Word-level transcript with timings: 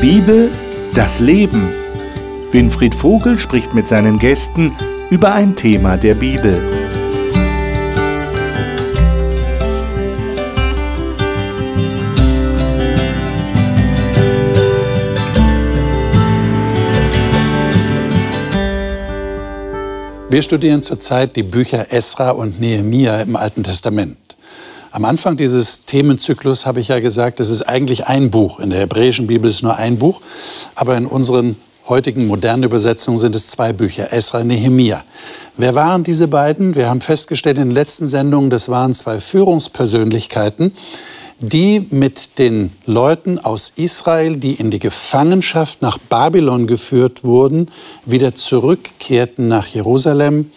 Bibel, 0.00 0.48
das 0.94 1.18
Leben. 1.18 1.70
Winfried 2.52 2.94
Vogel 2.94 3.36
spricht 3.36 3.74
mit 3.74 3.88
seinen 3.88 4.20
Gästen 4.20 4.72
über 5.10 5.32
ein 5.34 5.56
Thema 5.56 5.96
der 5.96 6.14
Bibel. 6.14 6.56
Wir 20.30 20.42
studieren 20.42 20.82
zurzeit 20.82 21.34
die 21.34 21.42
Bücher 21.42 21.92
Esra 21.92 22.30
und 22.30 22.60
Nehemia 22.60 23.20
im 23.22 23.34
Alten 23.34 23.64
Testament. 23.64 24.16
Am 24.98 25.04
Anfang 25.04 25.36
dieses 25.36 25.84
Themenzyklus 25.84 26.66
habe 26.66 26.80
ich 26.80 26.88
ja 26.88 26.98
gesagt, 26.98 27.38
es 27.38 27.50
ist 27.50 27.62
eigentlich 27.62 28.08
ein 28.08 28.32
Buch. 28.32 28.58
In 28.58 28.70
der 28.70 28.80
hebräischen 28.80 29.28
Bibel 29.28 29.48
ist 29.48 29.62
nur 29.62 29.76
ein 29.76 29.96
Buch, 29.96 30.20
aber 30.74 30.96
in 30.96 31.06
unseren 31.06 31.54
heutigen 31.88 32.26
modernen 32.26 32.64
Übersetzungen 32.64 33.16
sind 33.16 33.36
es 33.36 33.46
zwei 33.46 33.72
Bücher, 33.72 34.12
Esra 34.12 34.40
und 34.40 34.48
Nehemia. 34.48 35.04
Wer 35.56 35.76
waren 35.76 36.02
diese 36.02 36.26
beiden? 36.26 36.74
Wir 36.74 36.88
haben 36.88 37.00
festgestellt 37.00 37.58
in 37.58 37.68
den 37.68 37.74
letzten 37.74 38.08
Sendungen, 38.08 38.50
das 38.50 38.70
waren 38.70 38.92
zwei 38.92 39.20
Führungspersönlichkeiten, 39.20 40.72
die 41.38 41.86
mit 41.90 42.40
den 42.40 42.72
Leuten 42.84 43.38
aus 43.38 43.72
Israel, 43.76 44.36
die 44.36 44.54
in 44.54 44.72
die 44.72 44.80
Gefangenschaft 44.80 45.80
nach 45.80 45.98
Babylon 45.98 46.66
geführt 46.66 47.22
wurden, 47.22 47.70
wieder 48.04 48.34
zurückkehrten 48.34 49.46
nach 49.46 49.68
Jerusalem 49.68 50.50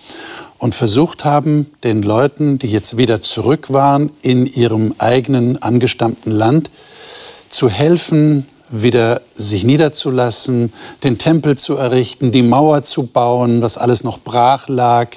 und 0.62 0.76
versucht 0.76 1.26
haben, 1.26 1.72
den 1.84 2.04
Leuten, 2.04 2.60
die 2.60 2.68
jetzt 2.68 2.96
wieder 2.96 3.20
zurück 3.20 3.74
waren 3.74 4.12
in 4.22 4.46
ihrem 4.46 4.94
eigenen 5.00 5.60
angestammten 5.60 6.32
Land, 6.32 6.70
zu 7.50 7.68
helfen, 7.68 8.48
wieder 8.70 9.22
sich 9.36 9.64
niederzulassen, 9.64 10.72
den 11.04 11.18
Tempel 11.18 11.58
zu 11.58 11.78
errichten, 11.78 12.32
die 12.32 12.44
Mauer 12.44 12.84
zu 12.84 13.08
bauen, 13.08 13.64
was 13.64 13.80
alles 13.80 14.04
noch 14.04 14.20
brach 14.20 14.68
lag. 14.68 15.10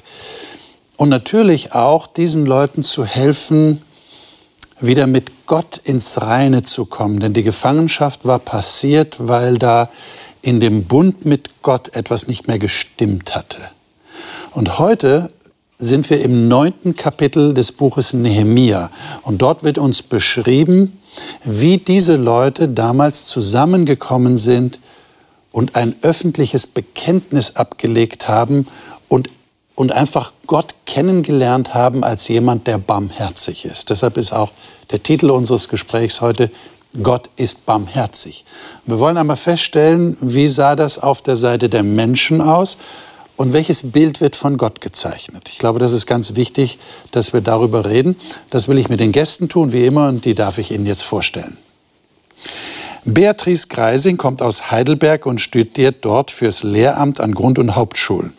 Und 0.96 1.10
natürlich 1.10 1.74
auch 1.74 2.06
diesen 2.06 2.46
Leuten 2.46 2.82
zu 2.82 3.04
helfen, 3.04 3.82
wieder 4.80 5.06
mit 5.06 5.30
Gott 5.44 5.78
ins 5.84 6.22
Reine 6.22 6.62
zu 6.62 6.86
kommen. 6.86 7.20
Denn 7.20 7.34
die 7.34 7.42
Gefangenschaft 7.42 8.24
war 8.24 8.38
passiert, 8.38 9.16
weil 9.18 9.58
da 9.58 9.90
in 10.40 10.58
dem 10.58 10.84
Bund 10.84 11.26
mit 11.26 11.50
Gott 11.60 11.94
etwas 11.94 12.28
nicht 12.28 12.48
mehr 12.48 12.58
gestimmt 12.58 13.34
hatte. 13.34 13.73
Und 14.54 14.78
heute 14.78 15.30
sind 15.78 16.08
wir 16.10 16.22
im 16.22 16.46
neunten 16.46 16.94
Kapitel 16.94 17.54
des 17.54 17.72
Buches 17.72 18.12
Nehemia. 18.12 18.88
Und 19.22 19.42
dort 19.42 19.64
wird 19.64 19.78
uns 19.78 20.02
beschrieben, 20.02 21.00
wie 21.44 21.78
diese 21.78 22.14
Leute 22.14 22.68
damals 22.68 23.26
zusammengekommen 23.26 24.36
sind 24.36 24.78
und 25.50 25.74
ein 25.74 25.96
öffentliches 26.02 26.68
Bekenntnis 26.68 27.56
abgelegt 27.56 28.28
haben 28.28 28.68
und, 29.08 29.28
und 29.74 29.90
einfach 29.90 30.32
Gott 30.46 30.74
kennengelernt 30.86 31.74
haben 31.74 32.04
als 32.04 32.28
jemand, 32.28 32.68
der 32.68 32.78
barmherzig 32.78 33.64
ist. 33.64 33.90
Deshalb 33.90 34.16
ist 34.16 34.32
auch 34.32 34.52
der 34.92 35.02
Titel 35.02 35.30
unseres 35.30 35.68
Gesprächs 35.68 36.20
heute 36.20 36.50
Gott 37.02 37.28
ist 37.34 37.66
barmherzig. 37.66 38.44
Wir 38.86 39.00
wollen 39.00 39.16
einmal 39.16 39.34
feststellen, 39.34 40.16
wie 40.20 40.46
sah 40.46 40.76
das 40.76 40.96
auf 40.96 41.22
der 41.22 41.34
Seite 41.34 41.68
der 41.68 41.82
Menschen 41.82 42.40
aus 42.40 42.78
und 43.36 43.52
welches 43.52 43.90
Bild 43.90 44.20
wird 44.20 44.36
von 44.36 44.56
Gott 44.56 44.80
gezeichnet? 44.80 45.48
Ich 45.50 45.58
glaube, 45.58 45.78
das 45.78 45.92
ist 45.92 46.06
ganz 46.06 46.36
wichtig, 46.36 46.78
dass 47.10 47.32
wir 47.32 47.40
darüber 47.40 47.84
reden. 47.84 48.16
Das 48.50 48.68
will 48.68 48.78
ich 48.78 48.88
mit 48.88 49.00
den 49.00 49.12
Gästen 49.12 49.48
tun, 49.48 49.72
wie 49.72 49.86
immer, 49.86 50.08
und 50.08 50.24
die 50.24 50.34
darf 50.34 50.58
ich 50.58 50.70
Ihnen 50.70 50.86
jetzt 50.86 51.02
vorstellen. 51.02 51.56
Beatrice 53.04 53.68
Greising 53.68 54.16
kommt 54.16 54.40
aus 54.40 54.70
Heidelberg 54.70 55.26
und 55.26 55.40
studiert 55.40 55.96
dort 56.02 56.30
fürs 56.30 56.62
Lehramt 56.62 57.20
an 57.20 57.34
Grund- 57.34 57.58
und 57.58 57.76
Hauptschulen. 57.76 58.32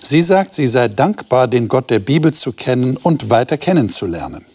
Sie 0.00 0.22
sagt, 0.22 0.54
sie 0.54 0.66
sei 0.66 0.88
dankbar, 0.88 1.48
den 1.48 1.68
Gott 1.68 1.90
der 1.90 1.98
Bibel 1.98 2.32
zu 2.32 2.52
kennen 2.52 2.96
und 2.96 3.28
weiter 3.28 3.58
kennenzulernen. 3.58 4.46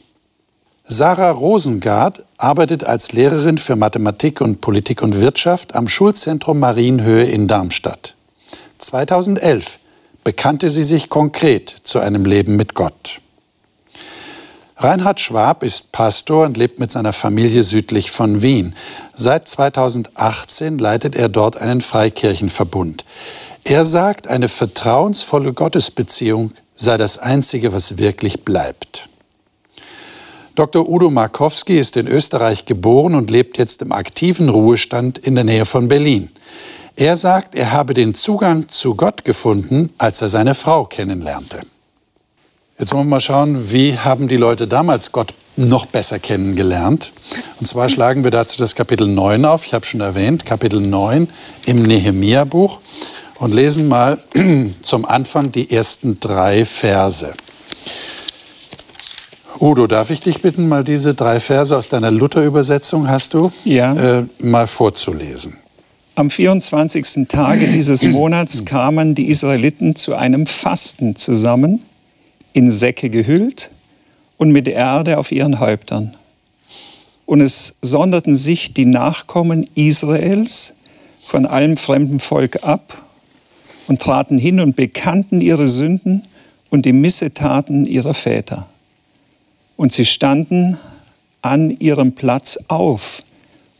Sarah 0.86 1.32
Rosengard 1.32 2.26
arbeitet 2.38 2.84
als 2.84 3.12
Lehrerin 3.12 3.58
für 3.58 3.76
Mathematik 3.76 4.42
und 4.42 4.62
Politik 4.62 5.04
und 5.04 5.20
Wirtschaft 5.20 5.76
am 5.76 5.88
Schulzentrum 5.88 6.60
Marienhöhe 6.60 7.26
in 7.26 7.48
Darmstadt. 7.48 8.16
2011 8.84 9.80
bekannte 10.24 10.70
sie 10.70 10.84
sich 10.84 11.10
konkret 11.10 11.76
zu 11.84 12.00
einem 12.00 12.26
Leben 12.26 12.56
mit 12.56 12.76
Gott. 12.76 13.22
Reinhard 14.78 15.20
Schwab 15.20 15.62
ist 15.62 15.92
Pastor 15.92 16.46
und 16.46 16.58
lebt 16.58 16.80
mit 16.80 16.92
seiner 16.92 17.14
Familie 17.14 17.62
südlich 17.62 18.10
von 18.10 18.42
Wien. 18.42 18.76
Seit 19.14 19.48
2018 19.48 20.80
leitet 20.80 21.16
er 21.16 21.30
dort 21.30 21.58
einen 21.58 21.82
Freikirchenverbund. 21.82 23.06
Er 23.64 23.86
sagt, 23.86 24.28
eine 24.28 24.50
vertrauensvolle 24.50 25.54
Gottesbeziehung 25.54 26.52
sei 26.74 26.98
das 26.98 27.20
Einzige, 27.20 27.74
was 27.74 28.00
wirklich 28.00 28.44
bleibt. 28.44 29.08
Dr. 30.56 30.90
Udo 30.90 31.12
Markowski 31.12 31.80
ist 31.80 31.96
in 31.96 32.08
Österreich 32.08 32.66
geboren 32.66 33.14
und 33.14 33.30
lebt 33.30 33.60
jetzt 33.60 33.84
im 33.84 33.92
aktiven 33.92 34.50
Ruhestand 34.50 35.20
in 35.20 35.36
der 35.36 35.44
Nähe 35.44 35.66
von 35.66 35.88
Berlin. 35.88 36.30
Er 36.96 37.18
sagt, 37.18 37.56
er 37.56 37.72
habe 37.72 37.94
den 37.94 38.14
Zugang 38.14 38.68
zu 38.68 38.96
Gott 38.96 39.24
gefunden, 39.24 39.92
als 39.98 40.22
er 40.22 40.30
seine 40.30 40.56
Frau 40.56 40.86
kennenlernte. 40.86 41.62
Jetzt 42.78 42.94
wollen 42.94 43.06
wir 43.06 43.12
mal 43.12 43.22
schauen, 43.22 43.72
wie 43.72 43.98
haben 43.98 44.28
die 44.28 44.38
Leute 44.38 44.68
damals 44.68 45.12
Gott 45.12 45.34
noch 45.56 45.86
besser 45.86 46.20
kennengelernt. 46.20 47.14
Und 47.60 47.68
zwar 47.68 47.90
schlagen 47.90 48.24
wir 48.24 48.32
dazu 48.32 48.58
das 48.58 48.76
Kapitel 48.76 49.08
9 49.08 49.46
auf, 49.46 49.66
ich 49.66 49.74
habe 49.74 49.86
schon 49.86 50.02
erwähnt, 50.02 50.46
Kapitel 50.46 50.82
9 50.82 51.30
im 51.66 51.84
Nehemia-Buch 51.84 52.80
und 53.40 53.54
lesen 53.54 53.88
mal 53.88 54.20
zum 54.82 55.06
Anfang 55.06 55.52
die 55.52 55.72
ersten 55.72 56.20
drei 56.20 56.66
Verse. 56.66 57.34
Udo, 59.60 59.86
darf 59.86 60.10
ich 60.10 60.22
dich 60.22 60.42
bitten, 60.42 60.68
mal 60.68 60.84
diese 60.84 61.14
drei 61.14 61.40
Verse 61.40 61.76
aus 61.76 61.88
deiner 61.88 62.10
Luther-Übersetzung 62.10 63.08
hast 63.08 63.36
du 63.36 63.52
ja. 63.64 63.94
äh, 63.94 64.26
mal 64.40 64.66
vorzulesen? 64.66 65.61
Am 66.22 66.30
24. 66.30 67.28
Tage 67.30 67.68
dieses 67.68 68.04
Monats 68.08 68.64
kamen 68.64 69.16
die 69.16 69.30
Israeliten 69.30 69.96
zu 69.96 70.14
einem 70.14 70.46
Fasten 70.46 71.16
zusammen, 71.16 71.82
in 72.54 72.72
Säcke 72.72 73.10
gehüllt 73.10 73.72
und 74.38 74.52
mit 74.52 74.68
Erde 74.68 75.18
auf 75.18 75.32
ihren 75.32 75.60
Häuptern. 75.60 76.14
Und 77.26 77.42
es 77.42 77.74
sonderten 77.82 78.36
sich 78.36 78.72
die 78.72 78.86
Nachkommen 78.86 79.68
Israels 79.74 80.76
von 81.26 81.48
allem 81.48 81.76
fremden 81.76 82.20
Volk 82.20 82.64
ab 82.64 83.02
und 83.88 84.00
traten 84.00 84.38
hin 84.38 84.60
und 84.60 84.76
bekannten 84.76 85.42
ihre 85.42 85.66
Sünden 85.66 86.22
und 86.70 86.86
die 86.86 86.94
Missetaten 86.94 87.88
ihrer 87.88 88.14
Väter. 88.14 88.68
Und 89.76 89.92
sie 89.92 90.06
standen 90.06 90.78
an 91.42 91.72
ihrem 91.72 92.12
Platz 92.14 92.60
auf 92.68 93.24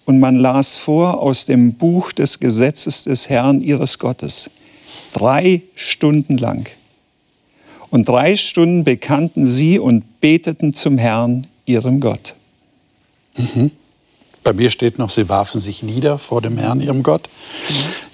und 0.06 0.20
man 0.20 0.38
las 0.38 0.76
vor 0.76 1.20
aus 1.20 1.46
dem 1.46 1.74
Buch 1.74 2.12
des 2.12 2.40
Gesetzes 2.40 3.04
des 3.04 3.30
Herrn 3.30 3.62
ihres 3.62 4.00
Gottes. 4.00 4.50
Drei 5.14 5.62
Stunden 5.76 6.38
lang. 6.38 6.70
Und 7.90 8.08
drei 8.08 8.36
Stunden 8.38 8.84
bekannten 8.84 9.46
sie 9.46 9.78
und 9.78 10.22
beteten 10.22 10.74
zum 10.74 10.98
Herrn, 10.98 11.46
ihrem 11.66 12.00
Gott. 12.00 12.36
Mhm. 13.38 13.72
Bei 14.44 14.54
mir 14.54 14.70
steht 14.72 14.98
noch, 14.98 15.10
sie 15.10 15.30
warfen 15.30 15.60
sich 15.60 15.84
nieder 15.84 16.18
vor 16.18 16.42
dem 16.42 16.58
Herrn, 16.58 16.82
ihrem 16.82 17.04
Gott. 17.04 17.30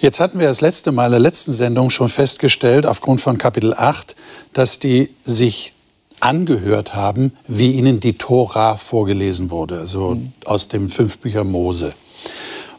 Jetzt 0.00 0.20
hatten 0.20 0.38
wir 0.38 0.46
das 0.46 0.60
letzte 0.60 0.92
Mal 0.92 1.06
in 1.06 1.12
der 1.12 1.20
letzten 1.20 1.52
Sendung 1.52 1.90
schon 1.90 2.08
festgestellt, 2.08 2.84
aufgrund 2.84 3.20
von 3.20 3.38
Kapitel 3.38 3.72
8, 3.72 4.14
dass 4.52 4.78
die 4.78 5.10
sich 5.24 5.72
angehört 6.20 6.94
haben, 6.94 7.32
wie 7.46 7.72
ihnen 7.72 8.00
die 8.00 8.18
Tora 8.18 8.76
vorgelesen 8.76 9.50
wurde, 9.50 9.78
also 9.78 10.14
mhm. 10.14 10.32
aus 10.44 10.68
dem 10.68 10.88
fünf 10.88 11.18
Bücher 11.18 11.44
Mose. 11.44 11.94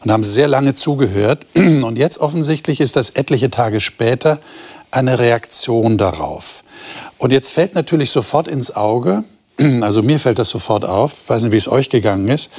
Und 0.02 0.10
haben 0.10 0.22
sehr 0.22 0.48
lange 0.48 0.74
zugehört. 0.74 1.46
Und 1.54 1.98
jetzt 1.98 2.18
offensichtlich 2.18 2.80
ist 2.80 2.96
das 2.96 3.10
etliche 3.10 3.50
Tage 3.50 3.80
später 3.80 4.38
eine 4.90 5.18
Reaktion 5.18 5.98
darauf. 5.98 6.64
Und 7.18 7.32
jetzt 7.32 7.50
fällt 7.50 7.74
natürlich 7.74 8.10
sofort 8.10 8.48
ins 8.48 8.74
Auge, 8.74 9.24
also 9.80 10.02
mir 10.02 10.18
fällt 10.18 10.38
das 10.38 10.48
sofort 10.48 10.84
auf, 10.84 11.28
weiß 11.28 11.44
nicht, 11.44 11.52
wie 11.52 11.56
es 11.56 11.68
euch 11.68 11.90
gegangen 11.90 12.28
ist, 12.28 12.50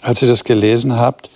als 0.00 0.22
ihr 0.22 0.28
das 0.28 0.44
gelesen 0.44 0.96
habt, 0.96 1.30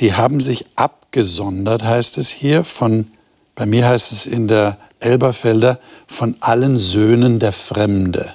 die 0.00 0.14
haben 0.14 0.40
sich 0.40 0.66
abgesondert, 0.74 1.84
heißt 1.84 2.18
es 2.18 2.28
hier, 2.28 2.64
von, 2.64 3.10
bei 3.56 3.66
mir 3.66 3.88
heißt 3.88 4.12
es 4.12 4.26
in 4.26 4.46
der 4.48 4.76
Elberfelder 5.00 5.80
von 6.06 6.36
allen 6.40 6.76
Söhnen 6.76 7.38
der 7.38 7.52
Fremde. 7.52 8.34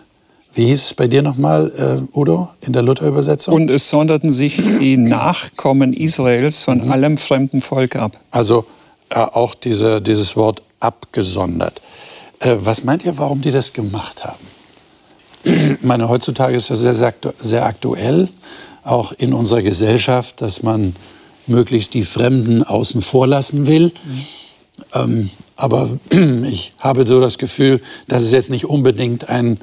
Wie 0.54 0.66
hieß 0.66 0.84
es 0.84 0.94
bei 0.96 1.08
dir 1.08 1.22
nochmal, 1.22 1.72
äh, 2.14 2.18
Udo, 2.18 2.50
in 2.60 2.74
der 2.74 2.82
Luther-Übersetzung? 2.82 3.54
Und 3.54 3.70
es 3.70 3.88
sonderten 3.88 4.32
sich 4.32 4.58
die 4.58 4.98
Nachkommen 4.98 5.94
Israels 5.94 6.64
von 6.64 6.84
mhm. 6.84 6.92
allem 6.92 7.18
fremden 7.18 7.62
Volk 7.62 7.96
ab. 7.96 8.20
Also 8.32 8.66
äh, 9.10 9.20
auch 9.20 9.56
diese, 9.56 10.02
dieses 10.02 10.36
Wort 10.36 10.62
abgesondert. 10.80 11.82
Äh, 12.40 12.58
was 12.60 12.84
meint 12.84 13.06
ihr, 13.06 13.18
warum 13.18 13.42
die 13.42 13.52
das 13.52 13.72
gemacht 13.72 14.26
haben? 14.26 14.48
Ich 15.44 15.84
meine, 15.84 16.10
heutzutage 16.10 16.58
ist 16.58 16.70
das 16.70 16.82
sehr, 16.82 16.96
sehr, 16.96 17.14
sehr 17.40 17.66
aktuell, 17.66 18.28
auch 18.84 19.12
in 19.14 19.34
unserer 19.34 19.62
Gesellschaft, 19.62 20.42
dass 20.42 20.64
man 20.64 20.96
möglichst 21.48 21.94
die 21.94 22.04
Fremden 22.04 22.64
außen 22.64 23.02
vor 23.02 23.28
lassen 23.28 23.68
will. 23.68 23.94
Mhm. 24.04 24.26
Ähm, 24.94 25.30
aber 25.56 25.90
ich 26.44 26.74
habe 26.80 27.06
so 27.08 27.22
das 27.22 27.38
Gefühl, 27.38 27.82
das 28.08 28.24
ist 28.24 28.34
jetzt 28.34 28.50
nicht 28.50 28.66
unbedingt 28.66 29.30
ein, 29.30 29.60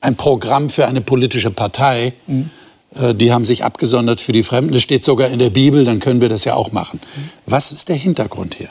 ein 0.00 0.16
Programm 0.16 0.70
für 0.70 0.86
eine 0.86 1.00
politische 1.00 1.50
Partei. 1.50 2.14
Mhm. 2.26 2.50
Äh, 2.94 3.14
die 3.14 3.32
haben 3.32 3.44
sich 3.44 3.64
abgesondert 3.64 4.20
für 4.20 4.32
die 4.32 4.42
Fremden. 4.42 4.72
Das 4.72 4.82
steht 4.82 5.04
sogar 5.04 5.28
in 5.28 5.38
der 5.38 5.50
Bibel, 5.50 5.84
dann 5.84 6.00
können 6.00 6.20
wir 6.20 6.28
das 6.28 6.44
ja 6.44 6.54
auch 6.54 6.72
machen. 6.72 7.00
Mhm. 7.02 7.30
Was 7.46 7.72
ist 7.72 7.88
der 7.88 7.96
Hintergrund 7.96 8.54
hier? 8.54 8.70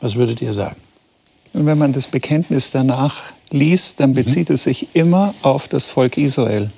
Was 0.00 0.16
würdet 0.16 0.42
ihr 0.42 0.52
sagen? 0.52 0.76
Und 1.52 1.66
wenn 1.66 1.78
man 1.78 1.92
das 1.92 2.06
Bekenntnis 2.06 2.70
danach 2.70 3.32
liest, 3.50 4.00
dann 4.00 4.10
mhm. 4.10 4.14
bezieht 4.14 4.48
mhm. 4.48 4.54
es 4.54 4.64
sich 4.64 4.88
immer 4.94 5.34
auf 5.42 5.68
das 5.68 5.86
Volk 5.86 6.18
Israel. 6.18 6.70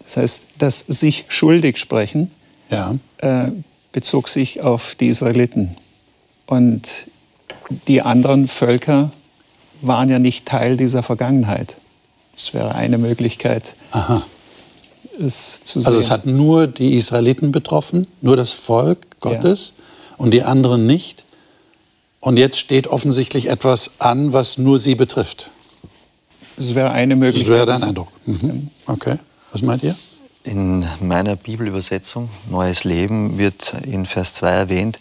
Das 0.00 0.16
heißt, 0.16 0.46
das 0.58 0.80
sich 0.80 1.24
schuldig 1.28 1.78
sprechen 1.78 2.30
ja. 2.70 2.96
äh, 3.18 3.50
bezog 3.92 4.28
sich 4.28 4.60
auf 4.60 4.94
die 4.94 5.08
Israeliten. 5.08 5.76
Und 6.46 7.06
die 7.68 8.02
anderen 8.02 8.48
Völker 8.48 9.10
waren 9.82 10.08
ja 10.08 10.18
nicht 10.18 10.46
Teil 10.46 10.76
dieser 10.76 11.02
Vergangenheit. 11.02 11.76
Das 12.34 12.52
wäre 12.54 12.74
eine 12.74 12.98
Möglichkeit, 12.98 13.74
Aha. 13.92 14.24
es 15.18 15.60
zu 15.64 15.80
sehen. 15.80 15.86
Also 15.86 15.98
es 15.98 16.10
hat 16.10 16.26
nur 16.26 16.66
die 16.66 16.94
Israeliten 16.94 17.52
betroffen, 17.52 18.06
nur 18.20 18.36
das 18.36 18.52
Volk 18.52 19.20
Gottes 19.20 19.72
ja. 19.76 20.14
und 20.18 20.30
die 20.32 20.42
anderen 20.42 20.86
nicht. 20.86 21.24
Und 22.20 22.38
jetzt 22.38 22.58
steht 22.58 22.88
offensichtlich 22.88 23.48
etwas 23.48 24.00
an, 24.00 24.32
was 24.32 24.58
nur 24.58 24.78
sie 24.78 24.94
betrifft. 24.94 25.50
Das 26.56 26.74
wäre 26.74 26.90
eine 26.90 27.16
Möglichkeit. 27.16 27.50
Das 27.50 27.56
wäre 27.56 27.66
dein 27.66 27.88
Eindruck. 27.88 28.08
Mhm. 28.26 28.68
Okay. 28.86 29.18
Was 29.52 29.62
meint 29.62 29.82
ihr? 29.82 29.94
In 30.44 30.86
meiner 31.00 31.36
Bibelübersetzung 31.36 32.28
Neues 32.50 32.84
Leben 32.84 33.38
wird 33.38 33.74
in 33.84 34.06
Vers 34.06 34.34
2 34.34 34.50
erwähnt, 34.50 34.98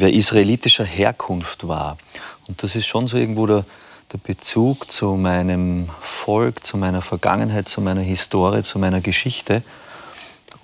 wer 0.00 0.12
israelitischer 0.12 0.84
Herkunft 0.84 1.68
war. 1.68 1.98
Und 2.48 2.62
das 2.62 2.74
ist 2.74 2.86
schon 2.86 3.06
so 3.06 3.16
irgendwo 3.16 3.46
der, 3.46 3.64
der 4.12 4.18
Bezug 4.18 4.90
zu 4.90 5.16
meinem 5.16 5.88
Volk, 6.00 6.64
zu 6.64 6.76
meiner 6.76 7.02
Vergangenheit, 7.02 7.68
zu 7.68 7.80
meiner 7.80 8.00
Historie, 8.00 8.62
zu 8.62 8.78
meiner 8.78 9.00
Geschichte. 9.00 9.62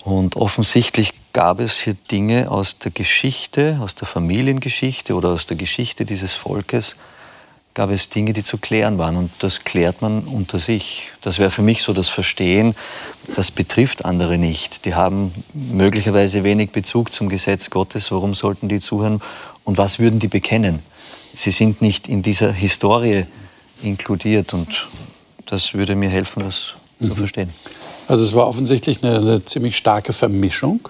Und 0.05 0.37
offensichtlich 0.37 1.13
gab 1.33 1.61
es 1.61 1.79
hier 1.79 1.95
Dinge 2.11 2.51
aus 2.51 2.79
der 2.79 2.91
Geschichte, 2.91 3.79
aus 3.83 3.95
der 3.95 4.07
Familiengeschichte 4.07 5.15
oder 5.15 5.31
aus 5.31 5.47
der 5.47 5.57
Geschichte 5.57 6.05
dieses 6.05 6.35
Volkes, 6.35 6.97
gab 7.77 7.91
es 7.91 8.09
Dinge, 8.09 8.33
die 8.33 8.43
zu 8.43 8.57
klären 8.57 8.97
waren. 8.99 9.17
Und 9.17 9.31
das 9.41 9.63
klärt 9.63 10.01
man 10.01 10.25
unter 10.25 10.59
sich. 10.59 11.11
Das 11.21 11.39
wäre 11.39 11.51
für 11.51 11.63
mich 11.63 11.83
so 11.83 11.93
das 11.93 12.09
Verstehen, 12.09 12.75
das 13.35 13.51
betrifft 13.51 14.05
andere 14.05 14.39
nicht. 14.39 14.87
Die 14.87 14.95
haben 14.95 15.33
möglicherweise 15.53 16.43
wenig 16.43 16.71
Bezug 16.71 17.13
zum 17.13 17.29
Gesetz 17.29 17.71
Gottes. 17.71 18.11
Warum 18.11 18.35
sollten 18.35 18.69
die 18.69 18.81
zuhören? 18.81 19.21
Und 19.65 19.77
was 19.77 19.99
würden 19.99 20.19
die 20.19 20.29
bekennen? 20.29 20.81
Sie 21.35 21.51
sind 21.51 21.83
nicht 21.83 22.09
in 22.09 22.23
dieser 22.23 22.51
Historie 22.51 23.27
inkludiert. 23.83 24.55
Und 24.55 24.89
das 25.45 25.75
würde 25.75 25.97
mir 25.97 26.09
helfen, 26.09 26.45
das 26.45 26.73
mhm. 26.99 27.09
zu 27.09 27.15
verstehen. 27.15 27.51
Also 28.09 28.25
es 28.25 28.35
war 28.35 28.49
offensichtlich 28.49 29.05
eine, 29.05 29.19
eine 29.19 29.45
ziemlich 29.45 29.77
starke 29.77 30.15
Vermischung, 30.15 30.89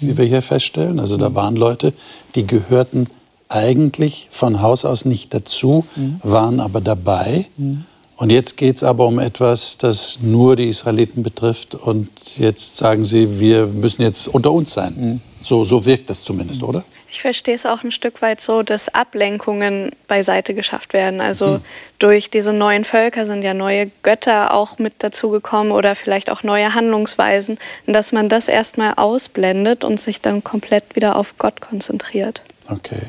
wie 0.00 0.18
wir 0.18 0.26
hier 0.26 0.42
feststellen. 0.42 1.00
Also 1.00 1.16
da 1.16 1.34
waren 1.34 1.56
Leute, 1.56 1.94
die 2.34 2.46
gehörten 2.46 3.06
eigentlich 3.48 4.28
von 4.30 4.60
Haus 4.62 4.84
aus 4.84 5.04
nicht 5.04 5.32
dazu, 5.32 5.86
mhm. 5.96 6.20
waren 6.22 6.60
aber 6.60 6.80
dabei. 6.80 7.46
Mhm. 7.56 7.84
Und 8.16 8.30
jetzt 8.30 8.56
geht 8.56 8.76
es 8.76 8.82
aber 8.82 9.06
um 9.06 9.18
etwas, 9.18 9.76
das 9.76 10.20
nur 10.22 10.56
die 10.56 10.68
Israeliten 10.68 11.22
betrifft. 11.22 11.74
Und 11.74 12.08
jetzt 12.38 12.76
sagen 12.76 13.04
sie, 13.04 13.40
wir 13.40 13.66
müssen 13.66 14.02
jetzt 14.02 14.26
unter 14.28 14.52
uns 14.52 14.72
sein. 14.72 14.94
Mhm. 14.96 15.20
So, 15.42 15.64
so 15.64 15.84
wirkt 15.84 16.08
das 16.08 16.24
zumindest, 16.24 16.62
oder? 16.62 16.82
Ich 17.10 17.20
verstehe 17.20 17.54
es 17.54 17.66
auch 17.66 17.84
ein 17.84 17.92
Stück 17.92 18.20
weit 18.22 18.40
so, 18.40 18.62
dass 18.62 18.88
Ablenkungen 18.88 19.92
beiseite 20.08 20.54
geschafft 20.54 20.92
werden. 20.92 21.20
Also 21.20 21.46
mhm. 21.46 21.60
durch 21.98 22.30
diese 22.30 22.52
neuen 22.52 22.84
Völker 22.84 23.26
sind 23.26 23.42
ja 23.42 23.54
neue 23.54 23.90
Götter 24.02 24.54
auch 24.54 24.78
mit 24.78 24.94
dazugekommen 24.98 25.70
oder 25.70 25.94
vielleicht 25.94 26.30
auch 26.30 26.42
neue 26.42 26.74
Handlungsweisen. 26.74 27.58
Und 27.86 27.92
dass 27.92 28.12
man 28.12 28.28
das 28.28 28.48
erstmal 28.48 28.94
ausblendet 28.94 29.84
und 29.84 30.00
sich 30.00 30.22
dann 30.22 30.42
komplett 30.42 30.96
wieder 30.96 31.16
auf 31.16 31.36
Gott 31.38 31.60
konzentriert. 31.60 32.40
Okay. 32.68 33.02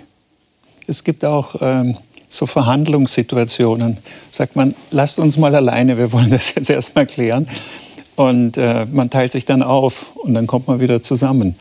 Es 0.88 1.04
gibt 1.04 1.26
auch 1.26 1.56
ähm, 1.62 1.98
so 2.30 2.46
Verhandlungssituationen. 2.46 3.98
Sagt 4.32 4.56
man, 4.56 4.74
lasst 4.92 5.20
uns 5.20 5.38
mal 5.38 5.54
alleine, 5.54 5.98
wir 5.98 6.12
wollen 6.12 6.32
das 6.32 6.56
jetzt 6.56 6.70
erstmal 6.70 7.06
klären. 7.06 7.48
Und 8.16 8.58
äh, 8.58 8.86
man 8.92 9.10
teilt 9.10 9.32
sich 9.32 9.46
dann 9.46 9.62
auf 9.62 10.16
und 10.16 10.34
dann 10.34 10.48
kommt 10.48 10.68
man 10.68 10.80
wieder 10.80 11.04
zusammen. 11.04 11.56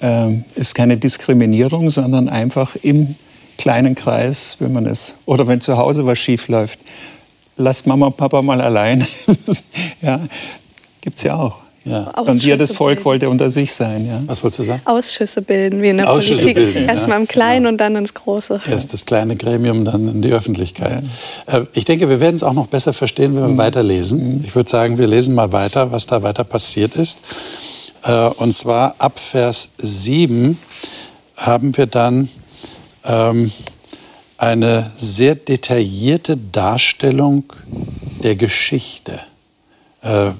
Ähm, 0.00 0.44
ist 0.54 0.74
keine 0.74 0.96
Diskriminierung, 0.96 1.90
sondern 1.90 2.28
einfach 2.28 2.76
im 2.82 3.14
kleinen 3.56 3.94
Kreis, 3.94 4.56
wenn 4.58 4.72
man 4.72 4.86
es, 4.86 5.14
oder 5.26 5.46
wenn 5.48 5.60
zu 5.60 5.76
Hause 5.76 6.04
was 6.04 6.18
schief 6.18 6.48
läuft, 6.48 6.80
lasst 7.56 7.86
Mama 7.86 8.06
und 8.06 8.16
Papa 8.16 8.42
mal 8.42 8.60
allein. 8.60 9.06
ja, 10.02 10.20
gibt 11.00 11.16
es 11.18 11.22
ja 11.22 11.36
auch. 11.36 11.65
Ja. 11.86 12.10
Und 12.20 12.42
jedes 12.44 12.72
Volk 12.72 13.04
wollte 13.04 13.30
unter 13.30 13.48
sich 13.48 13.72
sein. 13.72 14.06
Ja. 14.06 14.20
Was 14.26 14.42
wolltest 14.42 14.58
du 14.58 14.62
sagen? 14.64 14.82
Ausschüsse 14.84 15.40
bilden, 15.40 15.82
wie 15.82 15.88
in 15.88 15.98
der 15.98 16.10
Ausschüsse 16.10 16.42
Politik. 16.42 16.74
Bilden, 16.74 16.88
Erstmal 16.88 17.20
im 17.20 17.28
Kleinen 17.28 17.64
ja. 17.64 17.70
und 17.70 17.78
dann 17.78 17.94
ins 17.94 18.12
Große. 18.12 18.60
Erst 18.68 18.92
das 18.92 19.06
kleine 19.06 19.36
Gremium, 19.36 19.84
dann 19.84 20.08
in 20.08 20.22
die 20.22 20.32
Öffentlichkeit. 20.32 21.04
Ja. 21.48 21.58
Äh, 21.58 21.66
ich 21.74 21.84
denke, 21.84 22.08
wir 22.08 22.18
werden 22.18 22.34
es 22.34 22.42
auch 22.42 22.54
noch 22.54 22.66
besser 22.66 22.92
verstehen, 22.92 23.36
wenn 23.36 23.42
wir 23.42 23.48
mhm. 23.50 23.58
weiterlesen. 23.58 24.38
Mhm. 24.38 24.44
Ich 24.44 24.54
würde 24.54 24.68
sagen, 24.68 24.98
wir 24.98 25.06
lesen 25.06 25.34
mal 25.34 25.52
weiter, 25.52 25.92
was 25.92 26.06
da 26.06 26.22
weiter 26.22 26.42
passiert 26.42 26.96
ist. 26.96 27.20
Äh, 28.02 28.28
und 28.36 28.52
zwar 28.52 28.96
ab 28.98 29.20
Vers 29.20 29.70
7 29.78 30.58
haben 31.36 31.76
wir 31.76 31.86
dann 31.86 32.28
ähm, 33.04 33.52
eine 34.38 34.90
sehr 34.96 35.34
detaillierte 35.34 36.36
Darstellung 36.36 37.44
der 38.22 38.34
Geschichte. 38.34 39.20
Äh, 40.06 40.34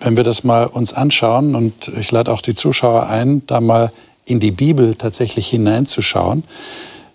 wenn 0.00 0.16
wir 0.16 0.24
das 0.24 0.42
mal 0.42 0.64
uns 0.64 0.92
anschauen, 0.92 1.54
und 1.54 1.92
ich 1.98 2.10
lade 2.10 2.32
auch 2.32 2.40
die 2.40 2.56
Zuschauer 2.56 3.06
ein, 3.06 3.42
da 3.46 3.60
mal 3.60 3.92
in 4.24 4.40
die 4.40 4.50
Bibel 4.50 4.96
tatsächlich 4.96 5.46
hineinzuschauen. 5.48 6.42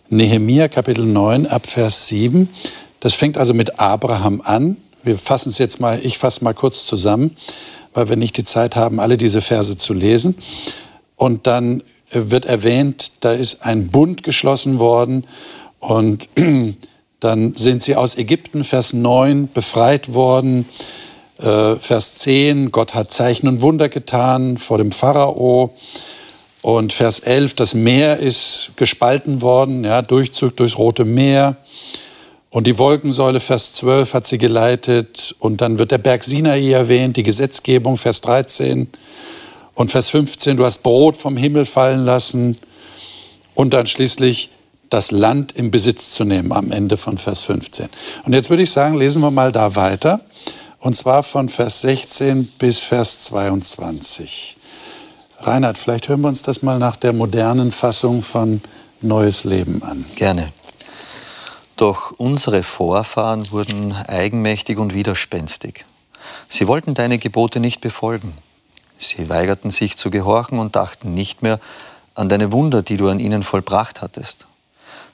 Nehemia 0.08 0.70
Kapitel 0.70 1.06
9 1.06 1.48
ab 1.48 1.68
Vers 1.68 2.08
7. 2.08 2.48
Das 3.02 3.14
fängt 3.16 3.38
also 3.38 3.54
mit 3.54 3.80
Abraham 3.80 4.42
an. 4.42 4.78
Wir 5.04 5.18
fassen 5.18 5.50
es 5.50 5.58
jetzt 5.58 5.82
mal, 5.82 6.00
ich 6.02 6.18
fasse 6.18 6.44
mal 6.46 6.54
kurz 6.54 6.86
zusammen, 6.86 7.36
weil 7.94 8.08
wir 8.08 8.16
nicht 8.16 8.38
die 8.38 8.46
Zeit 8.46 8.78
haben, 8.78 9.02
alle 9.02 9.18
diese 9.18 9.42
Verse 9.42 9.76
zu 9.76 9.94
lesen. 9.94 10.36
Und 11.18 11.46
dann 11.46 11.84
wird 12.12 12.46
erwähnt, 12.46 13.12
da 13.20 13.34
ist 13.34 13.66
ein 13.66 13.90
Bund 13.90 14.24
geschlossen 14.24 14.80
worden 14.80 15.26
und 15.80 16.30
dann 17.20 17.56
sind 17.56 17.84
sie 17.84 17.98
aus 17.98 18.18
Ägypten, 18.18 18.64
Vers 18.64 18.94
9, 18.94 19.50
befreit 19.54 20.14
worden. 20.14 20.66
Äh, 21.42 21.78
Vers 21.78 22.16
10, 22.16 22.72
Gott 22.72 22.94
hat 22.94 23.12
Zeichen 23.12 23.48
und 23.48 23.62
Wunder 23.62 23.90
getan 23.90 24.58
vor 24.58 24.78
dem 24.78 24.92
Pharao. 24.92 25.74
Und 26.62 26.94
Vers 26.94 27.20
11, 27.20 27.56
das 27.56 27.74
Meer 27.74 28.20
ist 28.20 28.72
gespalten 28.76 29.42
worden, 29.42 29.84
ja, 29.84 30.04
Durchzug 30.04 30.56
durchs 30.56 30.78
Rote 30.78 31.04
Meer. 31.04 31.58
Und 32.52 32.68
die 32.68 32.78
Wolkensäule, 32.78 33.40
Vers 33.40 33.74
12, 33.74 34.14
hat 34.14 34.28
sie 34.28 34.38
geleitet. 34.38 35.36
Und 35.40 35.62
dann 35.62 35.80
wird 35.80 35.90
der 35.90 35.98
Berg 35.98 36.24
Sinai 36.24 36.70
erwähnt, 36.70 37.18
die 37.18 37.24
Gesetzgebung, 37.24 37.98
Vers 37.98 38.22
13. 38.22 38.90
Und 39.74 39.90
Vers 39.90 40.10
15, 40.10 40.58
du 40.58 40.66
hast 40.66 40.84
Brot 40.84 41.18
vom 41.18 41.38
Himmel 41.38 41.66
fallen 41.66 42.06
lassen. 42.06 42.56
Und 43.56 43.74
dann 43.74 43.88
schließlich 43.88 44.52
das 44.92 45.10
Land 45.10 45.54
im 45.54 45.72
Besitz 45.72 46.12
zu 46.12 46.24
nehmen 46.26 46.52
am 46.52 46.72
Ende 46.72 46.98
von 46.98 47.18
Vers 47.18 47.44
15. 47.44 47.90
Und 48.26 48.34
jetzt 48.34 48.52
würde 48.52 48.62
ich 48.62 48.70
sagen, 48.70 48.98
lesen 48.98 49.22
wir 49.24 49.32
mal 49.32 49.52
da 49.52 49.76
weiter 49.76 50.22
und 50.82 50.96
zwar 50.96 51.22
von 51.24 51.48
Vers 51.48 51.82
16 51.82 52.46
bis 52.58 52.82
Vers 52.82 53.22
22. 53.22 54.58
Reinhard, 55.40 55.78
vielleicht 55.78 56.10
hören 56.10 56.22
wir 56.22 56.28
uns 56.28 56.42
das 56.42 56.64
mal 56.64 56.80
nach 56.80 56.96
der 56.96 57.14
modernen 57.14 57.72
Fassung 57.72 58.24
von 58.24 58.62
Neues 59.00 59.44
Leben 59.44 59.84
an. 59.84 60.06
Gerne. 60.16 60.52
Doch 61.78 62.12
unsere 62.18 62.64
Vorfahren 62.64 63.52
wurden 63.52 63.94
eigenmächtig 63.94 64.78
und 64.78 64.94
widerspenstig. 64.94 65.86
Sie 66.50 66.68
wollten 66.68 66.94
deine 66.94 67.18
Gebote 67.18 67.60
nicht 67.60 67.82
befolgen. 67.82 68.34
Sie 68.98 69.30
weigerten 69.30 69.70
sich 69.70 69.98
zu 69.98 70.10
gehorchen 70.10 70.60
und 70.60 70.76
dachten 70.76 71.14
nicht 71.14 71.42
mehr 71.42 71.60
an 72.14 72.28
deine 72.30 72.52
Wunder, 72.52 72.82
die 72.82 72.98
du 72.98 73.08
an 73.08 73.20
ihnen 73.20 73.44
vollbracht 73.44 74.02
hattest. 74.02 74.48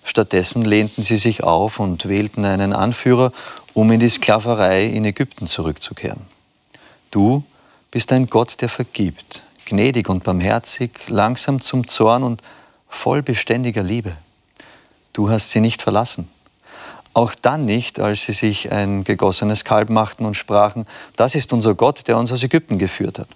Stattdessen 0.03 0.63
lehnten 0.63 1.03
sie 1.03 1.17
sich 1.17 1.43
auf 1.43 1.81
und 1.81 2.07
wählten 2.07 2.45
einen 2.45 2.71
Anführer, 2.71 3.33
um 3.77 3.91
in 3.91 3.99
die 3.99 4.09
Sklaverei 4.09 4.85
in 4.85 5.05
Ägypten 5.05 5.45
zurückzukehren. 5.45 6.21
Du 7.11 7.43
bist 7.91 8.11
ein 8.11 8.25
Gott, 8.25 8.59
der 8.61 8.69
vergibt, 8.69 9.43
gnädig 9.65 10.09
und 10.09 10.23
barmherzig, 10.23 11.07
langsam 11.09 11.61
zum 11.61 11.85
Zorn 11.85 12.23
und 12.23 12.41
voll 12.89 13.21
beständiger 13.21 13.83
Liebe. 13.83 14.17
Du 15.13 15.29
hast 15.29 15.51
sie 15.51 15.59
nicht 15.59 15.83
verlassen. 15.83 16.27
Auch 17.13 17.35
dann 17.35 17.65
nicht, 17.65 17.99
als 17.99 18.23
sie 18.23 18.31
sich 18.31 18.71
ein 18.71 19.03
gegossenes 19.03 19.63
Kalb 19.63 19.91
machten 19.91 20.25
und 20.25 20.33
sprachen, 20.33 20.87
das 21.15 21.35
ist 21.35 21.53
unser 21.53 21.75
Gott, 21.75 22.07
der 22.07 22.17
uns 22.17 22.31
aus 22.31 22.41
Ägypten 22.41 22.79
geführt 22.79 23.19
hat. 23.19 23.29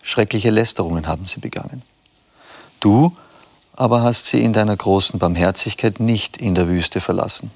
Schreckliche 0.00 0.50
Lästerungen 0.50 1.08
haben 1.08 1.26
sie 1.26 1.40
begangen. 1.40 1.82
Du 2.78 3.16
aber 3.72 4.02
hast 4.02 4.26
sie 4.26 4.44
in 4.44 4.52
deiner 4.52 4.76
großen 4.76 5.18
Barmherzigkeit 5.18 5.98
nicht 5.98 6.36
in 6.36 6.54
der 6.54 6.68
Wüste 6.68 7.00
verlassen. 7.00 7.50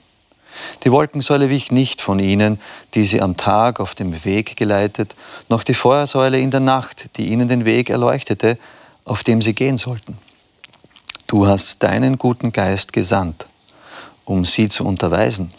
Die 0.85 0.93
Wolkensäule 0.93 1.51
wich 1.51 1.71
nicht 1.71 2.01
von 2.01 2.19
ihnen, 2.19 2.61
die 2.95 3.05
sie 3.05 3.21
am 3.21 3.37
Tag 3.37 3.81
auf 3.81 3.95
dem 3.95 4.25
Weg 4.25 4.57
geleitet, 4.57 5.15
noch 5.49 5.65
die 5.65 5.75
Feuersäule 5.75 6.39
in 6.39 6.51
der 6.51 6.61
Nacht, 6.61 7.17
die 7.17 7.29
ihnen 7.29 7.49
den 7.49 7.65
Weg 7.65 7.91
erleuchtete, 7.91 8.59
auf 9.05 9.23
dem 9.25 9.43
sie 9.43 9.55
gehen 9.55 9.79
sollten. 9.79 10.19
Du 11.27 11.47
hast 11.47 11.83
deinen 11.83 12.17
guten 12.19 12.53
Geist 12.53 12.93
gesandt, 12.93 13.47
um 14.25 14.45
sie 14.45 14.69
zu 14.69 14.85
unterweisen, 14.85 15.53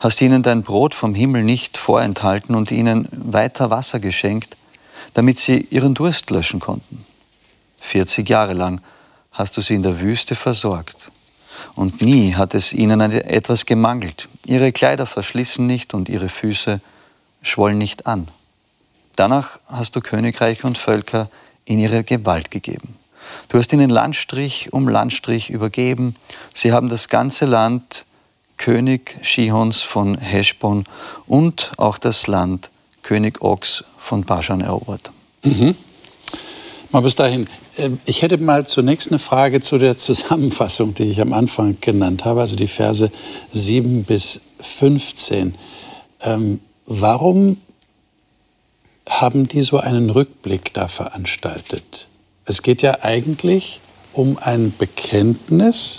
hast 0.00 0.20
ihnen 0.22 0.42
dein 0.42 0.62
Brot 0.62 0.94
vom 0.94 1.14
Himmel 1.14 1.44
nicht 1.44 1.76
vorenthalten 1.76 2.54
und 2.54 2.70
ihnen 2.70 3.08
weiter 3.12 3.70
Wasser 3.70 4.00
geschenkt, 4.00 4.56
damit 5.14 5.38
sie 5.38 5.66
ihren 5.70 5.94
Durst 5.94 6.30
löschen 6.30 6.60
konnten. 6.60 7.04
40 7.80 8.28
Jahre 8.28 8.54
lang 8.54 8.80
hast 9.32 9.56
du 9.56 9.60
sie 9.60 9.74
in 9.74 9.82
der 9.82 10.00
Wüste 10.00 10.34
versorgt. 10.34 11.10
Und 11.74 12.02
nie 12.02 12.34
hat 12.34 12.54
es 12.54 12.72
ihnen 12.72 13.00
etwas 13.00 13.66
gemangelt. 13.66 14.28
Ihre 14.46 14.72
Kleider 14.72 15.06
verschlissen 15.06 15.66
nicht 15.66 15.94
und 15.94 16.08
ihre 16.08 16.28
Füße 16.28 16.80
schwollen 17.42 17.78
nicht 17.78 18.06
an. 18.06 18.28
Danach 19.16 19.58
hast 19.66 19.96
du 19.96 20.00
Königreiche 20.00 20.66
und 20.66 20.78
Völker 20.78 21.28
in 21.64 21.78
ihre 21.78 22.04
Gewalt 22.04 22.50
gegeben. 22.50 22.96
Du 23.48 23.58
hast 23.58 23.72
ihnen 23.72 23.90
Landstrich 23.90 24.72
um 24.72 24.88
Landstrich 24.88 25.50
übergeben. 25.50 26.16
Sie 26.54 26.72
haben 26.72 26.88
das 26.88 27.08
ganze 27.08 27.44
Land 27.44 28.04
König 28.56 29.16
Shihons 29.22 29.82
von 29.82 30.18
Heschbon 30.18 30.84
und 31.26 31.72
auch 31.76 31.98
das 31.98 32.26
Land 32.26 32.70
König 33.02 33.40
Ox 33.40 33.84
von 33.98 34.24
Baschan 34.24 34.60
erobert. 34.60 35.12
Mhm. 35.44 35.74
Mal 36.90 37.02
bis 37.02 37.16
dahin. 37.16 37.46
Ähm, 37.76 38.00
ich 38.06 38.22
hätte 38.22 38.38
mal 38.38 38.66
zunächst 38.66 39.10
eine 39.10 39.18
Frage 39.18 39.60
zu 39.60 39.76
der 39.76 39.98
Zusammenfassung, 39.98 40.94
die 40.94 41.04
ich 41.04 41.20
am 41.20 41.34
Anfang 41.34 41.76
genannt 41.80 42.24
habe, 42.24 42.40
also 42.40 42.56
die 42.56 42.66
Verse 42.66 43.10
7 43.52 44.04
bis 44.04 44.40
15. 44.60 45.54
Ähm, 46.22 46.60
warum 46.86 47.58
haben 49.06 49.48
die 49.48 49.60
so 49.60 49.78
einen 49.78 50.08
Rückblick 50.08 50.72
da 50.72 50.88
veranstaltet? 50.88 52.08
Es 52.46 52.62
geht 52.62 52.80
ja 52.80 53.02
eigentlich 53.02 53.80
um 54.14 54.38
ein 54.38 54.72
Bekenntnis. 54.76 55.96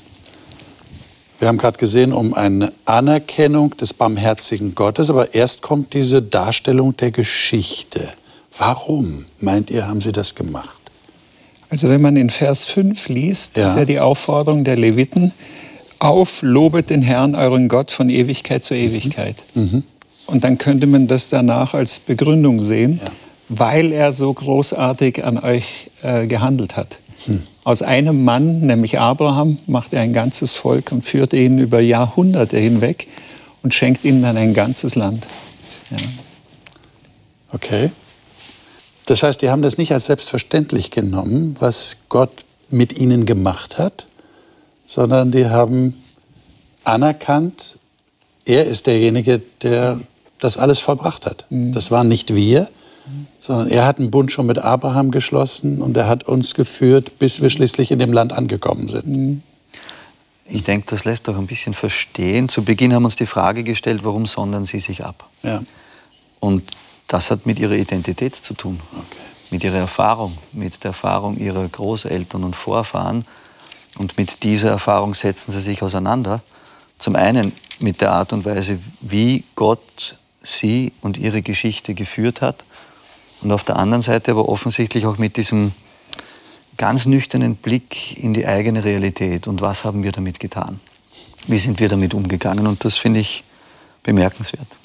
Wir 1.37 1.49
haben 1.49 1.59
gerade 1.59 1.77
gesehen, 1.77 2.13
um 2.13 2.33
eine 2.33 2.73
Anerkennung 2.85 3.77
des 3.77 3.93
barmherzigen 3.93 4.73
Gottes, 4.73 5.11
aber 5.11 5.35
erst 5.35 5.61
kommt 5.61 5.93
diese 5.93 6.23
Darstellung 6.23 6.97
der 6.97 7.11
Geschichte. 7.11 8.09
Warum, 8.57 9.25
meint 9.39 9.69
ihr, 9.69 9.87
haben 9.87 10.01
sie 10.01 10.11
das 10.11 10.33
gemacht? 10.33 10.78
Also 11.69 11.89
wenn 11.89 12.01
man 12.01 12.17
in 12.17 12.29
Vers 12.29 12.65
5 12.65 13.09
liest, 13.09 13.57
ja. 13.57 13.69
ist 13.69 13.77
ja 13.77 13.85
die 13.85 13.99
Aufforderung 13.99 14.63
der 14.63 14.75
Leviten, 14.75 15.33
auf, 15.99 16.41
lobet 16.41 16.89
den 16.89 17.01
Herrn, 17.01 17.35
euren 17.35 17.67
Gott, 17.67 17.91
von 17.91 18.09
Ewigkeit 18.09 18.63
zu 18.63 18.73
Ewigkeit. 18.73 19.35
Mhm. 19.53 19.61
mhm. 19.61 19.83
Und 20.25 20.43
dann 20.43 20.59
könnte 20.59 20.85
man 20.85 21.07
das 21.07 21.29
danach 21.29 21.73
als 21.73 21.97
Begründung 21.97 22.59
sehen, 22.59 22.99
ja. 23.03 23.11
weil 23.49 23.91
er 23.91 24.13
so 24.13 24.31
großartig 24.31 25.23
an 25.23 25.39
euch 25.39 25.89
äh, 26.03 26.27
gehandelt 26.27 26.77
hat. 26.77 26.99
Hm. 27.25 27.41
Aus 27.63 27.81
einem 27.81 28.23
Mann, 28.23 28.61
nämlich 28.61 28.99
Abraham, 28.99 29.57
macht 29.65 29.91
er 29.91 30.01
ein 30.01 30.13
ganzes 30.13 30.53
Volk 30.53 30.91
und 30.91 31.03
führt 31.03 31.33
ihn 31.33 31.57
über 31.57 31.79
Jahrhunderte 31.79 32.57
hinweg 32.57 33.07
und 33.63 33.73
schenkt 33.73 34.05
ihnen 34.05 34.21
dann 34.21 34.37
ein 34.37 34.53
ganzes 34.53 34.93
Land. 34.93 35.27
Ja. 35.89 35.97
Okay. 37.51 37.89
Das 39.09 39.23
heißt, 39.23 39.41
die 39.41 39.49
haben 39.49 39.63
das 39.63 39.79
nicht 39.79 39.91
als 39.91 40.05
selbstverständlich 40.05 40.91
genommen, 40.91 41.55
was 41.59 41.97
Gott 42.09 42.45
mit 42.69 42.95
ihnen 42.95 43.25
gemacht 43.25 43.79
hat, 43.79 44.05
sondern 44.85 45.31
die 45.31 45.47
haben 45.47 45.95
anerkannt, 46.83 47.79
er 48.45 48.65
ist 48.65 48.85
derjenige, 48.85 49.41
der 49.63 49.99
das 50.39 50.57
alles 50.57 50.79
vollbracht 50.79 51.25
hat. 51.25 51.47
Mhm. 51.49 51.73
Das 51.73 51.89
waren 51.89 52.07
nicht 52.07 52.35
wir, 52.35 52.69
sondern 53.39 53.69
er 53.69 53.87
hat 53.87 53.97
einen 53.97 54.11
Bund 54.11 54.31
schon 54.31 54.45
mit 54.45 54.59
Abraham 54.59 55.09
geschlossen 55.09 55.81
und 55.81 55.97
er 55.97 56.07
hat 56.07 56.25
uns 56.25 56.53
geführt, 56.53 57.17
bis 57.17 57.41
wir 57.41 57.49
schließlich 57.49 57.89
in 57.89 57.97
dem 57.97 58.13
Land 58.13 58.31
angekommen 58.31 58.89
sind. 58.89 59.07
Mhm. 59.07 59.41
Ich 60.45 60.61
denke, 60.61 60.85
das 60.87 61.05
lässt 61.05 61.27
doch 61.27 61.37
ein 61.39 61.47
bisschen 61.47 61.73
verstehen. 61.73 62.47
Zu 62.47 62.63
Beginn 62.63 62.93
haben 62.93 63.01
wir 63.01 63.07
uns 63.07 63.15
die 63.15 63.25
Frage 63.25 63.63
gestellt, 63.63 64.01
warum 64.03 64.27
sondern 64.27 64.65
sie 64.65 64.79
sich 64.79 65.03
ab? 65.03 65.27
Ja. 65.41 65.63
Und 66.39 66.63
das 67.09 67.31
hat 67.31 67.45
mit 67.45 67.59
ihrer 67.59 67.73
Identität 67.73 68.35
zu 68.35 68.53
tun, 68.53 68.79
okay. 68.93 69.17
mit 69.51 69.63
ihrer 69.63 69.79
Erfahrung, 69.79 70.37
mit 70.53 70.83
der 70.83 70.89
Erfahrung 70.89 71.37
ihrer 71.37 71.67
Großeltern 71.67 72.43
und 72.43 72.55
Vorfahren. 72.55 73.25
Und 73.97 74.17
mit 74.17 74.43
dieser 74.43 74.69
Erfahrung 74.69 75.15
setzen 75.15 75.51
sie 75.51 75.59
sich 75.59 75.81
auseinander. 75.81 76.41
Zum 76.99 77.15
einen 77.15 77.51
mit 77.79 77.99
der 77.99 78.11
Art 78.11 78.31
und 78.31 78.45
Weise, 78.45 78.79
wie 79.01 79.43
Gott 79.55 80.15
sie 80.43 80.93
und 81.01 81.17
ihre 81.17 81.41
Geschichte 81.41 81.95
geführt 81.95 82.41
hat. 82.41 82.63
Und 83.41 83.51
auf 83.51 83.63
der 83.63 83.77
anderen 83.77 84.03
Seite 84.03 84.31
aber 84.31 84.47
offensichtlich 84.47 85.07
auch 85.07 85.17
mit 85.17 85.35
diesem 85.35 85.71
ganz 86.77 87.07
nüchternen 87.07 87.55
Blick 87.55 88.17
in 88.17 88.33
die 88.33 88.45
eigene 88.45 88.83
Realität 88.83 89.47
und 89.47 89.61
was 89.61 89.83
haben 89.83 90.03
wir 90.03 90.11
damit 90.11 90.39
getan? 90.39 90.79
Wie 91.47 91.57
sind 91.57 91.79
wir 91.79 91.89
damit 91.89 92.13
umgegangen? 92.13 92.67
Und 92.67 92.85
das 92.85 92.97
finde 92.97 93.19
ich 93.19 93.43
bemerkenswert. 94.03 94.78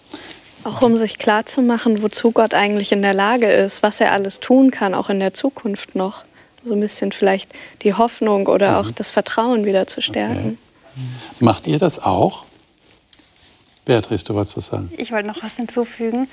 Auch 0.64 0.82
um 0.82 0.96
sich 0.96 1.18
klarzumachen, 1.18 2.02
wozu 2.02 2.32
Gott 2.32 2.54
eigentlich 2.54 2.92
in 2.92 3.02
der 3.02 3.14
Lage 3.14 3.50
ist, 3.50 3.82
was 3.82 4.00
er 4.00 4.12
alles 4.12 4.40
tun 4.40 4.70
kann, 4.70 4.94
auch 4.94 5.10
in 5.10 5.20
der 5.20 5.34
Zukunft 5.34 5.94
noch. 5.94 6.24
So 6.64 6.74
ein 6.74 6.80
bisschen 6.80 7.12
vielleicht 7.12 7.50
die 7.82 7.94
Hoffnung 7.94 8.46
oder 8.46 8.70
mhm. 8.82 8.88
auch 8.88 8.90
das 8.92 9.10
Vertrauen 9.10 9.66
wieder 9.66 9.86
zu 9.86 10.00
stärken. 10.00 10.58
Okay. 10.94 11.44
Macht 11.44 11.66
ihr 11.66 11.78
das 11.78 12.02
auch? 12.02 12.44
Beatrice, 13.84 14.24
du 14.24 14.34
wolltest 14.34 14.56
was 14.56 14.66
sagen. 14.66 14.90
Ich 14.96 15.12
wollte 15.12 15.28
noch 15.28 15.42
was 15.42 15.56
hinzufügen. 15.56 16.28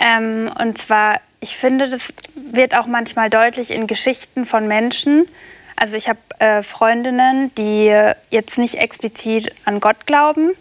Ähm, 0.00 0.50
und 0.60 0.78
zwar, 0.78 1.20
ich 1.40 1.56
finde, 1.56 1.90
das 1.90 2.14
wird 2.34 2.76
auch 2.76 2.86
manchmal 2.86 3.28
deutlich 3.28 3.70
in 3.70 3.88
Geschichten 3.88 4.44
von 4.44 4.68
Menschen. 4.68 5.26
Also 5.74 5.96
ich 5.96 6.08
habe 6.08 6.20
äh, 6.38 6.62
Freundinnen, 6.62 7.52
die 7.56 7.92
jetzt 8.30 8.58
nicht 8.58 8.76
explizit 8.76 9.52
an 9.64 9.80
Gott 9.80 10.06
glauben, 10.06 10.52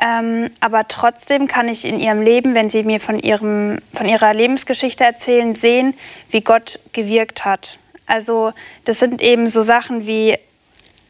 ähm, 0.00 0.50
aber 0.60 0.88
trotzdem 0.88 1.46
kann 1.46 1.68
ich 1.68 1.84
in 1.84 1.98
ihrem 1.98 2.20
Leben, 2.20 2.54
wenn 2.54 2.68
sie 2.68 2.82
mir 2.82 3.00
von, 3.00 3.18
ihrem, 3.18 3.78
von 3.92 4.06
ihrer 4.06 4.34
Lebensgeschichte 4.34 5.04
erzählen, 5.04 5.54
sehen, 5.54 5.94
wie 6.30 6.42
Gott 6.42 6.78
gewirkt 6.92 7.44
hat. 7.44 7.78
Also 8.06 8.52
das 8.84 8.98
sind 8.98 9.22
eben 9.22 9.48
so 9.48 9.62
Sachen 9.62 10.06
wie, 10.06 10.36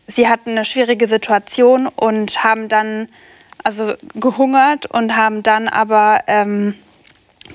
sie 0.07 0.29
hatten 0.29 0.51
eine 0.51 0.65
schwierige 0.65 1.09
Situation 1.09 1.89
und 1.89 2.45
haben 2.45 2.69
dann 2.69 3.09
also 3.65 3.95
gehungert 4.15 4.87
und 4.87 5.17
haben 5.17 5.43
dann 5.43 5.67
aber 5.69 6.21
ähm, 6.29 6.75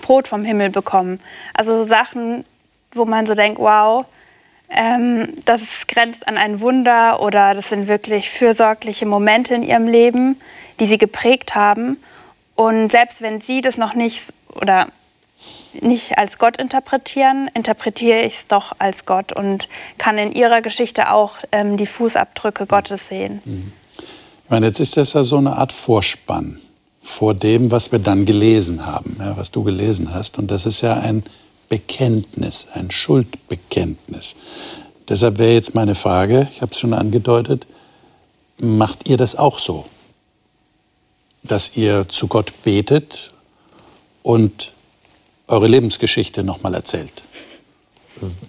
Brot 0.02 0.28
vom 0.28 0.44
Himmel 0.44 0.70
bekommen. 0.70 1.22
Also 1.54 1.78
so 1.78 1.84
Sachen, 1.86 2.44
wo 2.92 3.06
man 3.06 3.26
so 3.26 3.34
denkt, 3.34 3.60
wow, 3.60 4.06
ähm, 4.74 5.34
das 5.46 5.88
grenzt 5.88 6.28
an 6.28 6.38
ein 6.38 6.62
Wunder 6.62 7.22
oder 7.22 7.54
das 7.54 7.70
sind 7.70 7.88
wirklich 7.88 8.30
fürsorgliche 8.30 9.06
Momente 9.06 9.54
in 9.54 9.64
ihrem 9.64 9.88
Leben, 9.88 10.40
die 10.80 10.86
sie 10.86 10.98
geprägt 10.98 11.56
haben. 11.56 11.98
Und 12.56 12.92
selbst 12.92 13.22
wenn 13.22 13.42
sie 13.42 13.62
das 13.62 13.78
noch 13.78 13.94
nicht 13.94 14.34
oder 14.56 14.88
nicht 15.82 16.18
als 16.18 16.38
Gott 16.38 16.58
interpretieren, 16.58 17.50
interpretiere 17.54 18.22
ich 18.24 18.36
es 18.36 18.48
doch 18.48 18.74
als 18.80 19.06
Gott 19.06 19.34
und 19.34 19.68
kann 19.98 20.18
in 20.18 20.32
ihrer 20.32 20.62
Geschichte 20.62 21.12
auch 21.12 21.38
ähm, 21.52 21.78
die 21.78 21.86
Fußabdrücke 21.86 22.66
Gottes 22.66 23.08
sehen. 23.08 23.42
Mhm. 23.46 23.74
Ich 23.98 24.50
meine, 24.50 24.68
jetzt 24.68 24.80
ist 24.80 24.98
das 24.98 25.14
ja 25.14 25.24
so 25.24 25.38
eine 25.38 25.56
Art 25.56 25.72
Vorspann 25.72 26.60
vor 27.02 27.34
dem, 27.34 27.72
was 27.72 27.92
wir 27.92 28.00
dann 28.00 28.26
gelesen 28.26 28.86
haben, 28.86 29.18
ja, 29.20 29.36
was 29.38 29.52
du 29.52 29.64
gelesen 29.64 30.14
hast. 30.14 30.38
Und 30.38 30.52
das 30.52 30.66
ist 30.66 30.82
ja 30.82 31.00
ein 31.00 31.24
Bekenntnis, 31.72 32.68
ein 32.74 32.92
Schuldbekenntnis. 32.92 34.36
Deshalb 35.08 35.38
wäre 35.40 35.54
jetzt 35.54 35.74
meine 35.74 35.96
Frage, 35.96 36.50
ich 36.52 36.62
habe 36.62 36.74
es 36.74 36.80
schon 36.80 36.94
angedeutet, 36.94 37.66
macht 38.58 39.08
ihr 39.08 39.16
das 39.16 39.38
auch 39.38 39.58
so? 39.58 39.86
Dass 41.44 41.78
ihr 41.78 42.10
zu 42.10 42.28
Gott 42.28 42.52
betet 42.66 43.32
und 44.22 44.74
eure 45.48 45.68
Lebensgeschichte 45.68 46.44
nochmal 46.44 46.74
erzählt? 46.74 47.24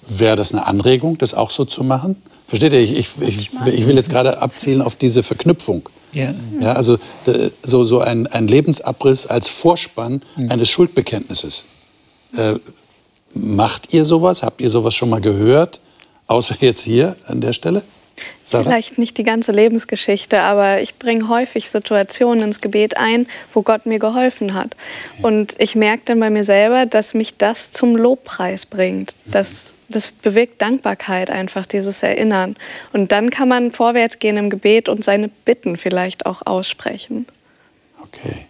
Wäre 0.08 0.34
das 0.34 0.52
eine 0.52 0.66
Anregung, 0.66 1.16
das 1.16 1.32
auch 1.32 1.50
so 1.50 1.64
zu 1.64 1.84
machen? 1.84 2.20
Versteht 2.48 2.72
ihr? 2.72 2.80
Ich, 2.80 2.92
ich, 2.92 3.08
ich, 3.20 3.50
ich 3.66 3.86
will 3.86 3.94
jetzt 3.94 4.10
gerade 4.10 4.42
abzielen 4.42 4.82
auf 4.82 4.96
diese 4.96 5.22
Verknüpfung. 5.22 5.88
Ja. 6.12 6.34
ja 6.60 6.72
also 6.72 6.98
so, 7.62 7.84
so 7.84 8.00
ein, 8.00 8.26
ein 8.26 8.48
Lebensabriss 8.48 9.28
als 9.28 9.48
Vorspann 9.48 10.22
mhm. 10.34 10.50
eines 10.50 10.70
Schuldbekenntnisses. 10.70 11.62
Äh, 12.36 12.56
Macht 13.34 13.92
ihr 13.94 14.04
sowas? 14.04 14.42
Habt 14.42 14.60
ihr 14.60 14.70
sowas 14.70 14.94
schon 14.94 15.10
mal 15.10 15.20
gehört? 15.20 15.80
Außer 16.26 16.56
jetzt 16.60 16.80
hier 16.80 17.16
an 17.26 17.40
der 17.40 17.52
Stelle? 17.52 17.82
Sarah? 18.44 18.64
Vielleicht 18.64 18.98
nicht 18.98 19.18
die 19.18 19.22
ganze 19.22 19.52
Lebensgeschichte, 19.52 20.40
aber 20.40 20.80
ich 20.80 20.98
bringe 20.98 21.28
häufig 21.28 21.70
Situationen 21.70 22.44
ins 22.44 22.60
Gebet 22.60 22.96
ein, 22.96 23.26
wo 23.52 23.62
Gott 23.62 23.86
mir 23.86 23.98
geholfen 23.98 24.54
hat. 24.54 24.76
Und 25.22 25.54
ich 25.58 25.74
merke 25.74 26.02
dann 26.06 26.20
bei 26.20 26.30
mir 26.30 26.44
selber, 26.44 26.86
dass 26.86 27.14
mich 27.14 27.36
das 27.36 27.72
zum 27.72 27.96
Lobpreis 27.96 28.66
bringt. 28.66 29.14
Dass 29.26 29.74
das 29.88 30.10
bewirkt 30.10 30.60
Dankbarkeit 30.60 31.30
einfach, 31.30 31.66
dieses 31.66 32.02
Erinnern. 32.02 32.56
Und 32.92 33.12
dann 33.12 33.30
kann 33.30 33.48
man 33.48 33.70
vorwärts 33.70 34.18
gehen 34.18 34.36
im 34.36 34.50
Gebet 34.50 34.88
und 34.88 35.04
seine 35.04 35.28
Bitten 35.28 35.76
vielleicht 35.76 36.26
auch 36.26 36.42
aussprechen. 36.44 37.26
Okay. 38.02 38.46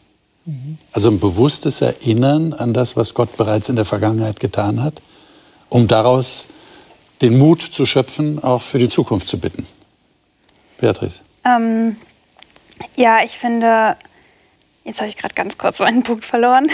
Also 0.93 1.11
ein 1.11 1.21
bewusstes 1.21 1.81
Erinnern 1.81 2.53
an 2.53 2.75
das, 2.75 2.97
was 2.97 3.15
Gott 3.15 3.37
bereits 3.37 3.69
in 3.69 3.77
der 3.77 3.85
Vergangenheit 3.85 4.41
getan 4.41 4.83
hat, 4.83 5.01
um 5.69 5.87
daraus 5.87 6.49
den 7.21 7.39
Mut 7.39 7.61
zu 7.61 7.87
schöpfen, 7.87 8.43
auch 8.43 8.63
für 8.63 8.79
die 8.79 8.89
Zukunft 8.89 9.29
zu 9.29 9.39
bitten. 9.39 9.67
Beatrice. 10.79 11.23
Ähm, 11.45 11.97
ja, 12.97 13.23
ich 13.23 13.39
finde, 13.39 13.97
jetzt 14.85 14.99
habe 14.99 15.09
ich 15.09 15.17
gerade 15.17 15.35
ganz 15.35 15.57
kurz 15.57 15.79
meinen 15.79 16.03
Punkt 16.03 16.25
verloren. 16.25 16.67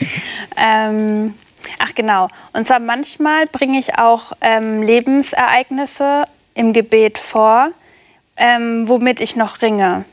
ähm, 0.56 1.34
ach 1.80 1.94
genau. 1.96 2.28
Und 2.52 2.66
zwar 2.66 2.78
manchmal 2.78 3.46
bringe 3.46 3.80
ich 3.80 3.98
auch 3.98 4.32
ähm, 4.40 4.82
Lebensereignisse 4.82 6.26
im 6.54 6.72
Gebet 6.72 7.18
vor, 7.18 7.70
ähm, 8.36 8.88
womit 8.88 9.18
ich 9.20 9.34
noch 9.34 9.60
ringe. 9.60 10.04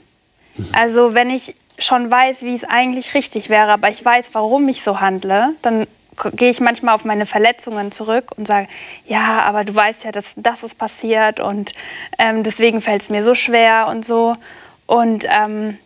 Mhm. 0.58 0.70
Also 0.74 1.14
wenn 1.14 1.30
ich 1.30 1.56
schon 1.78 2.10
weiß, 2.10 2.44
wie 2.44 2.56
es 2.56 2.64
eigentlich 2.64 3.14
richtig 3.14 3.50
wäre, 3.50 3.72
aber 3.72 3.90
ich 3.90 4.04
weiß, 4.04 4.30
warum 4.34 4.68
ich 4.68 4.84
so 4.84 5.02
handle, 5.02 5.56
dann 5.62 5.88
gehe 6.34 6.50
ich 6.50 6.62
manchmal 6.62 6.96
auf 6.96 7.06
meine 7.06 7.26
Verletzungen 7.26 7.92
zurück 7.92 8.32
und 8.38 8.48
sage, 8.48 8.68
ja, 9.06 9.42
aber 9.42 9.66
du 9.66 9.76
weißt 9.76 10.06
ja, 10.06 10.12
dass 10.12 10.36
das 10.38 10.64
ist 10.64 10.78
passiert 10.78 11.40
und 11.40 11.74
ähm, 12.18 12.44
deswegen 12.44 12.82
fällt 12.82 13.02
es 13.02 13.10
mir 13.10 13.24
so 13.24 13.36
schwer 13.36 13.88
und 13.90 14.06
so. 14.06 14.36
Und 14.86 15.26
ähm, 15.28 15.78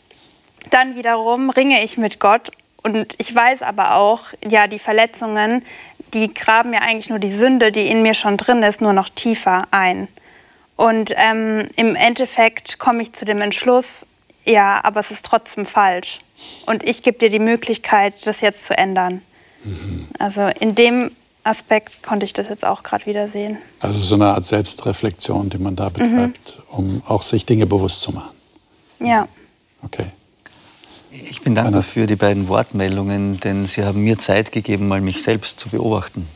dann 0.70 0.96
wiederum 0.96 1.50
ringe 1.50 1.84
ich 1.84 1.98
mit 1.98 2.20
Gott 2.20 2.52
und 2.84 3.16
ich 3.18 3.34
weiß 3.34 3.62
aber 3.64 3.96
auch, 3.96 4.28
ja, 4.48 4.68
die 4.68 4.80
Verletzungen, 4.80 5.66
die 6.14 6.34
graben 6.34 6.74
ja 6.74 6.82
eigentlich 6.82 7.10
nur 7.10 7.20
die 7.20 7.32
Sünde, 7.32 7.72
die 7.72 7.88
in 7.88 8.02
mir 8.02 8.14
schon 8.14 8.38
drin 8.38 8.64
ist, 8.64 8.82
nur 8.82 8.94
noch 8.94 9.10
tiefer 9.10 9.64
ein. 9.72 10.08
Und 10.76 11.14
ähm, 11.18 11.68
im 11.76 11.96
Endeffekt 11.96 12.80
komme 12.80 13.02
ich 13.02 13.14
zu 13.14 13.26
dem 13.26 13.42
Entschluss, 13.42 14.06
ja, 14.46 14.84
aber 14.84 15.00
es 15.00 15.12
ist 15.12 15.26
trotzdem 15.26 15.66
falsch. 15.66 16.20
Und 16.66 16.88
ich 16.88 17.04
gebe 17.04 17.18
dir 17.18 17.30
die 17.30 17.40
Möglichkeit, 17.40 18.26
das 18.26 18.42
jetzt 18.42 18.66
zu 18.66 18.78
ändern. 18.78 19.22
Mhm. 19.64 20.08
Also 20.18 20.48
in 20.60 20.76
dem 20.76 21.12
Aspekt 21.44 22.04
konnte 22.04 22.26
ich 22.26 22.34
das 22.34 22.50
jetzt 22.50 22.66
auch 22.66 22.84
gerade 22.84 23.06
wieder 23.06 23.28
sehen. 23.28 23.58
Also 23.80 24.00
so 24.00 24.16
eine 24.16 24.28
Art 24.28 24.46
Selbstreflexion, 24.46 25.50
die 25.50 25.58
man 25.58 25.76
da 25.76 25.90
betreibt, 25.90 26.60
mhm. 26.72 26.78
um 26.78 27.04
auch 27.08 27.22
sich 27.22 27.46
Dinge 27.46 27.66
bewusst 27.66 28.02
zu 28.02 28.12
machen. 28.12 28.36
Ja. 29.00 29.28
Okay. 29.82 30.08
Ich 31.12 31.42
bin 31.42 31.56
dankbar 31.56 31.82
für 31.82 32.06
die 32.06 32.16
beiden 32.16 32.48
Wortmeldungen, 32.48 33.40
denn 33.40 33.66
sie 33.66 33.84
haben 33.84 34.04
mir 34.04 34.20
Zeit 34.20 34.52
gegeben, 34.52 34.88
mal 34.88 35.02
mich 35.02 35.24
selbst 35.24 35.60
zu 35.60 35.70
beobachten. 35.70 36.28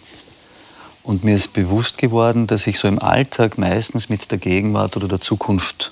Und 1.04 1.24
mir 1.24 1.36
ist 1.36 1.54
bewusst 1.54 1.98
geworden, 1.98 2.48
dass 2.48 2.66
ich 2.66 2.80
so 2.80 2.88
im 2.88 2.98
Alltag 2.98 3.58
meistens 3.58 4.10
mit 4.10 4.32
der 4.32 4.38
Gegenwart 4.38 4.96
oder 4.98 5.08
der 5.08 5.22
Zukunft 5.22 5.92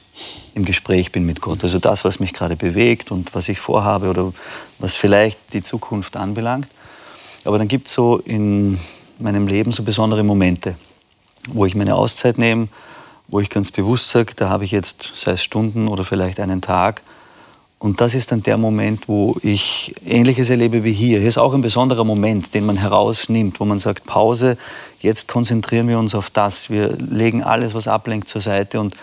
im 0.53 0.65
Gespräch 0.65 1.11
bin 1.11 1.25
mit 1.25 1.41
Gott. 1.41 1.63
Also 1.63 1.79
das, 1.79 2.03
was 2.03 2.19
mich 2.19 2.33
gerade 2.33 2.55
bewegt 2.55 3.11
und 3.11 3.33
was 3.33 3.49
ich 3.49 3.59
vorhabe 3.59 4.09
oder 4.09 4.33
was 4.79 4.95
vielleicht 4.95 5.39
die 5.53 5.63
Zukunft 5.63 6.17
anbelangt. 6.17 6.67
Aber 7.45 7.57
dann 7.57 7.67
gibt 7.67 7.87
es 7.87 7.93
so 7.93 8.17
in 8.17 8.79
meinem 9.19 9.47
Leben 9.47 9.71
so 9.71 9.83
besondere 9.83 10.23
Momente, 10.23 10.75
wo 11.49 11.65
ich 11.65 11.75
meine 11.75 11.95
Auszeit 11.95 12.37
nehme, 12.37 12.67
wo 13.27 13.39
ich 13.39 13.49
ganz 13.49 13.71
bewusst 13.71 14.09
sage, 14.09 14.33
da 14.35 14.49
habe 14.49 14.65
ich 14.65 14.71
jetzt, 14.71 15.13
sei 15.15 15.31
es 15.31 15.43
Stunden 15.43 15.87
oder 15.87 16.03
vielleicht 16.03 16.39
einen 16.39 16.61
Tag. 16.61 17.01
Und 17.79 17.99
das 17.99 18.13
ist 18.13 18.31
dann 18.31 18.43
der 18.43 18.57
Moment, 18.57 19.07
wo 19.07 19.37
ich 19.41 19.95
Ähnliches 20.05 20.51
erlebe 20.51 20.83
wie 20.83 20.91
hier. 20.91 21.17
Hier 21.17 21.29
ist 21.29 21.39
auch 21.39 21.55
ein 21.55 21.61
besonderer 21.61 22.03
Moment, 22.03 22.53
den 22.53 22.65
man 22.65 22.77
herausnimmt, 22.77 23.59
wo 23.59 23.65
man 23.65 23.79
sagt, 23.79 24.05
Pause, 24.05 24.55
jetzt 24.99 25.27
konzentrieren 25.27 25.87
wir 25.87 25.97
uns 25.97 26.13
auf 26.13 26.29
das. 26.29 26.69
Wir 26.69 26.89
legen 26.95 27.41
alles, 27.41 27.73
was 27.73 27.87
ablenkt, 27.87 28.29
zur 28.29 28.41
Seite 28.41 28.79
und, 28.79 28.95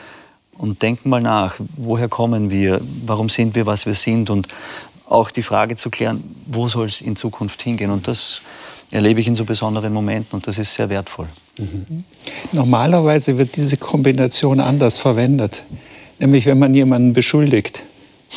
und 0.58 0.82
denken 0.82 1.08
mal 1.08 1.22
nach, 1.22 1.56
woher 1.76 2.08
kommen 2.08 2.50
wir, 2.50 2.80
warum 3.06 3.28
sind 3.28 3.54
wir, 3.54 3.64
was 3.64 3.86
wir 3.86 3.94
sind 3.94 4.28
und 4.28 4.48
auch 5.08 5.30
die 5.30 5.42
Frage 5.42 5.76
zu 5.76 5.88
klären, 5.90 6.22
wo 6.46 6.68
soll 6.68 6.88
es 6.88 7.00
in 7.00 7.16
Zukunft 7.16 7.62
hingehen. 7.62 7.90
Und 7.90 8.08
das 8.08 8.42
erlebe 8.90 9.20
ich 9.20 9.28
in 9.28 9.34
so 9.34 9.44
besonderen 9.44 9.92
Momenten 9.92 10.36
und 10.36 10.46
das 10.46 10.58
ist 10.58 10.74
sehr 10.74 10.88
wertvoll. 10.90 11.28
Mhm. 11.56 12.04
Normalerweise 12.52 13.38
wird 13.38 13.56
diese 13.56 13.76
Kombination 13.76 14.60
anders 14.60 14.98
verwendet, 14.98 15.64
nämlich 16.18 16.46
wenn 16.46 16.58
man 16.58 16.74
jemanden 16.74 17.12
beschuldigt. 17.12 17.82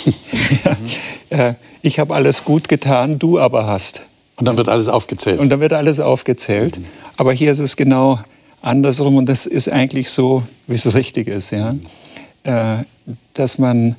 ja, 1.29 1.47
äh, 1.49 1.53
ich 1.81 1.99
habe 1.99 2.15
alles 2.15 2.45
gut 2.45 2.69
getan, 2.69 3.19
du 3.19 3.39
aber 3.39 3.67
hast. 3.67 4.03
Und 4.37 4.45
dann 4.45 4.57
wird 4.57 4.69
alles 4.69 4.87
aufgezählt. 4.87 5.39
Und 5.39 5.49
dann 5.49 5.59
wird 5.59 5.73
alles 5.73 5.99
aufgezählt. 5.99 6.79
Mhm. 6.79 6.85
Aber 7.17 7.33
hier 7.33 7.51
ist 7.51 7.59
es 7.59 7.75
genau 7.75 8.19
andersrum 8.61 9.15
und 9.17 9.27
das 9.27 9.45
ist 9.45 9.69
eigentlich 9.69 10.09
so, 10.09 10.43
wie 10.67 10.75
es 10.75 10.93
richtig 10.93 11.27
ist. 11.27 11.51
Ja? 11.51 11.75
Äh, 12.43 12.83
dass 13.33 13.57
man 13.57 13.95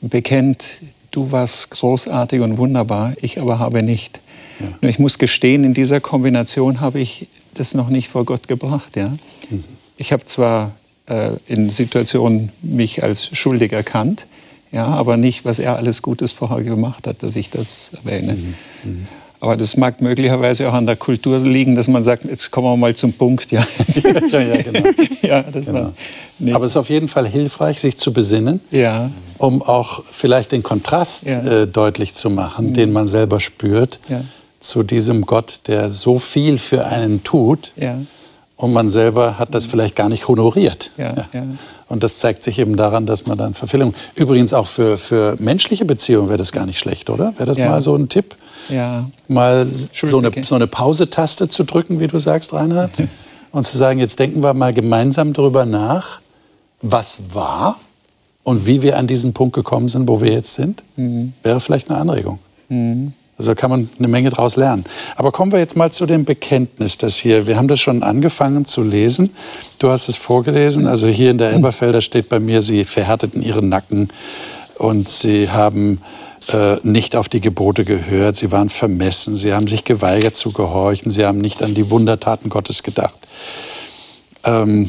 bekennt, 0.00 0.82
du 1.10 1.30
warst 1.30 1.70
großartig 1.70 2.40
und 2.40 2.58
wunderbar, 2.58 3.14
ich 3.20 3.40
aber 3.40 3.58
habe 3.58 3.82
nicht. 3.82 4.20
Ja. 4.60 4.66
Nur 4.80 4.90
ich 4.90 4.98
muss 4.98 5.18
gestehen, 5.18 5.64
in 5.64 5.74
dieser 5.74 6.00
Kombination 6.00 6.80
habe 6.80 7.00
ich 7.00 7.28
das 7.54 7.74
noch 7.74 7.88
nicht 7.88 8.08
vor 8.08 8.24
Gott 8.24 8.48
gebracht. 8.48 8.96
Ja? 8.96 9.08
Mhm. 9.50 9.64
Ich 9.96 10.12
habe 10.12 10.24
zwar 10.24 10.72
äh, 11.06 11.32
in 11.46 11.70
Situationen 11.70 12.50
mich 12.62 13.02
als 13.02 13.36
schuldig 13.36 13.72
erkannt, 13.72 14.26
ja, 14.70 14.86
aber 14.86 15.18
nicht, 15.18 15.44
was 15.44 15.58
er 15.58 15.76
alles 15.76 16.00
Gutes 16.00 16.32
vorher 16.32 16.62
gemacht 16.62 17.06
hat, 17.06 17.22
dass 17.22 17.36
ich 17.36 17.50
das 17.50 17.92
erwähne. 18.04 18.34
Mhm. 18.34 18.54
Mhm. 18.84 19.08
Aber 19.42 19.56
das 19.56 19.76
mag 19.76 20.00
möglicherweise 20.00 20.68
auch 20.68 20.72
an 20.72 20.86
der 20.86 20.94
Kultur 20.94 21.40
liegen, 21.40 21.74
dass 21.74 21.88
man 21.88 22.04
sagt, 22.04 22.24
jetzt 22.26 22.52
kommen 22.52 22.68
wir 22.68 22.76
mal 22.76 22.94
zum 22.94 23.12
Punkt. 23.12 23.50
Ja, 23.50 23.66
ja, 24.30 24.38
ja 24.38 24.62
genau. 24.62 24.88
ja, 25.20 25.42
genau. 25.42 25.92
War, 26.38 26.54
Aber 26.54 26.64
es 26.64 26.70
ist 26.70 26.76
auf 26.76 26.90
jeden 26.90 27.08
Fall 27.08 27.26
hilfreich, 27.26 27.80
sich 27.80 27.96
zu 27.96 28.12
besinnen, 28.12 28.60
ja. 28.70 29.10
um 29.38 29.60
auch 29.60 30.04
vielleicht 30.04 30.52
den 30.52 30.62
Kontrast 30.62 31.26
ja. 31.26 31.42
äh, 31.42 31.66
deutlich 31.66 32.14
zu 32.14 32.30
machen, 32.30 32.68
mhm. 32.68 32.74
den 32.74 32.92
man 32.92 33.08
selber 33.08 33.40
spürt, 33.40 33.98
ja. 34.08 34.20
zu 34.60 34.84
diesem 34.84 35.22
Gott, 35.22 35.62
der 35.66 35.88
so 35.88 36.20
viel 36.20 36.56
für 36.56 36.86
einen 36.86 37.24
tut. 37.24 37.72
Und 38.54 38.72
man 38.72 38.88
selber 38.88 39.40
hat 39.40 39.56
das 39.56 39.64
vielleicht 39.64 39.96
gar 39.96 40.08
nicht 40.08 40.28
honoriert. 40.28 40.92
Und 41.92 42.02
das 42.02 42.20
zeigt 42.20 42.42
sich 42.42 42.58
eben 42.58 42.78
daran, 42.78 43.04
dass 43.04 43.26
man 43.26 43.36
dann 43.36 43.52
Verfehlungen. 43.52 43.94
Übrigens 44.14 44.54
auch 44.54 44.66
für, 44.66 44.96
für 44.96 45.36
menschliche 45.38 45.84
Beziehungen 45.84 46.30
wäre 46.30 46.38
das 46.38 46.50
gar 46.50 46.64
nicht 46.64 46.78
schlecht, 46.78 47.10
oder? 47.10 47.34
Wäre 47.36 47.44
das 47.44 47.58
ja. 47.58 47.68
mal 47.68 47.82
so 47.82 47.94
ein 47.94 48.08
Tipp? 48.08 48.34
Ja. 48.70 49.10
Mal 49.28 49.66
so 49.66 50.16
eine, 50.16 50.30
so 50.42 50.54
eine 50.54 50.66
Pause-Taste 50.66 51.50
zu 51.50 51.64
drücken, 51.64 52.00
wie 52.00 52.06
du 52.06 52.18
sagst, 52.18 52.54
Reinhard. 52.54 52.92
und 53.52 53.66
zu 53.66 53.76
sagen, 53.76 54.00
jetzt 54.00 54.18
denken 54.18 54.42
wir 54.42 54.54
mal 54.54 54.72
gemeinsam 54.72 55.34
darüber 55.34 55.66
nach, 55.66 56.22
was 56.80 57.34
war 57.34 57.78
und 58.42 58.66
wie 58.66 58.80
wir 58.80 58.96
an 58.96 59.06
diesen 59.06 59.34
Punkt 59.34 59.54
gekommen 59.54 59.88
sind, 59.88 60.08
wo 60.08 60.22
wir 60.22 60.32
jetzt 60.32 60.54
sind. 60.54 60.82
Mhm. 60.96 61.34
Wäre 61.42 61.60
vielleicht 61.60 61.90
eine 61.90 61.98
Anregung. 61.98 62.38
Mhm. 62.70 63.12
Also 63.42 63.56
kann 63.56 63.70
man 63.70 63.90
eine 63.98 64.06
Menge 64.06 64.30
daraus 64.30 64.54
lernen. 64.54 64.84
Aber 65.16 65.32
kommen 65.32 65.50
wir 65.50 65.58
jetzt 65.58 65.74
mal 65.74 65.90
zu 65.90 66.06
dem 66.06 66.24
Bekenntnis, 66.24 66.96
das 66.96 67.16
hier, 67.16 67.48
wir 67.48 67.56
haben 67.56 67.66
das 67.66 67.80
schon 67.80 68.04
angefangen 68.04 68.66
zu 68.66 68.84
lesen. 68.84 69.34
Du 69.80 69.90
hast 69.90 70.08
es 70.08 70.14
vorgelesen. 70.14 70.86
Also 70.86 71.08
hier 71.08 71.32
in 71.32 71.38
der 71.38 71.50
Elberfelder 71.50 72.02
steht 72.02 72.28
bei 72.28 72.38
mir, 72.38 72.62
sie 72.62 72.84
verhärteten 72.84 73.42
ihren 73.42 73.68
Nacken 73.68 74.10
und 74.78 75.08
sie 75.08 75.50
haben 75.50 76.00
äh, 76.52 76.76
nicht 76.84 77.16
auf 77.16 77.28
die 77.28 77.40
Gebote 77.40 77.84
gehört. 77.84 78.36
Sie 78.36 78.52
waren 78.52 78.68
vermessen. 78.68 79.34
Sie 79.34 79.52
haben 79.52 79.66
sich 79.66 79.82
geweigert 79.82 80.36
zu 80.36 80.52
gehorchen. 80.52 81.10
Sie 81.10 81.24
haben 81.24 81.38
nicht 81.38 81.64
an 81.64 81.74
die 81.74 81.90
Wundertaten 81.90 82.48
Gottes 82.48 82.84
gedacht. 82.84 83.18
Ähm, 84.44 84.88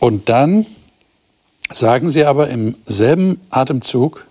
und 0.00 0.28
dann 0.28 0.66
sagen 1.70 2.10
sie 2.10 2.24
aber 2.24 2.48
im 2.48 2.74
selben 2.84 3.40
Atemzug, 3.50 4.26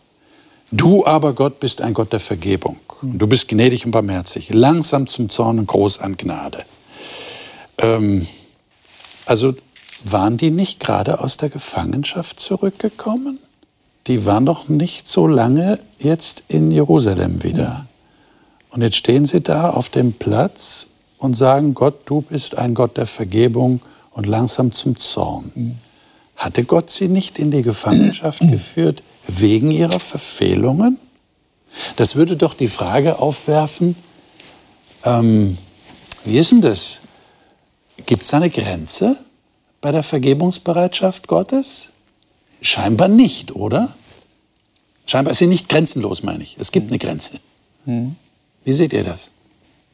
du 0.72 1.06
aber 1.06 1.34
Gott 1.34 1.60
bist 1.60 1.82
ein 1.82 1.94
Gott 1.94 2.14
der 2.14 2.20
Vergebung. 2.20 2.78
Und 3.02 3.20
du 3.20 3.28
bist 3.28 3.48
gnädig 3.48 3.86
und 3.86 3.92
barmherzig, 3.92 4.50
langsam 4.54 5.08
zum 5.08 5.30
Zorn 5.30 5.60
und 5.60 5.68
groß 5.68 6.00
an 6.00 6.18
Gnade. 6.18 6.66
Ähm, 7.78 8.28
also 9.26 9.54
waren 10.04 10.38
die 10.38 10.52
nicht 10.52 10.80
gerade 10.80 11.20
aus 11.20 11.38
der 11.38 11.50
Gefangenschaft 11.50 12.40
zurückgekommen? 12.40 13.40
Die 14.08 14.26
waren 14.26 14.46
doch 14.46 14.68
nicht 14.68 15.08
so 15.08 15.28
lange 15.28 15.80
jetzt 16.00 16.44
in 16.48 16.72
Jerusalem 16.72 17.44
wieder. 17.44 17.86
Und 18.70 18.82
jetzt 18.82 18.96
stehen 18.96 19.26
sie 19.26 19.42
da 19.42 19.70
auf 19.70 19.90
dem 19.90 20.14
Platz 20.14 20.88
und 21.18 21.36
sagen, 21.36 21.74
Gott, 21.74 22.02
du 22.06 22.22
bist 22.22 22.58
ein 22.58 22.74
Gott 22.74 22.98
der 22.98 23.06
Vergebung 23.06 23.82
und 24.12 24.26
langsam 24.26 24.72
zum 24.72 24.98
Zorn. 24.98 25.80
Hatte 26.36 26.64
Gott 26.64 26.90
sie 26.90 27.08
nicht 27.08 27.38
in 27.38 27.52
die 27.52 27.62
Gefangenschaft 27.62 28.42
geführt 28.52 29.04
wegen 29.28 29.72
ihrer 29.72 30.00
Verfehlungen? 30.00 30.98
Das 31.96 32.16
würde 32.16 32.36
doch 32.36 32.54
die 32.54 32.68
Frage 32.68 33.20
aufwerfen, 33.20 33.96
ähm, 35.04 35.58
wie 36.26 36.38
ist 36.38 36.52
denn 36.52 36.62
das? 36.62 37.00
Gibt 38.06 38.24
es 38.24 38.34
eine 38.34 38.50
Grenze 38.50 39.18
bei 39.80 39.92
der 39.92 40.04
Vergebungsbereitschaft 40.04 41.28
Gottes? 41.28 41.90
Scheinbar 42.62 43.08
nicht, 43.08 43.56
oder? 43.56 43.96
Scheinbar 45.08 45.32
ist 45.32 45.40
sie 45.40 45.48
nicht 45.48 45.70
grenzenlos, 45.70 46.24
meine 46.24 46.44
ich. 46.44 46.58
Es 46.60 46.72
gibt 46.72 46.90
eine 46.90 47.00
Grenze. 47.00 47.40
Mhm. 47.86 48.16
Wie 48.64 48.74
seht 48.74 48.94
ihr 48.94 49.04
das? 49.04 49.30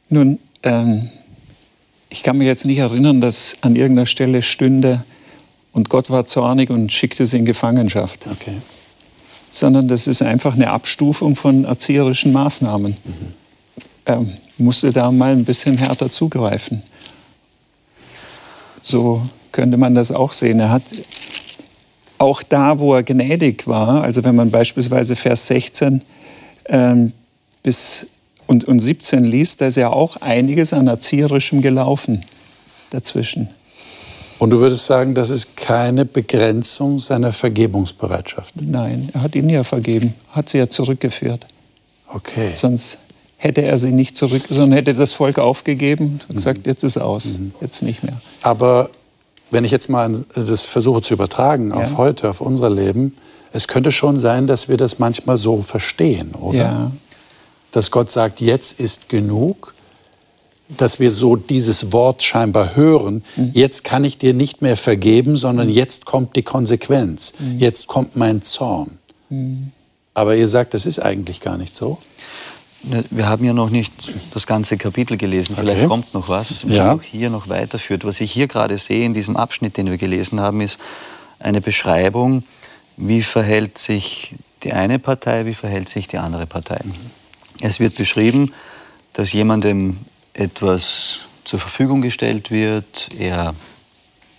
Nun, 0.10 0.40
ähm, 0.64 1.10
ich 2.10 2.24
kann 2.24 2.38
mich 2.38 2.48
jetzt 2.48 2.66
nicht 2.66 2.80
erinnern, 2.80 3.22
dass 3.22 3.58
an 3.62 3.76
irgendeiner 3.76 4.08
Stelle 4.08 4.42
stünde, 4.44 5.04
und 5.74 5.90
Gott 5.90 6.10
war 6.10 6.26
zornig 6.26 6.72
und 6.72 6.92
schickte 6.92 7.28
sie 7.28 7.38
in 7.38 7.46
Gefangenschaft. 7.46 8.26
Okay. 8.32 8.58
Sondern 9.58 9.88
das 9.88 10.06
ist 10.06 10.22
einfach 10.22 10.54
eine 10.54 10.70
Abstufung 10.70 11.36
von 11.36 11.66
erzieherischen 11.66 12.32
Maßnahmen. 12.32 12.92
Mhm. 12.92 13.34
Er 14.06 14.24
musste 14.60 14.92
da 14.92 15.12
mal 15.12 15.32
ein 15.32 15.46
bisschen 15.46 15.80
härter 15.80 16.12
zugreifen. 16.12 16.84
So 18.84 19.24
könnte 19.52 19.78
man 19.78 19.96
das 19.96 20.12
auch 20.12 20.32
sehen. 20.32 20.60
Er 20.60 20.70
hat 20.70 20.84
auch 22.20 22.44
da, 22.44 22.78
wo 22.78 22.94
er 22.94 23.02
gnädig 23.02 23.66
war, 23.68 24.04
also 24.04 24.24
wenn 24.24 24.36
man 24.36 24.52
beispielsweise 24.52 25.16
Vers 25.16 25.48
16 25.48 26.04
ähm, 26.66 27.14
bis 27.64 28.06
und, 28.46 28.64
und 28.66 28.80
17 28.80 29.24
liest, 29.24 29.62
da 29.62 29.68
ist 29.68 29.78
ja 29.78 29.90
auch 29.90 30.18
einiges 30.18 30.72
an 30.72 30.86
Erzieherischem 30.86 31.64
gelaufen 31.64 32.24
dazwischen. 32.92 33.50
Und 34.40 34.52
du 34.52 34.60
würdest 34.60 34.86
sagen, 34.86 35.16
das 35.16 35.30
ist 35.30 35.58
keine 35.58 36.06
Begrenzung 36.06 37.00
seiner 37.00 37.34
Vergebungsbereitschaft? 37.34 38.54
Nein, 38.62 39.10
er 39.14 39.24
hat 39.24 39.36
ihnen 39.36 39.50
ja 39.50 39.64
vergeben, 39.64 40.14
hat 40.32 40.50
sie 40.50 40.60
ja 40.60 40.70
zurückgeführt. 40.70 41.48
Okay. 42.08 42.52
Sonst 42.56 43.00
hätte 43.38 43.64
er 43.64 43.78
sie 43.78 43.92
nicht 43.92 44.16
zurück, 44.16 44.44
sondern 44.48 44.74
hätte 44.74 44.94
das 44.94 45.14
Volk 45.14 45.40
aufgegeben 45.40 46.20
und 46.28 46.36
gesagt, 46.36 46.60
mhm. 46.60 46.72
jetzt 46.72 46.84
ist 46.84 46.98
aus, 46.98 47.40
mhm. 47.40 47.54
jetzt 47.62 47.82
nicht 47.82 48.04
mehr. 48.04 48.20
Aber 48.42 48.90
wenn 49.50 49.66
ich 49.66 49.72
jetzt 49.72 49.90
mal 49.90 50.26
das 50.36 50.66
versuche 50.66 51.02
zu 51.02 51.14
übertragen 51.14 51.72
auf 51.72 51.92
ja. 51.92 51.98
heute, 51.98 52.30
auf 52.30 52.42
unser 52.42 52.70
Leben, 52.70 53.16
es 53.54 53.68
könnte 53.68 53.92
schon 53.92 54.20
sein, 54.20 54.46
dass 54.46 54.70
wir 54.70 54.78
das 54.78 55.00
manchmal 55.00 55.38
so 55.38 55.62
verstehen, 55.62 56.32
oder? 56.36 56.58
Ja. 56.58 56.92
Dass 57.72 57.92
Gott 57.92 58.12
sagt, 58.12 58.42
jetzt 58.42 58.80
ist 58.80 59.10
genug 59.10 59.74
dass 60.70 61.00
wir 61.00 61.12
so 61.12 61.36
dieses 61.36 61.92
Wort 61.94 62.24
scheinbar 62.24 62.76
hören, 62.76 63.24
mhm. 63.36 63.52
jetzt 63.54 63.84
kann 63.84 64.04
ich 64.04 64.18
dir 64.18 64.34
nicht 64.34 64.62
mehr 64.62 64.76
vergeben, 64.76 65.38
sondern 65.38 65.70
jetzt 65.70 66.06
kommt 66.06 66.36
die 66.36 66.44
Konsequenz, 66.44 67.34
mhm. 67.40 67.60
jetzt 67.60 67.88
kommt 67.88 68.16
mein 68.16 68.44
Zorn. 68.44 68.98
Mhm. 69.30 69.72
Aber 70.14 70.36
ihr 70.36 70.48
sagt, 70.48 70.74
das 70.74 70.86
ist 70.86 71.00
eigentlich 71.00 71.42
gar 71.42 71.58
nicht 71.58 71.78
so. 71.78 72.00
Ne, 72.84 73.04
wir 73.10 73.28
haben 73.28 73.44
ja 73.46 73.54
noch 73.54 73.70
nicht 73.70 74.14
das 74.34 74.46
ganze 74.46 74.78
Kapitel 74.78 75.18
gelesen. 75.18 75.56
Vielleicht 75.56 75.80
okay. 75.80 75.88
kommt 75.88 76.14
noch 76.14 76.30
was, 76.30 76.66
was 76.66 76.72
ja. 76.72 76.94
auch 76.94 77.02
hier 77.02 77.30
noch 77.30 77.50
weiterführt. 77.50 78.06
Was 78.06 78.20
ich 78.20 78.32
hier 78.32 78.48
gerade 78.48 78.78
sehe 78.78 79.06
in 79.06 79.14
diesem 79.14 79.36
Abschnitt, 79.38 79.78
den 79.78 79.90
wir 79.90 79.98
gelesen 79.98 80.40
haben, 80.40 80.62
ist 80.62 80.80
eine 81.40 81.62
Beschreibung, 81.62 82.44
wie 82.98 83.22
verhält 83.22 83.78
sich 83.78 84.36
die 84.64 84.74
eine 84.74 85.00
Partei, 85.00 85.46
wie 85.46 85.54
verhält 85.54 85.90
sich 85.90 86.08
die 86.08 86.18
andere 86.18 86.46
Partei. 86.46 86.80
Mhm. 86.84 86.94
Es 87.62 87.80
wird 87.80 87.96
beschrieben, 87.96 88.54
dass 89.14 89.34
jemandem 89.34 89.98
etwas 90.38 91.20
zur 91.44 91.60
Verfügung 91.60 92.02
gestellt 92.02 92.52
wird, 92.52 93.10
er 93.18 93.54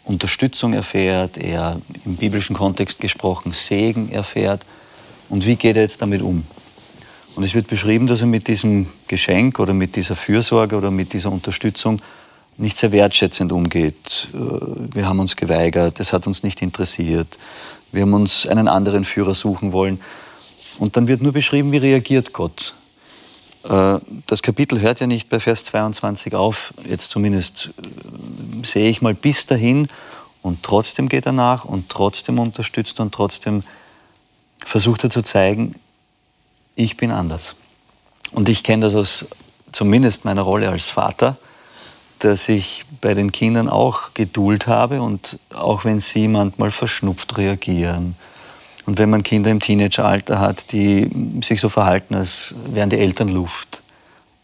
Unterstützung 0.04 0.72
erfährt, 0.72 1.36
er 1.36 1.80
im 2.04 2.16
biblischen 2.16 2.56
Kontext 2.56 3.00
gesprochen 3.00 3.52
Segen 3.52 4.10
erfährt. 4.10 4.64
Und 5.28 5.44
wie 5.44 5.56
geht 5.56 5.76
er 5.76 5.82
jetzt 5.82 6.00
damit 6.00 6.22
um? 6.22 6.44
Und 7.34 7.44
es 7.44 7.54
wird 7.54 7.68
beschrieben, 7.68 8.06
dass 8.06 8.22
er 8.22 8.26
mit 8.26 8.48
diesem 8.48 8.88
Geschenk 9.06 9.58
oder 9.58 9.74
mit 9.74 9.96
dieser 9.96 10.16
Fürsorge 10.16 10.76
oder 10.76 10.90
mit 10.90 11.12
dieser 11.12 11.30
Unterstützung 11.30 12.00
nicht 12.56 12.78
sehr 12.78 12.90
wertschätzend 12.90 13.52
umgeht. 13.52 14.28
Äh, 14.32 14.38
wir 14.94 15.06
haben 15.06 15.20
uns 15.20 15.36
geweigert, 15.36 16.00
es 16.00 16.12
hat 16.12 16.26
uns 16.26 16.42
nicht 16.42 16.62
interessiert, 16.62 17.38
wir 17.92 18.02
haben 18.02 18.14
uns 18.14 18.46
einen 18.46 18.66
anderen 18.66 19.04
Führer 19.04 19.34
suchen 19.34 19.72
wollen. 19.72 20.00
Und 20.78 20.96
dann 20.96 21.06
wird 21.06 21.22
nur 21.22 21.32
beschrieben, 21.32 21.72
wie 21.72 21.78
reagiert 21.78 22.32
Gott. 22.32 22.74
Äh, 23.64 23.98
das 24.26 24.42
Kapitel 24.42 24.80
hört 24.80 25.00
ja 25.00 25.06
nicht 25.06 25.28
bei 25.28 25.40
Vers 25.40 25.64
22 25.64 26.34
auf, 26.34 26.72
jetzt 26.88 27.10
zumindest 27.10 27.70
äh, 27.78 28.66
sehe 28.66 28.88
ich 28.88 29.02
mal 29.02 29.14
bis 29.14 29.46
dahin 29.46 29.88
und 30.42 30.62
trotzdem 30.62 31.08
geht 31.08 31.26
er 31.26 31.32
nach 31.32 31.64
und 31.64 31.88
trotzdem 31.88 32.38
unterstützt 32.38 33.00
und 33.00 33.12
trotzdem 33.12 33.62
versucht 34.64 35.04
er 35.04 35.10
zu 35.10 35.22
zeigen, 35.22 35.74
ich 36.74 36.96
bin 36.96 37.10
anders. 37.10 37.56
Und 38.32 38.48
ich 38.48 38.62
kenne 38.62 38.86
das 38.86 38.94
aus 38.94 39.26
zumindest 39.72 40.24
meiner 40.24 40.42
Rolle 40.42 40.68
als 40.68 40.90
Vater, 40.90 41.36
dass 42.18 42.48
ich 42.48 42.84
bei 43.00 43.14
den 43.14 43.32
Kindern 43.32 43.68
auch 43.68 44.14
Geduld 44.14 44.66
habe 44.66 45.02
und 45.02 45.38
auch 45.54 45.84
wenn 45.84 46.00
sie 46.00 46.28
manchmal 46.28 46.70
verschnupft 46.70 47.36
reagieren, 47.36 48.16
und 48.88 48.96
wenn 48.96 49.10
man 49.10 49.22
Kinder 49.22 49.50
im 49.50 49.60
Teenageralter 49.60 50.40
hat, 50.40 50.72
die 50.72 51.10
sich 51.44 51.60
so 51.60 51.68
verhalten, 51.68 52.14
als 52.14 52.54
wären 52.72 52.88
die 52.88 52.98
Eltern 52.98 53.28
Luft, 53.28 53.82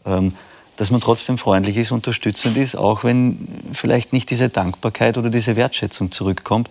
ähm, 0.05 0.35
dass 0.75 0.91
man 0.91 1.01
trotzdem 1.01 1.39
freundlich 1.39 1.77
ist, 1.77 1.91
unterstützend 1.91 2.55
ist, 2.55 2.75
auch 2.75 3.03
wenn 3.03 3.47
vielleicht 3.73 4.13
nicht 4.13 4.29
diese 4.29 4.49
Dankbarkeit 4.49 5.17
oder 5.17 5.31
diese 5.31 5.55
Wertschätzung 5.55 6.11
zurückkommt, 6.11 6.69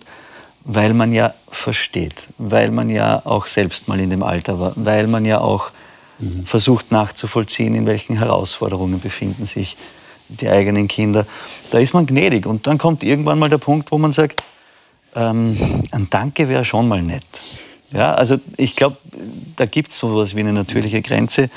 weil 0.63 0.93
man 0.93 1.11
ja 1.11 1.33
versteht, 1.51 2.23
weil 2.37 2.71
man 2.71 2.89
ja 2.89 3.21
auch 3.25 3.45
selbst 3.45 3.89
mal 3.89 3.99
in 3.99 4.09
dem 4.09 4.23
Alter 4.23 4.57
war, 4.57 4.71
weil 4.77 5.07
man 5.07 5.25
ja 5.25 5.41
auch 5.41 5.71
mhm. 6.19 6.45
versucht 6.45 6.93
nachzuvollziehen, 6.93 7.75
in 7.75 7.85
welchen 7.87 8.17
Herausforderungen 8.17 9.01
befinden 9.01 9.45
sich 9.45 9.75
die 10.29 10.47
eigenen 10.47 10.87
Kinder. 10.87 11.27
Da 11.71 11.79
ist 11.79 11.93
man 11.93 12.05
gnädig 12.05 12.45
und 12.45 12.67
dann 12.67 12.77
kommt 12.77 13.03
irgendwann 13.03 13.37
mal 13.37 13.49
der 13.49 13.57
Punkt, 13.57 13.91
wo 13.91 13.97
man 13.97 14.13
sagt, 14.13 14.43
ähm, 15.13 15.57
ein 15.91 16.07
Danke 16.09 16.47
wäre 16.47 16.63
schon 16.63 16.87
mal 16.87 17.01
nett. 17.01 17.25
Ja, 17.95 18.13
also 18.13 18.37
ich 18.57 18.75
glaube, 18.75 18.97
da 19.55 19.65
gibt 19.65 19.91
es 19.91 19.99
so 19.99 20.11
etwas 20.11 20.35
wie 20.35 20.41
eine 20.41 20.53
natürliche 20.53 21.01
Grenze, 21.01 21.49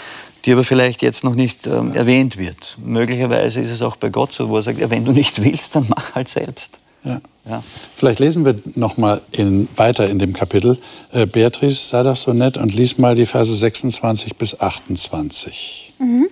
die 0.44 0.52
aber 0.52 0.64
vielleicht 0.64 1.02
jetzt 1.02 1.24
noch 1.24 1.34
nicht 1.34 1.66
ähm, 1.66 1.94
erwähnt 1.94 2.38
wird. 2.38 2.76
Möglicherweise 2.82 3.60
ist 3.60 3.70
es 3.70 3.82
auch 3.82 3.96
bei 3.96 4.08
Gott 4.08 4.32
so, 4.32 4.48
wo 4.48 4.56
er 4.56 4.62
sagt, 4.62 4.78
ja, 4.78 4.88
wenn 4.88 5.04
du 5.04 5.12
nicht 5.12 5.42
willst, 5.42 5.74
dann 5.74 5.86
mach 5.88 6.14
halt 6.14 6.28
selbst. 6.28 6.78
Ja. 7.04 7.20
Ja. 7.48 7.62
Vielleicht 7.94 8.18
lesen 8.18 8.44
wir 8.44 8.56
noch 8.74 8.96
mal 8.98 9.22
in, 9.32 9.68
weiter 9.76 10.08
in 10.08 10.18
dem 10.18 10.34
Kapitel. 10.34 10.78
Äh, 11.12 11.26
Beatrice, 11.26 11.88
sei 11.88 12.02
doch 12.02 12.16
so 12.16 12.32
nett 12.32 12.56
und 12.56 12.74
lies 12.74 12.98
mal 12.98 13.14
die 13.14 13.26
Verse 13.26 13.54
26 13.54 14.36
bis 14.36 14.60
28. 14.60 15.94
Mhm. 15.98 16.28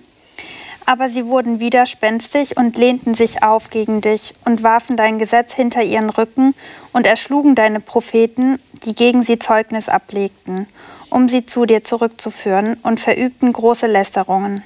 Aber 0.85 1.09
sie 1.09 1.25
wurden 1.25 1.59
widerspenstig 1.59 2.55
und 2.55 2.77
lehnten 2.77 3.13
sich 3.13 3.43
auf 3.43 3.69
gegen 3.69 3.99
dich 3.99 4.33
und 4.45 4.63
warfen 4.63 4.95
dein 4.95 5.19
Gesetz 5.19 5.53
hinter 5.53 5.83
ihren 5.83 6.09
Rücken 6.09 6.53
und 6.93 7.05
erschlugen 7.05 7.55
deine 7.55 7.81
Propheten, 7.81 8.57
die 8.83 8.95
gegen 8.95 9.23
sie 9.23 9.39
Zeugnis 9.39 9.89
ablegten, 9.89 10.67
um 11.09 11.29
sie 11.29 11.45
zu 11.45 11.65
dir 11.65 11.83
zurückzuführen, 11.83 12.77
und 12.83 12.99
verübten 12.99 13.53
große 13.53 13.87
Lästerungen. 13.87 14.63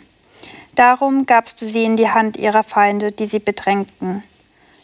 Darum 0.76 1.26
gabst 1.26 1.62
du 1.62 1.65
sie 1.65 1.84
in 1.84 1.97
die 1.97 2.10
Hand 2.10 2.38
ihrer 2.38 2.63
Feinde, 2.63 3.12
die 3.12 3.28
sie 3.28 3.39
bedrängten. 3.39 4.24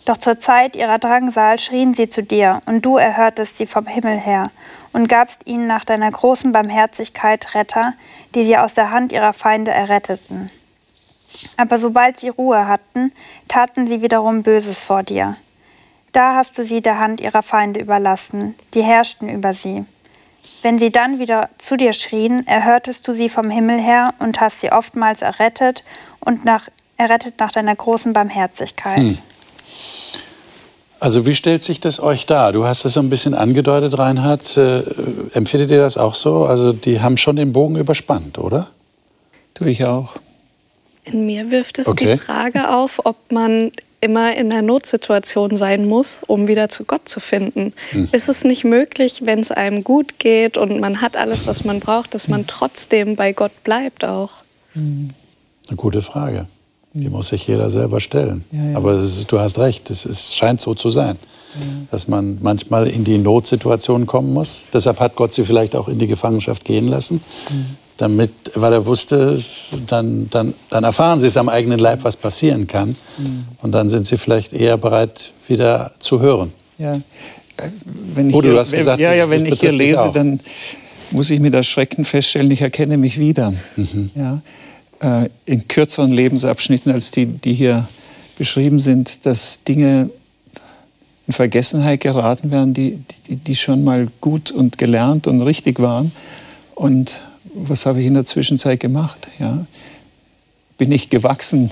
Doch 0.06 0.18
zur 0.18 0.40
Zeit 0.40 0.76
ihrer 0.76 1.00
Drangsal 1.00 1.60
schrien 1.60 1.94
sie 1.94 2.08
zu 2.08 2.24
dir, 2.24 2.62
und 2.66 2.86
du 2.86 2.98
erhörtest 2.98 3.58
sie 3.58 3.66
vom 3.66 3.88
Himmel 3.88 4.18
her, 4.18 4.52
und 4.94 5.10
gabst 5.10 5.42
ihnen 5.46 5.68
nach 5.68 5.86
deiner 5.86 6.10
großen 6.10 6.52
Barmherzigkeit 6.52 7.56
Retter, 7.56 7.94
die 8.34 8.46
sie 8.46 8.58
aus 8.58 8.74
der 8.74 8.92
Hand 8.92 9.12
ihrer 9.12 9.34
Feinde 9.34 9.72
erretteten. 9.72 10.50
Aber 11.58 11.78
sobald 11.78 12.20
sie 12.20 12.30
Ruhe 12.30 12.68
hatten, 12.68 13.12
taten 13.48 13.88
sie 13.88 14.02
wiederum 14.02 14.44
Böses 14.44 14.84
vor 14.84 15.04
dir. 15.04 15.36
Da 16.12 16.36
hast 16.36 16.58
du 16.58 16.63
sie 16.63 16.82
der 16.82 17.00
Hand 17.00 17.22
ihrer 17.22 17.43
Feinde 17.43 17.80
überlassen, 17.80 18.56
die 18.74 18.82
herrschten 18.82 19.30
über 19.30 19.54
sie. 19.54 19.86
Wenn 20.62 20.80
sie 20.80 20.91
dann 20.91 21.20
wieder 21.20 21.50
zu 21.58 21.78
dir 21.78 21.93
schrien, 21.93 22.46
erhörtest 22.48 23.08
du 23.08 23.13
sie 23.13 23.30
vom 23.30 23.50
Himmel 23.50 23.80
her 23.80 24.13
und 24.20 24.39
hast 24.39 24.62
sie 24.62 24.72
oftmals 24.72 25.22
errettet 25.22 25.84
und 26.20 26.46
nach, 26.46 26.70
errettet 26.98 27.36
nach 27.39 27.52
deiner 27.52 27.76
großen 27.76 28.13
Barmherzigkeit. 28.13 28.98
Hm. 28.98 29.17
Also 31.00 31.28
wie 31.28 31.36
stellt 31.36 31.62
sich 31.62 31.80
das 31.80 32.00
euch 32.00 32.26
dar? 32.26 32.52
Du 32.54 32.65
hast 32.65 32.84
es 32.86 32.93
so 32.93 33.00
ein 33.00 33.10
bisschen 33.10 33.36
angedeutet, 33.36 33.98
Reinhard. 33.98 34.58
Äh, 34.58 34.84
empfindet 35.34 35.70
ihr 35.70 35.78
das 35.78 35.98
auch 35.98 36.15
so? 36.15 36.46
Also 36.46 36.74
die 36.74 37.02
haben 37.02 37.17
schon 37.17 37.36
den 37.36 37.54
Bogen 37.54 37.76
überspannt, 37.76 38.39
oder? 38.39 38.67
Tue 39.54 39.70
ich 39.70 39.86
auch. 39.86 40.15
In 41.04 41.26
mir 41.26 41.52
wirft 41.52 41.78
es 41.78 41.88
okay. 41.88 42.13
die 42.13 42.20
Frage 42.20 42.70
auf, 42.76 43.00
ob 43.06 43.32
man 43.32 43.72
immer 44.08 44.36
in 44.36 44.52
einer 44.52 44.62
Notsituation 44.62 45.58
sein 45.58 45.86
muss, 45.86 46.22
um 46.28 46.48
wieder 46.48 46.70
zu 46.70 46.86
Gott 46.86 47.10
zu 47.10 47.20
finden. 47.20 47.74
Hm. 47.91 48.08
Ist 48.13 48.30
es 48.30 48.46
nicht 48.46 48.63
möglich, 48.63 49.22
wenn 49.26 49.39
es 49.39 49.52
einem 49.52 49.84
gut 49.84 50.17
geht 50.17 50.56
und 50.56 50.80
man 50.80 51.02
hat 51.02 51.17
alles, 51.17 51.46
was 51.46 51.65
man 51.65 51.82
braucht, 51.82 52.13
dass 52.13 52.30
man 52.30 52.48
trotzdem 52.48 53.17
bei 53.17 53.34
Gott 53.34 53.52
bleibt 53.63 54.06
auch? 54.06 54.32
Eine 54.76 55.13
gute 55.76 56.02
Frage. 56.02 56.48
Die 56.93 57.10
muss 57.10 57.28
sich 57.28 57.46
jeder 57.48 57.70
selber 57.70 58.00
stellen. 58.00 58.46
Ja, 58.52 58.72
ja. 58.72 58.78
Aber 58.78 58.93
ist, 58.93 59.30
du 59.32 59.39
hast 59.39 59.60
recht, 59.60 59.89
es, 59.89 60.06
es, 60.06 60.34
scheint 60.34 60.62
so 60.62 60.74
zu 60.74 60.89
sein, 60.89 61.17
ja. 61.54 61.62
dass 61.91 62.08
man 62.08 62.39
manchmal 62.41 62.88
in 62.88 63.04
die 63.04 63.17
Notsituation 63.17 64.08
kommen 64.08 64.34
muss. 64.34 64.63
Deshalb 64.74 65.00
hat 65.02 65.15
Gott 65.15 65.34
sie 65.34 65.43
vielleicht 65.43 65.76
auch 65.76 65.89
in 65.89 66.00
die 66.00 66.08
Gefangenschaft 66.08 66.63
gehen 66.63 66.88
lassen, 66.88 67.22
mhm 67.50 67.87
damit, 67.97 68.31
weil 68.53 68.73
er 68.73 68.86
wusste, 68.86 69.43
dann, 69.88 70.29
dann, 70.29 70.53
dann 70.69 70.83
erfahren 70.83 71.19
sie 71.19 71.27
es 71.27 71.38
am 71.38 71.49
eigenen 71.49 71.79
Leib, 71.79 72.03
was 72.03 72.15
passieren 72.15 72.67
kann. 72.67 72.95
Mhm. 73.17 73.45
Und 73.62 73.71
dann 73.73 73.89
sind 73.89 74.05
sie 74.05 74.17
vielleicht 74.17 74.53
eher 74.53 74.77
bereit, 74.77 75.31
wieder 75.47 75.91
zu 75.99 76.19
hören. 76.19 76.53
Ja. 76.77 77.01
Wenn 78.13 78.29
ich 78.29 78.36
Oder 78.36 78.49
hier, 78.49 78.60
hast 78.60 78.71
gesagt, 78.71 78.99
ja, 78.99 79.13
ja, 79.13 79.29
wenn 79.29 79.45
ich 79.45 79.60
hier 79.60 79.71
lese, 79.71 80.12
dann 80.13 80.39
muss 81.12 81.29
ich 81.29 81.39
mit 81.39 81.55
Erschrecken 81.55 82.05
feststellen, 82.05 82.51
ich 82.51 82.62
erkenne 82.62 82.97
mich 82.97 83.17
wieder. 83.17 83.53
Mhm. 83.75 84.12
Ja, 84.15 84.41
äh, 84.99 85.29
in 85.45 85.67
kürzeren 85.67 86.12
Lebensabschnitten 86.12 86.91
als 86.91 87.12
die, 87.12 87.25
die 87.25 87.53
hier 87.53 87.88
beschrieben 88.38 88.79
sind, 88.79 89.25
dass 89.25 89.63
Dinge 89.63 90.12
in 91.25 91.33
Vergessenheit 91.33 92.01
geraten 92.01 92.51
werden, 92.51 92.73
die, 92.73 92.99
die, 93.27 93.36
die 93.36 93.55
schon 93.55 93.83
mal 93.83 94.05
gut 94.21 94.51
und 94.51 94.77
gelernt 94.77 95.27
und 95.27 95.41
richtig 95.41 95.79
waren. 95.79 96.12
Und 96.75 97.19
was 97.63 97.86
habe 97.86 98.02
ich 98.02 98.08
in 98.08 98.13
der 98.13 98.26
Zwischenzeit 98.26 98.80
gemacht? 98.80 99.28
Ja? 99.39 99.65
Bin 100.78 100.91
ich 100.91 101.10
gewachsen 101.10 101.72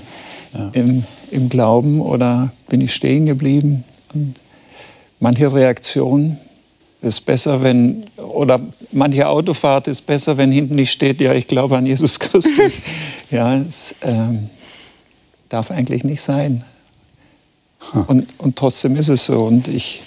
ja. 0.52 0.70
im, 0.72 1.04
im 1.30 1.48
Glauben 1.48 2.00
oder 2.00 2.52
bin 2.68 2.80
ich 2.80 2.94
stehen 2.94 3.26
geblieben? 3.26 3.84
Und 4.12 4.34
manche 5.20 5.52
Reaktionen 5.52 6.38
ist 7.02 7.24
besser, 7.24 7.62
wenn, 7.62 8.04
oder 8.16 8.60
manche 8.92 9.28
Autofahrt 9.28 9.86
ist 9.86 10.02
besser, 10.06 10.36
wenn 10.36 10.50
hinten 10.50 10.74
nicht 10.74 10.90
steht, 10.90 11.20
ja, 11.20 11.34
ich 11.34 11.46
glaube 11.46 11.76
an 11.76 11.86
Jesus 11.86 12.18
Christus. 12.18 12.80
ja, 13.30 13.56
es 13.56 13.94
ähm, 14.02 14.50
darf 15.48 15.70
eigentlich 15.70 16.04
nicht 16.04 16.22
sein. 16.22 16.64
Und, 18.08 18.26
und 18.38 18.56
trotzdem 18.56 18.96
ist 18.96 19.08
es 19.08 19.26
so. 19.26 19.44
Und 19.44 19.68
ich, 19.68 20.02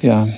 ja. 0.00 0.28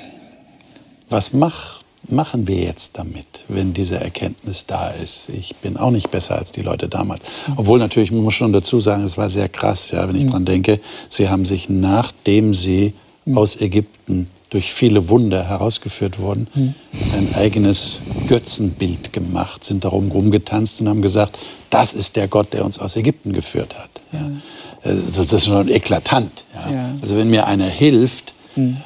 Was 1.08 1.32
mach, 1.32 1.82
machen 2.08 2.46
wir 2.46 2.56
jetzt 2.56 2.98
damit, 2.98 3.26
wenn 3.48 3.74
diese 3.74 4.00
Erkenntnis 4.00 4.66
da 4.66 4.90
ist? 4.90 5.28
Ich 5.28 5.54
bin 5.56 5.76
auch 5.76 5.90
nicht 5.90 6.10
besser 6.10 6.38
als 6.38 6.52
die 6.52 6.62
Leute 6.62 6.88
damals. 6.88 7.22
Obwohl 7.56 7.78
natürlich, 7.78 8.10
man 8.10 8.22
muss 8.22 8.34
schon 8.34 8.52
dazu 8.52 8.80
sagen, 8.80 9.04
es 9.04 9.16
war 9.16 9.28
sehr 9.28 9.48
krass, 9.48 9.90
ja, 9.90 10.08
wenn 10.08 10.16
ich 10.16 10.24
mhm. 10.24 10.30
dran 10.30 10.44
denke. 10.44 10.80
Sie 11.08 11.28
haben 11.28 11.44
sich, 11.44 11.68
nachdem 11.68 12.54
sie 12.54 12.94
mhm. 13.24 13.38
aus 13.38 13.60
Ägypten 13.60 14.28
durch 14.50 14.72
viele 14.72 15.08
Wunder 15.08 15.48
herausgeführt 15.48 16.20
wurden, 16.20 16.46
mhm. 16.54 16.74
ein 17.16 17.34
eigenes 17.34 18.00
Götzenbild 18.28 19.12
gemacht, 19.12 19.64
sind 19.64 19.84
darum 19.84 20.12
rumgetanzt 20.12 20.80
und 20.80 20.88
haben 20.88 21.02
gesagt, 21.02 21.38
das 21.70 21.92
ist 21.92 22.14
der 22.14 22.28
Gott, 22.28 22.52
der 22.52 22.64
uns 22.64 22.78
aus 22.78 22.94
Ägypten 22.94 23.32
geführt 23.32 23.74
hat. 23.76 23.90
Ja. 24.12 24.20
Mhm. 24.20 24.42
Das 24.84 25.32
ist 25.32 25.46
schon 25.46 25.68
eklatant. 25.68 26.44
Ja. 26.54 26.72
Ja. 26.72 26.90
Also 27.00 27.16
wenn 27.16 27.30
mir 27.30 27.46
einer 27.46 27.64
hilft 27.66 28.34
mhm. 28.54 28.76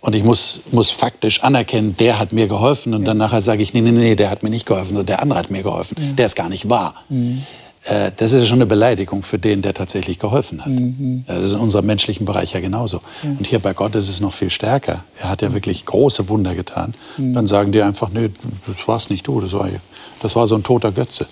Und 0.00 0.14
ich 0.14 0.22
muss, 0.22 0.60
muss 0.70 0.90
faktisch 0.90 1.42
anerkennen, 1.42 1.96
der 1.96 2.18
hat 2.18 2.32
mir 2.32 2.46
geholfen 2.46 2.94
und 2.94 3.04
dann 3.04 3.16
nachher 3.16 3.42
sage 3.42 3.62
ich, 3.62 3.74
nee, 3.74 3.80
nee, 3.80 3.90
nee, 3.90 4.14
der 4.14 4.30
hat 4.30 4.42
mir 4.42 4.50
nicht 4.50 4.66
geholfen, 4.66 4.90
sondern 4.90 5.06
der 5.06 5.22
andere 5.22 5.38
hat 5.38 5.50
mir 5.50 5.62
geholfen, 5.62 6.16
der 6.16 6.26
ist 6.26 6.36
gar 6.36 6.48
nicht 6.48 6.70
wahr. 6.70 6.94
Mhm. 7.08 7.42
Äh, 7.84 8.10
das 8.16 8.32
ist 8.32 8.40
ja 8.40 8.46
schon 8.46 8.58
eine 8.58 8.66
Beleidigung 8.66 9.22
für 9.22 9.38
den, 9.38 9.62
der 9.62 9.74
tatsächlich 9.74 10.18
geholfen 10.18 10.64
hat. 10.64 10.72
Mhm. 10.72 11.24
Das 11.26 11.44
ist 11.44 11.52
in 11.52 11.60
unserem 11.60 11.86
menschlichen 11.86 12.26
Bereich 12.26 12.52
ja 12.52 12.60
genauso. 12.60 13.00
Ja. 13.22 13.30
Und 13.30 13.46
hier 13.46 13.58
bei 13.60 13.72
Gott 13.72 13.94
ist 13.94 14.08
es 14.08 14.20
noch 14.20 14.32
viel 14.32 14.50
stärker. 14.50 15.04
Er 15.18 15.30
hat 15.30 15.42
ja 15.42 15.52
wirklich 15.52 15.84
große 15.84 16.28
Wunder 16.28 16.54
getan. 16.54 16.94
Mhm. 17.16 17.34
Dann 17.34 17.46
sagen 17.46 17.72
die 17.72 17.82
einfach, 17.82 18.10
nee, 18.10 18.30
das 18.66 18.88
war's 18.88 19.10
nicht 19.10 19.26
du, 19.26 19.40
das 19.40 19.52
war, 19.52 19.68
das 20.20 20.36
war 20.36 20.46
so 20.46 20.54
ein 20.54 20.62
toter 20.62 20.92
Götze. 20.92 21.26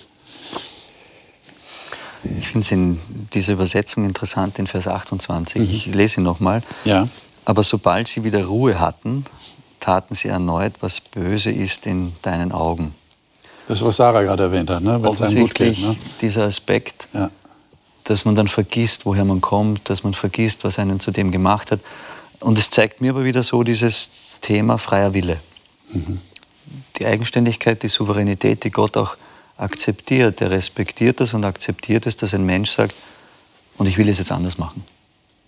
Ich 2.39 2.47
finde 2.47 2.65
es 2.65 2.71
in 2.71 2.99
dieser 3.33 3.53
Übersetzung 3.53 4.03
interessant 4.03 4.59
in 4.59 4.67
Vers 4.67 4.87
28. 4.87 5.61
Mhm. 5.61 5.69
Ich 5.69 5.85
lese 5.87 6.21
ihn 6.21 6.23
nochmal. 6.23 6.63
Ja. 6.85 7.07
Aber 7.47 7.63
sobald 7.63 8.09
sie 8.09 8.25
wieder 8.25 8.43
Ruhe 8.43 8.77
hatten, 8.77 9.23
taten 9.79 10.13
sie 10.15 10.27
erneut, 10.27 10.73
was 10.81 10.99
böse 10.99 11.49
ist 11.49 11.85
in 11.85 12.13
deinen 12.21 12.51
Augen. 12.51 12.93
Das, 13.69 13.81
was 13.85 13.95
Sarah 13.95 14.21
gerade 14.21 14.43
erwähnt 14.43 14.69
hat, 14.69 14.83
ne? 14.83 15.01
wenn 15.01 15.13
es 15.13 15.21
einem 15.21 15.43
gut 15.43 15.55
geht. 15.55 15.79
Ne? 15.79 15.95
Dieser 16.19 16.43
Aspekt, 16.43 17.07
ja. 17.13 17.31
dass 18.03 18.25
man 18.25 18.35
dann 18.35 18.49
vergisst, 18.49 19.05
woher 19.05 19.23
man 19.23 19.39
kommt, 19.39 19.89
dass 19.89 20.03
man 20.03 20.13
vergisst, 20.13 20.65
was 20.65 20.77
einen 20.77 20.99
zu 20.99 21.11
dem 21.11 21.31
gemacht 21.31 21.71
hat. 21.71 21.79
Und 22.41 22.57
es 22.57 22.69
zeigt 22.69 22.99
mir 22.99 23.11
aber 23.11 23.23
wieder 23.23 23.43
so 23.43 23.63
dieses 23.63 24.11
Thema 24.41 24.77
freier 24.77 25.13
Wille. 25.13 25.39
Mhm. 25.93 26.19
Die 26.97 27.05
Eigenständigkeit, 27.05 27.81
die 27.81 27.87
Souveränität, 27.87 28.65
die 28.65 28.71
Gott 28.71 28.97
auch 28.97 29.15
akzeptiert. 29.55 30.41
Er 30.41 30.51
respektiert 30.51 31.21
das 31.21 31.33
und 31.33 31.45
akzeptiert 31.45 32.07
es, 32.07 32.17
dass 32.17 32.33
ein 32.33 32.45
Mensch 32.45 32.71
sagt, 32.71 32.93
und 33.77 33.87
ich 33.87 33.97
will 33.97 34.09
es 34.09 34.17
jetzt 34.17 34.33
anders 34.33 34.57
machen. 34.57 34.83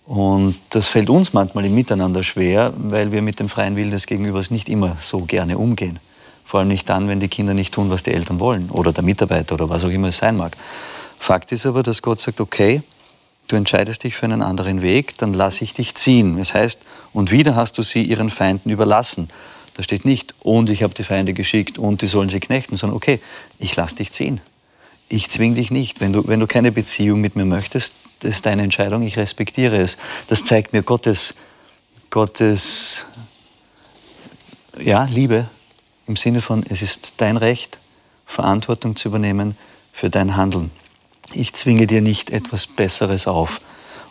Und 0.06 0.56
das 0.70 0.88
fällt 0.88 1.08
uns 1.08 1.32
manchmal 1.32 1.64
im 1.66 1.74
Miteinander 1.74 2.22
schwer, 2.22 2.72
weil 2.76 3.12
wir 3.12 3.22
mit 3.22 3.38
dem 3.38 3.48
freien 3.48 3.76
Willen 3.76 3.90
des 3.90 4.06
Gegenübers 4.06 4.50
nicht 4.50 4.68
immer 4.68 4.96
so 5.00 5.20
gerne 5.20 5.56
umgehen. 5.56 5.98
Vor 6.44 6.60
allem 6.60 6.68
nicht 6.68 6.88
dann, 6.88 7.06
wenn 7.06 7.20
die 7.20 7.28
Kinder 7.28 7.54
nicht 7.54 7.72
tun, 7.72 7.90
was 7.90 8.02
die 8.02 8.12
Eltern 8.12 8.40
wollen 8.40 8.70
oder 8.70 8.92
der 8.92 9.04
Mitarbeiter 9.04 9.54
oder 9.54 9.68
was 9.68 9.84
auch 9.84 9.90
immer 9.90 10.08
es 10.08 10.16
sein 10.16 10.36
mag. 10.36 10.56
Fakt 11.18 11.52
ist 11.52 11.64
aber, 11.64 11.84
dass 11.84 12.02
Gott 12.02 12.20
sagt, 12.20 12.40
okay, 12.40 12.82
du 13.46 13.56
entscheidest 13.56 14.02
dich 14.02 14.16
für 14.16 14.26
einen 14.26 14.42
anderen 14.42 14.82
Weg, 14.82 15.16
dann 15.18 15.32
lasse 15.32 15.62
ich 15.62 15.74
dich 15.74 15.94
ziehen. 15.94 16.38
Das 16.38 16.54
heißt, 16.54 16.80
und 17.12 17.30
wieder 17.30 17.54
hast 17.54 17.78
du 17.78 17.82
sie 17.82 18.02
ihren 18.02 18.30
Feinden 18.30 18.70
überlassen. 18.70 19.28
Da 19.74 19.82
steht 19.82 20.04
nicht, 20.04 20.34
und 20.40 20.70
ich 20.70 20.82
habe 20.82 20.94
die 20.94 21.04
Feinde 21.04 21.34
geschickt 21.34 21.78
und 21.78 22.02
die 22.02 22.06
sollen 22.06 22.28
sie 22.28 22.40
knechten, 22.40 22.76
sondern 22.76 22.96
okay, 22.96 23.20
ich 23.58 23.76
lasse 23.76 23.96
dich 23.96 24.12
ziehen. 24.12 24.40
Ich 25.08 25.28
zwinge 25.30 25.56
dich 25.56 25.70
nicht. 25.70 26.00
Wenn 26.00 26.12
du, 26.12 26.26
wenn 26.26 26.40
du 26.40 26.46
keine 26.46 26.72
Beziehung 26.72 27.20
mit 27.20 27.36
mir 27.36 27.44
möchtest, 27.44 27.94
das 28.20 28.36
ist 28.36 28.46
deine 28.46 28.62
Entscheidung, 28.62 29.02
ich 29.02 29.16
respektiere 29.16 29.76
es. 29.78 29.96
Das 30.28 30.44
zeigt 30.44 30.72
mir 30.72 30.82
Gottes, 30.82 31.34
Gottes 32.10 33.06
ja, 34.78 35.04
Liebe 35.04 35.46
im 36.06 36.16
Sinne 36.16 36.40
von, 36.40 36.64
es 36.68 36.82
ist 36.82 37.12
dein 37.18 37.36
Recht, 37.36 37.78
Verantwortung 38.26 38.96
zu 38.96 39.08
übernehmen 39.08 39.56
für 39.92 40.10
dein 40.10 40.36
Handeln. 40.36 40.70
Ich 41.32 41.52
zwinge 41.52 41.86
dir 41.86 42.00
nicht 42.00 42.30
etwas 42.30 42.66
Besseres 42.66 43.26
auf. 43.26 43.60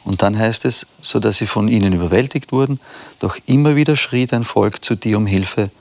Und 0.03 0.21
dann 0.21 0.37
heißt 0.37 0.65
es, 0.65 0.87
so 1.01 1.19
dass 1.19 1.37
sie 1.37 1.45
von 1.45 1.67
ihnen 1.67 1.93
überwältigt 1.93 2.51
wurden, 2.51 2.79
doch 3.19 3.37
immer 3.45 3.75
wieder 3.75 3.95
schrie 3.95 4.25
dein 4.25 4.43
Volk 4.43 4.83
zu 4.83 4.95
dir 4.95 5.17
um 5.17 5.25
Hilfe. 5.25 5.71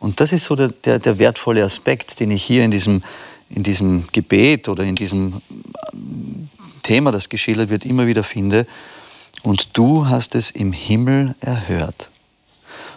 Und 0.00 0.20
das 0.20 0.32
ist 0.32 0.44
so 0.44 0.56
der, 0.56 0.68
der, 0.68 0.98
der 0.98 1.18
wertvolle 1.18 1.64
Aspekt, 1.64 2.20
den 2.20 2.30
ich 2.30 2.42
hier 2.42 2.64
in 2.64 2.70
diesem, 2.70 3.02
in 3.50 3.62
diesem 3.62 4.04
Gebet 4.12 4.68
oder 4.68 4.84
in 4.84 4.94
diesem 4.94 5.40
Thema, 6.86 7.10
das 7.10 7.28
geschildert 7.28 7.68
wird, 7.68 7.84
immer 7.84 8.06
wieder 8.06 8.22
finde. 8.22 8.66
Und 9.42 9.76
du 9.76 10.08
hast 10.08 10.34
es 10.34 10.50
im 10.50 10.72
Himmel 10.72 11.34
erhört. 11.40 12.10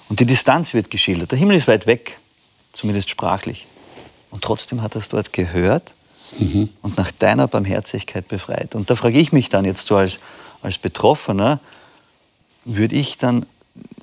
Und 0.10 0.20
die 0.20 0.26
Distanz 0.26 0.74
wird 0.74 0.90
geschildert. 0.90 1.32
Der 1.32 1.38
Himmel 1.38 1.58
ist 1.58 1.68
weit 1.68 1.88
weg 1.88 2.18
zumindest 2.72 3.10
sprachlich. 3.10 3.66
Und 4.32 4.44
trotzdem 4.44 4.82
hat 4.82 4.96
er 4.96 5.02
es 5.02 5.10
dort 5.10 5.34
gehört 5.34 5.94
mhm. 6.38 6.70
und 6.82 6.98
nach 6.98 7.12
deiner 7.12 7.48
Barmherzigkeit 7.48 8.28
befreit. 8.28 8.76
Und 8.76 8.90
da 8.90 8.96
frage 8.96 9.18
ich 9.18 9.32
mich 9.32 9.50
dann 9.50 9.66
jetzt 9.66 9.88
so 9.88 9.96
als, 9.96 10.20
als 10.62 10.78
Betroffener, 10.78 11.60
würde 12.66 12.96
ich 12.96 13.18
dann 13.18 13.46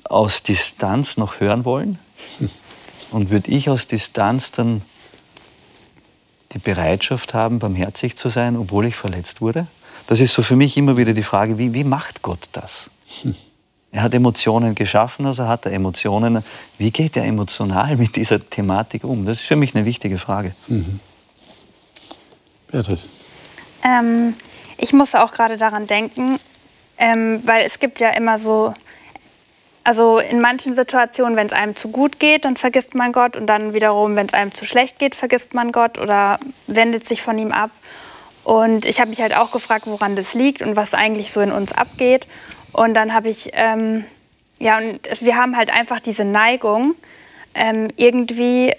aus 0.03 0.43
Distanz 0.43 1.17
noch 1.17 1.39
hören 1.39 1.65
wollen? 1.65 1.99
Und 3.11 3.29
würde 3.29 3.51
ich 3.51 3.69
aus 3.69 3.87
Distanz 3.87 4.51
dann 4.51 4.81
die 6.51 6.59
Bereitschaft 6.59 7.33
haben, 7.33 7.59
barmherzig 7.59 8.17
zu 8.17 8.27
sein, 8.27 8.57
obwohl 8.57 8.85
ich 8.85 8.97
verletzt 8.97 9.39
wurde? 9.39 9.67
Das 10.07 10.21
ist 10.21 10.33
so 10.33 10.41
für 10.41 10.55
mich 10.55 10.77
immer 10.77 10.97
wieder 10.97 11.13
die 11.13 11.23
Frage, 11.23 11.57
wie, 11.57 11.73
wie 11.73 11.83
macht 11.83 12.21
Gott 12.21 12.49
das? 12.53 12.89
Hm. 13.21 13.35
Er 13.91 14.03
hat 14.03 14.13
Emotionen 14.13 14.75
geschaffen, 14.75 15.25
also 15.25 15.47
hat 15.47 15.65
er 15.65 15.73
Emotionen. 15.73 16.43
Wie 16.77 16.91
geht 16.91 17.15
er 17.15 17.25
emotional 17.25 17.95
mit 17.95 18.15
dieser 18.15 18.47
Thematik 18.49 19.03
um? 19.03 19.25
Das 19.25 19.39
ist 19.39 19.45
für 19.45 19.55
mich 19.55 19.75
eine 19.75 19.85
wichtige 19.85 20.17
Frage. 20.17 20.53
Mhm. 20.67 20.99
Beatrice. 22.69 23.09
Ähm, 23.83 24.33
ich 24.77 24.93
musste 24.93 25.23
auch 25.23 25.31
gerade 25.31 25.57
daran 25.57 25.87
denken, 25.87 26.39
ähm, 26.97 27.41
weil 27.45 27.65
es 27.65 27.79
gibt 27.79 27.99
ja 27.99 28.09
immer 28.09 28.37
so, 28.37 28.73
also 29.83 30.19
in 30.19 30.41
manchen 30.41 30.75
Situationen, 30.75 31.37
wenn 31.37 31.47
es 31.47 31.53
einem 31.53 31.75
zu 31.75 31.89
gut 31.89 32.19
geht, 32.19 32.43
dann 32.43 32.57
vergisst 32.57 32.93
man 32.93 33.13
Gott 33.13 33.37
und 33.37 33.47
dann 33.47 33.73
wiederum, 33.73 34.15
wenn 34.15 34.27
es 34.27 34.33
einem 34.33 34.53
zu 34.53 34.65
schlecht 34.65 34.99
geht, 34.99 35.15
vergisst 35.15 35.53
man 35.53 35.71
Gott 35.71 35.97
oder 35.97 36.39
wendet 36.67 37.07
sich 37.07 37.21
von 37.21 37.37
ihm 37.37 37.51
ab. 37.51 37.71
Und 38.47 38.85
ich 38.85 39.01
habe 39.01 39.09
mich 39.09 39.19
halt 39.19 39.35
auch 39.35 39.51
gefragt, 39.51 39.87
woran 39.87 40.15
das 40.15 40.33
liegt 40.33 40.61
und 40.61 40.77
was 40.77 40.93
eigentlich 40.93 41.33
so 41.33 41.41
in 41.41 41.51
uns 41.51 41.73
abgeht. 41.73 42.27
Und 42.71 42.93
dann 42.93 43.13
habe 43.13 43.27
ich, 43.27 43.49
ähm, 43.51 44.05
ja, 44.57 44.77
und 44.77 45.01
wir 45.19 45.35
haben 45.35 45.57
halt 45.57 45.69
einfach 45.69 45.99
diese 45.99 46.23
Neigung, 46.23 46.95
ähm, 47.55 47.89
irgendwie 47.97 48.73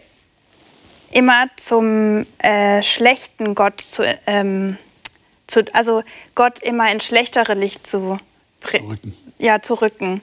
immer 1.11 1.49
zum 1.57 2.25
äh, 2.39 2.83
schlechten 2.83 3.55
Gott 3.55 3.83
zu, 3.83 4.05
ähm, 4.27 4.79
zu, 5.47 5.65
also 5.75 6.03
Gott 6.35 6.61
immer 6.61 6.91
ins 6.91 7.05
schlechtere 7.05 7.53
Licht 7.53 7.87
zu, 7.87 8.17
rücken. 8.73 9.15
Ja, 9.37 9.61
zu 9.61 9.75
rücken. 9.75 10.23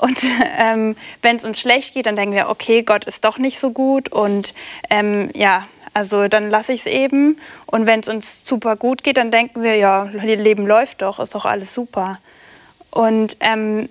Und 0.00 0.18
ähm, 0.56 0.94
wenn 1.20 1.34
es 1.34 1.44
uns 1.44 1.58
schlecht 1.58 1.94
geht, 1.94 2.06
dann 2.06 2.14
denken 2.14 2.36
wir, 2.36 2.48
okay, 2.48 2.84
Gott 2.84 3.06
ist 3.06 3.24
doch 3.24 3.38
nicht 3.38 3.58
so 3.58 3.72
gut 3.72 4.08
und 4.10 4.54
ähm, 4.88 5.30
ja, 5.34 5.66
also 5.94 6.28
dann 6.28 6.50
lasse 6.50 6.72
ich 6.72 6.80
es 6.80 6.86
eben. 6.86 7.38
Und 7.66 7.86
wenn 7.86 8.00
es 8.00 8.08
uns 8.08 8.46
super 8.46 8.76
gut 8.76 9.02
geht, 9.02 9.16
dann 9.16 9.30
denken 9.30 9.62
wir, 9.62 9.76
ja, 9.76 10.04
Leben 10.04 10.66
läuft 10.66 11.02
doch, 11.02 11.20
ist 11.20 11.34
doch 11.34 11.44
alles 11.44 11.74
super. 11.74 12.18
Und 12.90 13.36
ähm, 13.40 13.88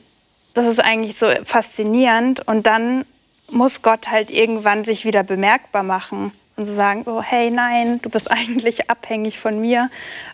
das 0.54 0.66
ist 0.66 0.80
eigentlich 0.80 1.18
so 1.18 1.28
faszinierend. 1.46 2.48
Und 2.48 2.68
dann 2.68 3.06
muss 3.50 3.82
Gott 3.82 4.10
halt 4.10 4.30
irgendwann 4.30 4.86
sich 4.86 5.06
wieder 5.06 5.24
bemerkbar 5.24 5.84
machen 5.84 6.32
und 6.56 6.66
so 6.66 6.74
sagen, 6.74 7.04
oh, 7.06 7.22
hey, 7.22 7.52
nein, 7.52 8.00
du 8.02 8.10
bist 8.10 8.32
eigentlich 8.32 8.90
abhängig 8.90 9.40
von 9.40 9.60
mir, 9.60 9.90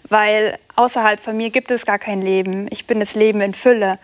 weil 0.08 0.58
außerhalb 0.76 1.20
von 1.20 1.36
mir 1.36 1.50
gibt 1.50 1.72
es 1.72 1.86
gar 1.86 2.00
kein 2.00 2.22
Leben. 2.22 2.68
Ich 2.70 2.86
bin 2.88 3.00
das 3.00 3.16
Leben 3.16 3.42
in 3.42 3.54
Fülle. 3.54 4.00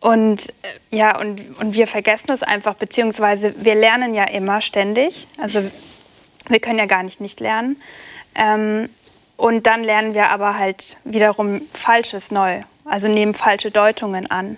Und 0.00 0.52
ja, 0.90 1.18
und, 1.20 1.60
und 1.60 1.74
wir 1.74 1.86
vergessen 1.86 2.26
das 2.26 2.42
einfach, 2.42 2.74
beziehungsweise 2.74 3.54
wir 3.58 3.76
lernen 3.76 4.14
ja 4.14 4.24
immer 4.24 4.60
ständig. 4.60 5.28
Also 5.38 5.62
wir 6.48 6.60
können 6.60 6.78
ja 6.78 6.86
gar 6.86 7.02
nicht 7.02 7.20
nicht 7.20 7.40
lernen. 7.40 7.76
Ähm, 8.34 8.88
Und 9.36 9.66
dann 9.66 9.82
lernen 9.82 10.14
wir 10.14 10.28
aber 10.28 10.56
halt 10.56 10.96
wiederum 11.04 11.62
Falsches 11.72 12.30
neu, 12.30 12.62
also 12.84 13.08
nehmen 13.08 13.34
falsche 13.34 13.70
Deutungen 13.72 14.30
an. 14.30 14.56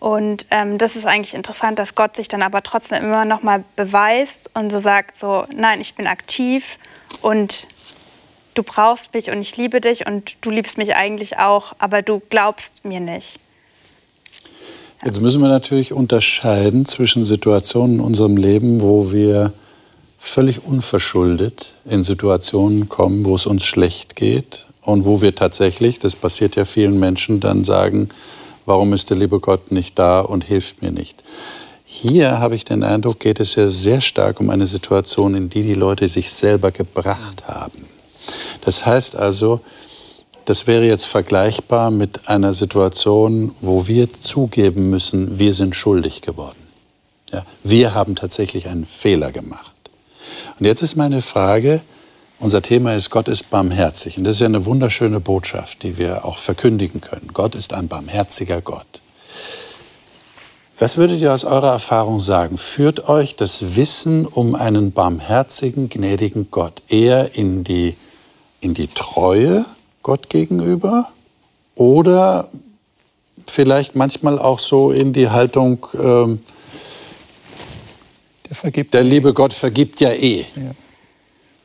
Und 0.00 0.46
ähm, 0.50 0.78
das 0.78 0.96
ist 0.96 1.06
eigentlich 1.06 1.34
interessant, 1.34 1.78
dass 1.78 1.94
Gott 1.94 2.16
sich 2.16 2.26
dann 2.26 2.42
aber 2.42 2.62
trotzdem 2.62 3.04
immer 3.04 3.24
noch 3.24 3.42
mal 3.42 3.62
beweist 3.76 4.50
und 4.54 4.70
so 4.70 4.80
sagt 4.80 5.16
so, 5.16 5.44
nein, 5.54 5.80
ich 5.80 5.94
bin 5.94 6.06
aktiv 6.06 6.78
und 7.22 7.68
du 8.54 8.62
brauchst 8.64 9.14
mich 9.14 9.30
und 9.30 9.40
ich 9.40 9.56
liebe 9.56 9.80
dich 9.80 10.06
und 10.06 10.36
du 10.40 10.50
liebst 10.50 10.78
mich 10.78 10.96
eigentlich 10.96 11.38
auch, 11.38 11.74
aber 11.78 12.02
du 12.02 12.20
glaubst 12.28 12.84
mir 12.84 13.00
nicht. 13.00 13.38
Jetzt 15.04 15.20
müssen 15.20 15.40
wir 15.42 15.48
natürlich 15.48 15.92
unterscheiden 15.92 16.86
zwischen 16.86 17.22
Situationen 17.22 17.96
in 17.96 18.00
unserem 18.00 18.36
Leben, 18.36 18.80
wo 18.80 19.12
wir 19.12 19.52
völlig 20.18 20.64
unverschuldet 20.64 21.76
in 21.88 22.02
Situationen 22.02 22.88
kommen, 22.88 23.24
wo 23.24 23.36
es 23.36 23.46
uns 23.46 23.64
schlecht 23.64 24.16
geht 24.16 24.66
und 24.82 25.04
wo 25.04 25.22
wir 25.22 25.34
tatsächlich, 25.34 26.00
das 26.00 26.16
passiert 26.16 26.56
ja 26.56 26.64
vielen 26.64 26.98
Menschen, 26.98 27.40
dann 27.40 27.64
sagen, 27.64 28.08
warum 28.66 28.92
ist 28.92 29.08
der 29.10 29.16
liebe 29.16 29.38
Gott 29.38 29.70
nicht 29.70 29.98
da 29.98 30.20
und 30.20 30.44
hilft 30.44 30.82
mir 30.82 30.90
nicht. 30.90 31.22
Hier 31.84 32.38
habe 32.38 32.54
ich 32.54 32.64
den 32.64 32.82
Eindruck, 32.82 33.20
geht 33.20 33.40
es 33.40 33.54
ja 33.54 33.68
sehr 33.68 34.02
stark 34.02 34.40
um 34.40 34.50
eine 34.50 34.66
Situation, 34.66 35.34
in 35.34 35.48
die 35.48 35.62
die 35.62 35.74
Leute 35.74 36.06
sich 36.08 36.30
selber 36.30 36.70
gebracht 36.70 37.46
haben. 37.46 37.86
Das 38.60 38.84
heißt 38.84 39.16
also, 39.16 39.60
das 40.44 40.66
wäre 40.66 40.84
jetzt 40.84 41.06
vergleichbar 41.06 41.90
mit 41.90 42.28
einer 42.28 42.52
Situation, 42.52 43.52
wo 43.60 43.86
wir 43.86 44.12
zugeben 44.12 44.90
müssen, 44.90 45.38
wir 45.38 45.54
sind 45.54 45.76
schuldig 45.76 46.20
geworden. 46.22 46.58
Ja, 47.32 47.44
wir 47.62 47.94
haben 47.94 48.16
tatsächlich 48.16 48.68
einen 48.68 48.84
Fehler 48.84 49.32
gemacht. 49.32 49.72
Und 50.58 50.66
jetzt 50.66 50.82
ist 50.82 50.96
meine 50.96 51.22
Frage, 51.22 51.80
unser 52.40 52.62
Thema 52.62 52.94
ist, 52.94 53.10
Gott 53.10 53.28
ist 53.28 53.50
barmherzig. 53.50 54.16
Und 54.18 54.24
das 54.24 54.34
ist 54.36 54.40
ja 54.40 54.46
eine 54.46 54.64
wunderschöne 54.64 55.20
Botschaft, 55.20 55.82
die 55.82 55.98
wir 55.98 56.24
auch 56.24 56.38
verkündigen 56.38 57.00
können. 57.00 57.30
Gott 57.32 57.54
ist 57.54 57.72
ein 57.72 57.88
barmherziger 57.88 58.60
Gott. 58.60 58.86
Was 60.78 60.96
würdet 60.96 61.20
ihr 61.20 61.32
aus 61.32 61.44
eurer 61.44 61.72
Erfahrung 61.72 62.20
sagen? 62.20 62.56
Führt 62.56 63.08
euch 63.08 63.34
das 63.34 63.74
Wissen 63.74 64.26
um 64.26 64.54
einen 64.54 64.92
barmherzigen, 64.92 65.88
gnädigen 65.88 66.52
Gott 66.52 66.82
eher 66.86 67.34
in 67.34 67.64
die, 67.64 67.96
in 68.60 68.74
die 68.74 68.86
Treue 68.86 69.64
Gott 70.04 70.28
gegenüber 70.28 71.08
oder 71.74 72.48
vielleicht 73.46 73.96
manchmal 73.96 74.38
auch 74.38 74.60
so 74.60 74.92
in 74.92 75.12
die 75.12 75.30
Haltung, 75.30 75.84
ähm, 75.94 76.42
der, 78.62 78.84
der 78.84 79.04
liebe 79.04 79.34
Gott 79.34 79.52
vergibt 79.52 80.00
ja 80.00 80.10
eh. 80.10 80.44
Ja. 80.56 80.74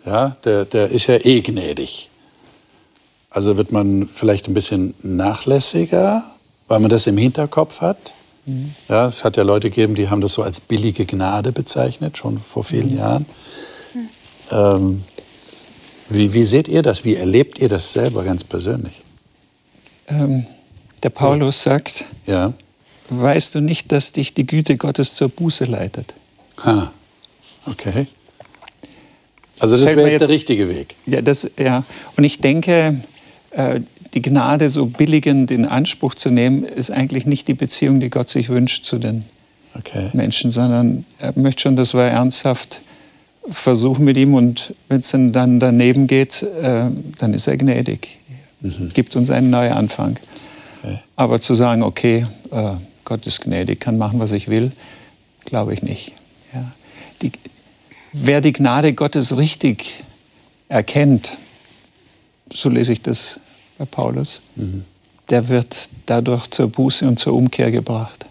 Ja, 0.06 0.38
der, 0.43 0.65
der 0.65 0.89
ist 0.89 1.08
ja 1.08 1.15
eh 1.24 1.41
gnädig. 1.41 2.10
Also 3.30 3.58
wird 3.58 3.72
man 3.72 4.08
vielleicht 4.13 4.48
ein 4.48 4.54
bisschen 4.54 4.93
nachlässiger, 5.02 6.24
weil 6.67 6.80
man 6.80 6.89
das 6.89 7.08
im 7.08 7.17
Hinterkopf 7.17 7.82
hat. 7.82 8.13
Mhm. 8.46 8.76
Ja, 8.89 9.08
es 9.08 9.24
hat 9.24 9.38
ja 9.38 9.43
Leute 9.43 9.69
gegeben, 9.69 9.96
die 9.96 10.10
haben 10.10 10.22
das 10.22 10.34
so 10.34 10.43
als 10.43 10.60
billige 10.60 11.06
Gnade 11.06 11.52
bezeichnet, 11.52 12.17
schon 12.17 12.39
vor 12.39 12.63
vielen 12.63 12.91
mhm. 12.91 12.98
Jahren. 12.98 13.26
Mhm. 13.93 14.10
Ähm, 14.52 15.04
wie, 16.10 16.34
wie, 16.34 16.43
seht 16.43 16.67
ihr 16.67 16.82
das? 16.82 17.06
Wie 17.06 17.15
erlebt 17.15 17.60
ihr 17.60 17.69
das 17.69 17.93
selber 17.93 18.24
ganz 18.24 18.43
persönlich? 18.43 19.02
Ähm, 20.08 20.46
der 21.02 21.10
Paulus 21.10 21.63
sagt, 21.63 22.06
ja. 22.28 22.54
weißt 23.10 23.56
du 23.56 23.62
nicht, 23.62 23.91
dass 23.91 24.12
dich 24.12 24.34
die 24.34 24.46
Güte 24.46 24.78
Gottes 24.78 25.15
zur 25.15 25.30
Buße 25.30 25.65
leitet? 25.65 26.13
Ha, 26.63 26.92
okay. 27.66 28.08
Also 29.60 29.78
das, 29.78 29.96
wäre 29.96 30.10
jetzt 30.10 30.22
der 30.22 30.30
richtige 30.30 30.68
Weg. 30.68 30.96
Ja, 31.06 31.22
das, 31.22 31.50
ja. 31.58 31.84
Und 32.18 32.24
ich 32.24 32.39
denke, 32.39 33.02
äh, 33.52 33.80
die 34.13 34.22
Gnade 34.22 34.70
so 34.70 34.86
billigend 34.86 35.52
in 35.52 35.66
Anspruch 35.66 36.16
zu 36.16 36.30
nehmen, 36.30 36.63
ist 36.63 36.92
eigentlich 36.92 37.26
nicht 37.26 37.48
die 37.48 37.54
Beziehung, 37.54 38.00
die 38.00 38.10
Gott 38.10 38.30
sich 38.30 38.50
wünscht 38.50 38.84
zu 38.84 39.00
den 39.00 39.24
okay. 39.76 40.10
Menschen, 40.13 40.52
sondern 40.52 41.06
er 41.20 41.34
möchte 41.36 41.62
schon, 41.62 41.76
dass 41.76 41.94
wir 41.94 42.04
ernsthaft 42.04 42.82
versuchen 43.50 44.06
mit 44.06 44.18
ihm 44.18 44.34
und 44.34 44.74
wenn 44.88 45.00
es 45.02 45.12
dann, 45.12 45.60
daneben 45.60 46.08
geht, 46.08 46.44
äh, 46.44 46.86
dann 47.18 47.34
ist 47.34 47.48
er 47.48 47.58
gnädig. 47.58 48.18
Mhm. 48.62 48.89
Gibt 48.94 49.16
uns 49.16 49.30
einen 49.30 49.50
neuen 49.50 49.74
Anfang. 49.74 50.18
Okay. 50.82 51.00
Aber 51.16 51.42
zu 51.42 51.54
sagen, 51.54 51.84
okay, 51.84 52.26
äh, 52.52 52.72
Gott 53.04 53.26
ist 53.28 53.42
gnädig, 53.42 53.80
kann 53.80 53.98
machen, 53.98 54.20
was 54.20 54.32
ich 54.32 54.48
will, 54.48 54.72
glaube 55.46 55.74
ich 55.74 55.82
nicht. 55.82 56.13
Die, 57.24 57.32
wer 58.12 58.42
die 58.42 58.54
Gnade 58.54 58.94
Gottes 58.94 59.38
richtig 59.38 60.04
erkennt, 60.70 61.38
so 62.54 62.70
lese 62.70 62.94
ich 62.94 63.02
das 63.02 63.40
bei 63.78 63.86
Paulus, 63.86 64.42
mhm. 64.56 64.86
der 65.30 65.50
wird 65.50 65.90
dadurch 66.06 66.48
zur 66.48 66.68
Buße 66.68 67.08
und 67.08 67.18
zur 67.18 67.34
Umkehr 67.34 67.72
gebracht. 67.72 68.26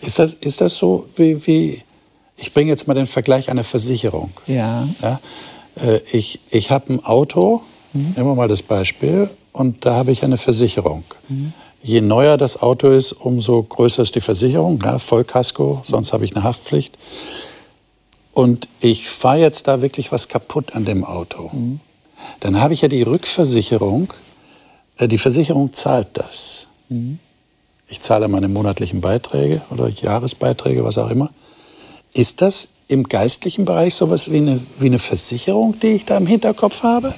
Ist 0.00 0.18
das, 0.18 0.34
ist 0.34 0.60
das 0.60 0.74
so 0.74 1.08
wie, 1.16 1.46
wie, 1.46 1.82
ich 2.36 2.52
bringe 2.52 2.70
jetzt 2.70 2.88
mal 2.88 2.94
den 2.94 3.06
Vergleich 3.06 3.50
einer 3.50 3.64
Versicherung. 3.64 4.32
Ja. 4.46 4.88
ja 5.02 5.20
äh, 5.76 6.00
ich 6.12 6.40
ich 6.50 6.70
habe 6.70 6.94
ein 6.94 7.04
Auto, 7.04 7.62
mhm. 7.92 8.14
nehmen 8.16 8.28
wir 8.28 8.34
mal 8.34 8.48
das 8.48 8.62
Beispiel, 8.62 9.30
und 9.52 9.84
da 9.84 9.94
habe 9.94 10.12
ich 10.12 10.24
eine 10.24 10.38
Versicherung. 10.38 11.04
Mhm. 11.28 11.52
Je 11.82 12.00
neuer 12.00 12.36
das 12.36 12.62
Auto 12.62 12.90
ist, 12.90 13.12
umso 13.12 13.62
größer 13.62 14.02
ist 14.02 14.14
die 14.14 14.20
Versicherung, 14.20 14.80
ja, 14.84 14.98
Vollkasko, 14.98 15.80
sonst 15.82 16.12
habe 16.12 16.24
ich 16.24 16.34
eine 16.34 16.44
Haftpflicht. 16.44 16.96
Und 18.32 18.68
ich 18.80 19.08
fahre 19.08 19.40
jetzt 19.40 19.66
da 19.68 19.82
wirklich 19.82 20.12
was 20.12 20.28
kaputt 20.28 20.74
an 20.74 20.84
dem 20.84 21.04
Auto. 21.04 21.50
Mhm. 21.52 21.80
Dann 22.40 22.60
habe 22.60 22.72
ich 22.72 22.82
ja 22.82 22.88
die 22.88 23.02
Rückversicherung. 23.02 24.12
Äh, 24.96 25.08
die 25.08 25.18
Versicherung 25.18 25.72
zahlt 25.72 26.08
das. 26.14 26.66
Mhm. 26.88 27.18
Ich 27.88 28.00
zahle 28.00 28.28
meine 28.28 28.48
monatlichen 28.48 29.00
Beiträge 29.00 29.60
oder 29.70 29.88
Jahresbeiträge, 29.88 30.84
was 30.84 30.96
auch 30.96 31.10
immer. 31.10 31.30
Ist 32.14 32.40
das 32.40 32.68
im 32.88 33.04
geistlichen 33.04 33.64
Bereich 33.64 33.94
sowas 33.94 34.30
wie 34.30 34.38
eine, 34.38 34.60
wie 34.78 34.86
eine 34.86 34.98
Versicherung, 34.98 35.78
die 35.80 35.88
ich 35.88 36.04
da 36.04 36.16
im 36.16 36.26
Hinterkopf 36.26 36.82
habe? 36.82 37.14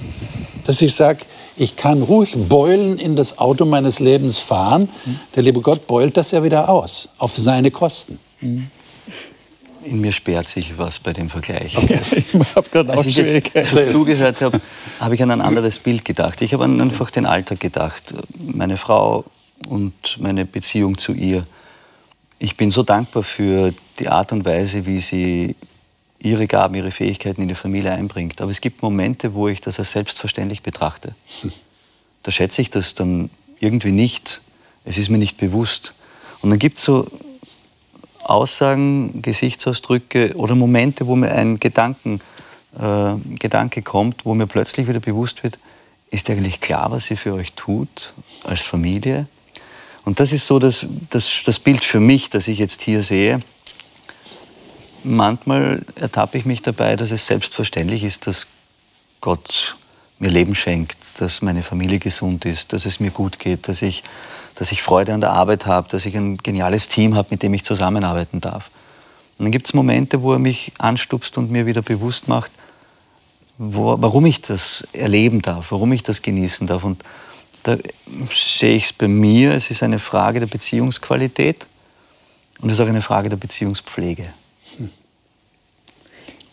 Dass 0.65 0.81
ich 0.81 0.93
sage, 0.93 1.19
ich 1.57 1.75
kann 1.75 2.01
ruhig 2.01 2.35
beulen 2.49 2.99
in 2.99 3.15
das 3.15 3.37
Auto 3.37 3.65
meines 3.65 3.99
Lebens 3.99 4.39
fahren. 4.39 4.89
Der 5.35 5.43
liebe 5.43 5.61
Gott 5.61 5.87
beult 5.87 6.17
das 6.17 6.31
ja 6.31 6.43
wieder 6.43 6.69
aus, 6.69 7.09
auf 7.17 7.35
seine 7.35 7.71
Kosten. 7.71 8.19
Mhm 8.41 8.69
in 9.85 10.01
mir 10.01 10.11
sperrt 10.11 10.49
sich 10.49 10.77
was 10.77 10.99
bei 10.99 11.13
dem 11.13 11.29
Vergleich. 11.29 11.77
Okay. 11.77 11.99
Ich 12.33 12.55
habe 12.55 12.69
gerade 12.69 12.93
auch 12.93 12.97
Als 12.97 13.05
ich 13.05 13.17
jetzt 13.17 13.91
zugehört 13.91 14.41
habe, 14.41 14.59
habe 14.99 15.15
ich 15.15 15.23
an 15.23 15.31
ein 15.31 15.41
anderes 15.41 15.79
Bild 15.79 16.03
gedacht. 16.03 16.41
Ich 16.41 16.53
habe 16.53 16.63
an 16.65 16.81
einfach 16.81 17.11
den 17.11 17.25
Alltag 17.25 17.59
gedacht. 17.59 18.13
Meine 18.37 18.77
Frau 18.77 19.25
und 19.69 20.17
meine 20.19 20.45
Beziehung 20.45 20.97
zu 20.97 21.13
ihr. 21.13 21.45
Ich 22.39 22.57
bin 22.57 22.69
so 22.69 22.83
dankbar 22.83 23.23
für 23.23 23.73
die 23.99 24.09
Art 24.09 24.31
und 24.31 24.43
Weise, 24.43 24.85
wie 24.85 24.99
sie 24.99 25.55
ihre 26.25 26.47
Gaben, 26.47 26.75
ihre 26.75 26.91
Fähigkeiten 26.91 27.41
in 27.41 27.47
die 27.47 27.55
Familie 27.55 27.91
einbringt. 27.91 28.41
Aber 28.41 28.51
es 28.51 28.59
gibt 28.59 28.81
Momente, 28.81 29.33
wo 29.33 29.47
ich 29.47 29.61
das 29.61 29.79
als 29.79 29.91
selbstverständlich 29.91 30.63
betrachte. 30.63 31.15
Da 32.23 32.31
schätze 32.31 32.61
ich 32.61 32.69
das 32.69 32.95
dann 32.95 33.29
irgendwie 33.59 33.91
nicht. 33.91 34.41
Es 34.83 34.97
ist 34.97 35.09
mir 35.09 35.19
nicht 35.19 35.37
bewusst. 35.37 35.93
Und 36.41 36.49
dann 36.49 36.59
gibt 36.59 36.79
es 36.79 36.83
so 36.83 37.05
Aussagen, 38.23 39.21
Gesichtsausdrücke 39.21 40.35
oder 40.35 40.55
Momente, 40.55 41.05
wo 41.05 41.15
mir 41.15 41.31
ein 41.31 41.59
Gedanken, 41.59 42.19
äh, 42.79 43.15
Gedanke 43.39 43.83
kommt, 43.83 44.25
wo 44.25 44.33
mir 44.33 44.47
plötzlich 44.47 44.87
wieder 44.87 44.99
bewusst 44.99 45.43
wird, 45.43 45.59
ist 46.09 46.29
eigentlich 46.29 46.59
klar, 46.59 46.91
was 46.91 47.05
sie 47.05 47.17
für 47.17 47.33
euch 47.33 47.53
tut 47.53 48.13
als 48.43 48.61
Familie? 48.61 49.27
Und 50.05 50.19
das 50.19 50.31
ist 50.31 50.47
so 50.47 50.59
das, 50.59 50.85
das, 51.09 51.41
das 51.45 51.59
Bild 51.59 51.83
für 51.83 51.99
mich, 51.99 52.29
das 52.29 52.47
ich 52.47 52.59
jetzt 52.59 52.81
hier 52.81 53.03
sehe. 53.03 53.41
Manchmal 55.05 55.85
ertappe 55.95 56.37
ich 56.37 56.45
mich 56.45 56.61
dabei, 56.61 56.95
dass 56.95 57.11
es 57.11 57.27
selbstverständlich 57.27 58.03
ist, 58.03 58.27
dass 58.27 58.47
Gott 59.21 59.75
mir 60.19 60.29
Leben 60.29 60.55
schenkt, 60.55 60.97
dass 61.19 61.41
meine 61.41 61.61
Familie 61.61 61.99
gesund 61.99 62.45
ist, 62.45 62.73
dass 62.73 62.85
es 62.85 62.99
mir 62.99 63.11
gut 63.11 63.39
geht, 63.39 63.67
dass 63.67 63.81
ich 63.81 64.03
dass 64.55 64.71
ich 64.71 64.81
Freude 64.81 65.13
an 65.13 65.21
der 65.21 65.31
Arbeit 65.31 65.65
habe, 65.65 65.87
dass 65.89 66.05
ich 66.05 66.15
ein 66.15 66.37
geniales 66.37 66.87
Team 66.87 67.15
habe, 67.15 67.27
mit 67.31 67.43
dem 67.43 67.53
ich 67.53 67.63
zusammenarbeiten 67.63 68.41
darf. 68.41 68.71
Und 69.37 69.45
dann 69.45 69.51
gibt 69.51 69.67
es 69.67 69.73
Momente, 69.73 70.21
wo 70.21 70.33
er 70.33 70.39
mich 70.39 70.71
anstupst 70.77 71.37
und 71.37 71.51
mir 71.51 71.65
wieder 71.65 71.81
bewusst 71.81 72.29
macht, 72.29 72.51
wo, 73.57 74.01
warum 74.01 74.25
ich 74.25 74.41
das 74.41 74.87
erleben 74.93 75.41
darf, 75.41 75.71
warum 75.71 75.91
ich 75.91 76.03
das 76.03 76.21
genießen 76.21 76.67
darf. 76.67 76.85
Und 76.85 77.03
da 77.63 77.77
sehe 78.31 78.75
ich 78.75 78.85
es 78.85 78.93
bei 78.93 79.09
mir, 79.09 79.53
es 79.53 79.71
ist 79.71 79.83
eine 79.83 79.99
Frage 79.99 80.39
der 80.39 80.47
Beziehungsqualität 80.47 81.65
und 82.61 82.69
es 82.69 82.79
ist 82.79 82.81
auch 82.81 82.89
eine 82.89 83.01
Frage 83.01 83.27
der 83.27 83.37
Beziehungspflege. 83.37 84.25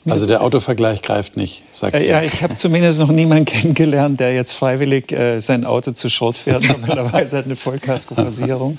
Also 0.07 0.27
der 0.27 0.43
Autovergleich 0.43 1.03
greift 1.03 1.37
nicht, 1.37 1.63
sagt 1.71 1.95
äh, 1.95 2.09
Ja, 2.09 2.23
ich 2.23 2.43
habe 2.43 2.57
zumindest 2.57 2.99
noch 2.99 3.11
niemanden 3.11 3.45
kennengelernt, 3.47 4.19
der 4.21 4.35
jetzt 4.35 4.53
freiwillig 4.53 5.13
äh, 5.13 5.41
sein 5.41 5.65
Auto 5.65 5.93
zu 5.93 6.09
Schrott 6.09 6.37
fährt. 6.37 6.63
Normalerweise 6.81 7.39
hat 7.39 7.45
eine 7.45 7.57
Vollkaskoversicherung. 7.57 8.79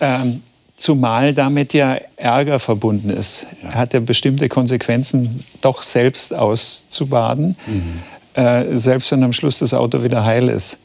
Ähm, 0.00 0.42
zumal 0.76 1.32
damit 1.32 1.74
ja 1.74 1.96
Ärger 2.16 2.58
verbunden 2.58 3.10
ist. 3.10 3.46
Er 3.62 3.74
hat 3.74 3.94
ja 3.94 4.00
bestimmte 4.00 4.48
Konsequenzen 4.48 5.44
doch 5.60 5.82
selbst 5.82 6.34
auszubaden. 6.34 7.56
Mhm. 7.66 8.02
äh, 8.42 8.76
selbst 8.76 9.10
wenn 9.12 9.22
am 9.22 9.32
Schluss 9.32 9.58
das 9.58 9.74
Auto 9.74 10.02
wieder 10.02 10.24
heil 10.24 10.48
ist. 10.48 10.78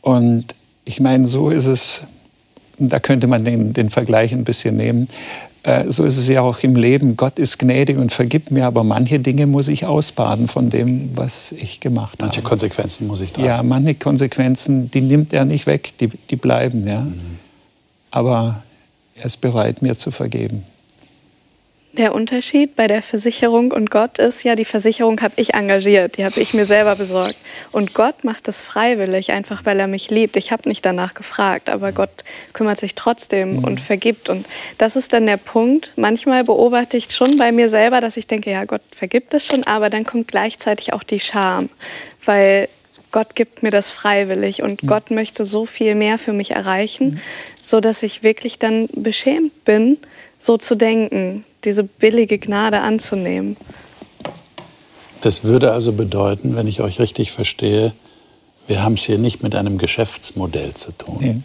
Und 0.00 0.54
ich 0.84 1.00
meine, 1.00 1.26
so 1.26 1.50
ist 1.50 1.66
es, 1.66 2.02
da 2.78 2.98
könnte 2.98 3.26
man 3.26 3.44
den, 3.44 3.72
den 3.72 3.90
Vergleich 3.90 4.32
ein 4.32 4.44
bisschen 4.44 4.76
nehmen. 4.76 5.08
Äh, 5.64 5.90
so 5.90 6.04
ist 6.04 6.18
es 6.18 6.26
ja 6.26 6.42
auch 6.42 6.58
im 6.60 6.74
Leben. 6.74 7.16
Gott 7.16 7.38
ist 7.38 7.58
gnädig 7.58 7.96
und 7.96 8.12
vergibt 8.12 8.50
mir, 8.50 8.66
aber 8.66 8.82
manche 8.82 9.20
Dinge 9.20 9.46
muss 9.46 9.68
ich 9.68 9.86
ausbaden 9.86 10.48
von 10.48 10.70
dem, 10.70 11.10
was 11.16 11.52
ich 11.52 11.78
gemacht 11.78 12.18
manche 12.18 12.38
habe. 12.38 12.42
Manche 12.42 12.42
Konsequenzen 12.42 13.06
muss 13.06 13.20
ich 13.20 13.32
tragen. 13.32 13.46
Ja, 13.46 13.62
manche 13.62 13.94
Konsequenzen, 13.94 14.90
die 14.90 15.00
nimmt 15.00 15.32
er 15.32 15.44
nicht 15.44 15.66
weg, 15.66 15.92
die, 16.00 16.08
die 16.08 16.36
bleiben. 16.36 16.86
Ja. 16.86 17.02
Mhm. 17.02 17.38
Aber 18.10 18.60
er 19.14 19.24
ist 19.26 19.40
bereit, 19.40 19.82
mir 19.82 19.96
zu 19.96 20.10
vergeben. 20.10 20.64
Der 21.94 22.14
Unterschied 22.14 22.74
bei 22.74 22.86
der 22.86 23.02
Versicherung 23.02 23.70
und 23.70 23.90
Gott 23.90 24.18
ist 24.18 24.44
ja, 24.44 24.54
die 24.54 24.64
Versicherung 24.64 25.20
habe 25.20 25.34
ich 25.36 25.52
engagiert, 25.52 26.16
die 26.16 26.24
habe 26.24 26.40
ich 26.40 26.54
mir 26.54 26.64
selber 26.64 26.96
besorgt. 26.96 27.36
Und 27.70 27.92
Gott 27.92 28.24
macht 28.24 28.48
es 28.48 28.62
freiwillig, 28.62 29.30
einfach 29.30 29.66
weil 29.66 29.78
er 29.78 29.88
mich 29.88 30.08
liebt. 30.08 30.38
Ich 30.38 30.52
habe 30.52 30.66
nicht 30.70 30.86
danach 30.86 31.12
gefragt, 31.12 31.68
aber 31.68 31.92
Gott 31.92 32.24
kümmert 32.54 32.80
sich 32.80 32.94
trotzdem 32.94 33.58
mhm. 33.58 33.64
und 33.64 33.78
vergibt. 33.78 34.30
Und 34.30 34.46
das 34.78 34.96
ist 34.96 35.12
dann 35.12 35.26
der 35.26 35.36
Punkt. 35.36 35.92
Manchmal 35.96 36.44
beobachte 36.44 36.96
ich 36.96 37.10
schon 37.10 37.36
bei 37.36 37.52
mir 37.52 37.68
selber, 37.68 38.00
dass 38.00 38.16
ich 38.16 38.26
denke, 38.26 38.50
ja, 38.50 38.64
Gott 38.64 38.82
vergibt 38.96 39.34
es 39.34 39.46
schon, 39.46 39.64
aber 39.64 39.90
dann 39.90 40.04
kommt 40.04 40.28
gleichzeitig 40.28 40.94
auch 40.94 41.02
die 41.02 41.20
Scham, 41.20 41.68
weil 42.24 42.70
Gott 43.10 43.34
gibt 43.34 43.62
mir 43.62 43.70
das 43.70 43.90
freiwillig 43.90 44.62
und 44.62 44.82
mhm. 44.82 44.86
Gott 44.86 45.10
möchte 45.10 45.44
so 45.44 45.66
viel 45.66 45.94
mehr 45.94 46.16
für 46.16 46.32
mich 46.32 46.52
erreichen, 46.52 47.06
mhm. 47.06 47.20
so 47.62 47.80
dass 47.80 48.02
ich 48.02 48.22
wirklich 48.22 48.58
dann 48.58 48.88
beschämt 48.94 49.66
bin, 49.66 49.98
so 50.38 50.56
zu 50.56 50.74
denken 50.74 51.44
diese 51.64 51.84
billige 51.84 52.38
Gnade 52.38 52.80
anzunehmen. 52.80 53.56
Das 55.20 55.44
würde 55.44 55.72
also 55.72 55.92
bedeuten, 55.92 56.56
wenn 56.56 56.66
ich 56.66 56.80
euch 56.80 56.98
richtig 56.98 57.30
verstehe, 57.30 57.92
wir 58.66 58.82
haben 58.82 58.94
es 58.94 59.04
hier 59.04 59.18
nicht 59.18 59.42
mit 59.42 59.54
einem 59.54 59.78
Geschäftsmodell 59.78 60.74
zu 60.74 60.92
tun, 60.92 61.18
nee. 61.20 61.36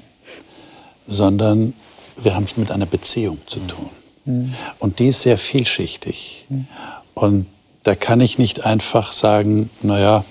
sondern 1.07 1.73
wir 2.17 2.35
haben 2.35 2.45
es 2.45 2.57
mit 2.57 2.71
einer 2.71 2.85
Beziehung 2.85 3.39
zu 3.45 3.59
tun. 3.59 3.89
Mhm. 4.25 4.53
Und 4.79 4.99
die 4.99 5.07
ist 5.07 5.21
sehr 5.21 5.37
vielschichtig. 5.37 6.45
Mhm. 6.49 6.67
Und 7.13 7.45
da 7.83 7.95
kann 7.95 8.21
ich 8.21 8.37
nicht 8.37 8.65
einfach 8.65 9.13
sagen, 9.13 9.69
naja, 9.81 10.25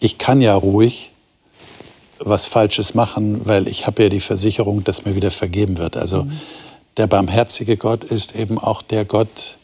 ich 0.00 0.18
kann 0.18 0.40
ja 0.40 0.54
ruhig 0.54 1.12
was 2.20 2.46
Falsches 2.46 2.94
machen, 2.94 3.46
weil 3.46 3.68
ich 3.68 3.86
habe 3.86 4.02
ja 4.02 4.08
die 4.08 4.20
Versicherung, 4.20 4.82
dass 4.82 5.04
mir 5.04 5.14
wieder 5.14 5.30
vergeben 5.30 5.78
wird. 5.78 5.96
Also 5.96 6.24
mhm 6.24 6.32
der 6.98 7.06
barmherzige 7.06 7.76
Gott 7.76 8.04
ist 8.04 8.34
eben 8.34 8.58
auch 8.58 8.82
der 8.82 9.04
Gott, 9.04 9.56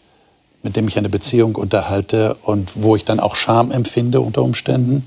mit 0.62 0.76
dem 0.76 0.88
ich 0.88 0.96
eine 0.96 1.08
Beziehung 1.08 1.56
unterhalte 1.56 2.36
und 2.42 2.70
wo 2.74 2.96
ich 2.96 3.04
dann 3.04 3.20
auch 3.20 3.36
Scham 3.36 3.70
empfinde 3.70 4.20
unter 4.20 4.42
Umständen 4.42 5.06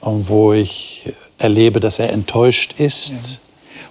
und 0.00 0.28
wo 0.28 0.52
ich 0.52 1.12
erlebe, 1.38 1.80
dass 1.80 1.98
er 1.98 2.12
enttäuscht 2.12 2.74
ist. 2.78 3.12
Ja. 3.12 3.18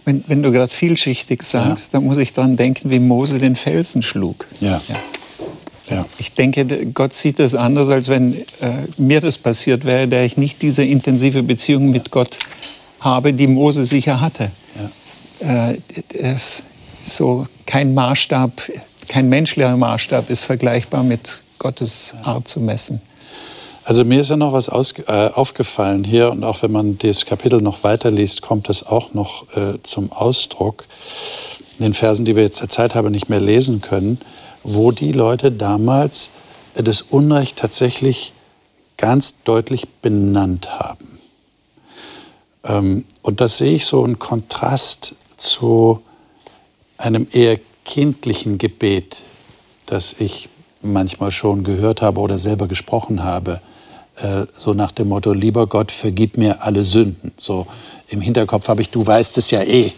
Wenn, 0.06 0.24
wenn, 0.28 0.43
du 0.43 0.51
gerade 0.51 0.72
vielschichtig 0.72 1.41
sagst, 1.41 1.93
ja. 1.93 1.99
dann 1.99 2.08
muss 2.08 2.18
ich 2.18 2.34
daran 2.34 2.58
denken, 2.58 2.91
wie 2.91 2.99
Mose 2.99 3.39
den 3.39 3.56
Felsen 3.56 4.03
schlug. 4.03 4.45
Ja. 4.60 4.80
ja. 5.89 6.06
Ich 6.20 6.34
denke, 6.34 6.66
Gott 6.93 7.16
sieht 7.16 7.39
das 7.39 7.56
anders, 7.56 7.89
als 7.89 8.08
wenn 8.08 8.34
äh, 8.36 8.43
mir 8.97 9.22
das 9.22 9.38
passiert 9.38 9.86
wäre, 9.86 10.08
der 10.08 10.26
ich 10.26 10.38
nicht 10.38 10.62
diese 10.62 10.84
intensive 10.84 11.41
Beziehung 11.41 11.89
mit 11.89 12.12
Gott 12.12 12.38
habe, 12.99 13.34
die 13.34 13.47
Mose 13.47 13.86
sicher 13.86 14.22
hatte. 14.22 14.51
Ja. 15.41 15.72
Äh, 15.72 15.80
es, 16.14 16.64
so 17.06 17.47
kein 17.66 17.93
Maßstab, 17.93 18.51
kein 19.08 19.30
menschlicher 19.30 19.78
Maßstab 19.78 20.30
ist 20.30 20.43
vergleichbar 20.43 21.03
mit 21.03 21.39
Gottes 21.60 22.16
Art 22.24 22.47
zu 22.47 22.60
messen. 22.60 23.01
Also 23.84 24.03
mir 24.03 24.22
ist 24.22 24.32
ja 24.32 24.36
noch 24.36 24.51
was 24.51 24.68
aus, 24.68 24.95
äh, 25.08 25.30
aufgefallen 25.30 26.03
hier 26.03 26.32
und 26.32 26.43
auch 26.43 26.64
wenn 26.64 26.72
man 26.72 26.97
das 26.97 27.26
Kapitel 27.26 27.62
noch 27.62 27.84
weiterliest, 27.84 28.41
kommt 28.41 28.68
das 28.68 28.86
auch 28.86 29.14
noch 29.14 29.56
äh, 29.56 29.78
zum 29.84 30.12
Ausdruck. 30.12 30.86
In 31.78 31.86
den 31.86 31.93
Versen, 31.93 32.26
die 32.26 32.36
wir 32.36 32.43
jetzt 32.43 32.62
der 32.62 32.70
Zeit 32.70 32.95
haben 32.95 33.12
nicht 33.12 33.30
mehr 33.30 33.39
lesen 33.39 33.82
können, 33.82 34.20
wo 34.64 34.91
die 34.91 35.12
Leute 35.12 35.51
damals 35.51 36.32
das 36.74 37.03
Unrecht 37.03 37.58
tatsächlich 37.58 38.34
ganz 38.97 39.43
deutlich 39.43 39.88
benannt 40.01 40.80
haben. 40.80 41.20
Ähm, 42.64 43.06
und 43.22 43.39
das 43.39 43.58
sehe 43.58 43.76
ich 43.76 43.86
so 43.86 44.03
einen 44.03 44.18
Kontrast 44.18 45.14
zu 45.38 46.01
einem 47.06 47.28
eher 47.32 47.60
kindlichen 47.84 48.58
Gebet, 48.58 49.24
das 49.86 50.16
ich 50.20 50.49
manchmal 50.82 51.32
schon 51.32 51.64
gehört 51.64 52.01
habe 52.01 52.20
oder 52.20 52.38
selber 52.38 52.68
gesprochen 52.68 53.24
habe, 53.24 53.62
äh, 54.18 54.45
so 54.56 54.74
nach 54.74 54.91
dem 54.91 55.10
Motto, 55.10 55.34
lieber 55.34 55.68
Gott, 55.68 55.91
vergib 55.91 56.38
mir 56.38 56.64
alle 56.64 56.86
Sünden. 56.86 57.34
So 57.38 57.68
im 58.08 58.22
Hinterkopf 58.22 58.68
habe 58.68 58.82
ich, 58.82 58.89
du 58.89 59.06
weißt 59.06 59.38
es 59.38 59.51
ja 59.51 59.62
eh. 59.62 59.91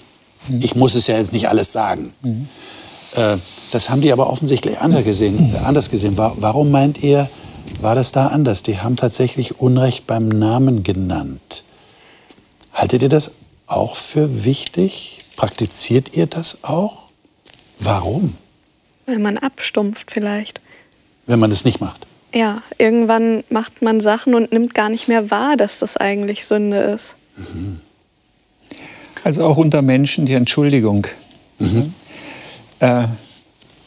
Mhm. 0.47 0.61
Ich 0.61 0.75
muss 0.75 0.95
es 0.95 1.07
ja 1.07 1.17
jetzt 1.17 1.33
nicht 1.33 1.47
alles 1.49 1.71
sagen. 1.71 2.13
Mhm. 2.21 2.47
Äh, 3.13 3.37
das 3.71 3.89
haben 3.89 4.01
die 4.01 4.11
aber 4.11 4.29
offensichtlich 4.29 4.79
anders 4.79 5.03
gesehen. 5.03 5.55
Anders 5.63 5.89
gesehen. 5.89 6.17
Warum 6.17 6.71
meint 6.71 7.03
ihr, 7.03 7.29
war 7.81 7.95
das 7.95 8.11
da 8.11 8.27
anders? 8.27 8.63
Die 8.63 8.79
haben 8.79 8.95
tatsächlich 8.95 9.59
Unrecht 9.59 10.07
beim 10.07 10.29
Namen 10.29 10.83
genannt. 10.83 11.63
Haltet 12.73 13.01
ihr 13.01 13.09
das 13.09 13.33
auch 13.67 13.95
für 13.95 14.45
wichtig? 14.45 15.19
Praktiziert 15.37 16.17
ihr 16.17 16.25
das 16.25 16.63
auch? 16.63 17.09
Warum? 17.79 18.35
Weil 19.05 19.19
man 19.19 19.37
abstumpft 19.37 20.11
vielleicht. 20.11 20.59
Wenn 21.27 21.39
man 21.39 21.51
es 21.51 21.63
nicht 21.63 21.79
macht? 21.79 22.05
Ja, 22.33 22.63
irgendwann 22.77 23.43
macht 23.49 23.81
man 23.81 24.01
Sachen 24.01 24.35
und 24.35 24.51
nimmt 24.51 24.73
gar 24.73 24.89
nicht 24.89 25.07
mehr 25.07 25.31
wahr, 25.31 25.55
dass 25.55 25.79
das 25.79 25.95
eigentlich 25.95 26.45
Sünde 26.45 26.79
ist. 26.79 27.15
Mhm. 27.37 27.79
Also 29.23 29.45
auch 29.45 29.57
unter 29.57 29.81
Menschen 29.81 30.25
die 30.25 30.33
Entschuldigung. 30.33 31.07
Mhm. 31.59 31.93
Äh, 32.79 33.07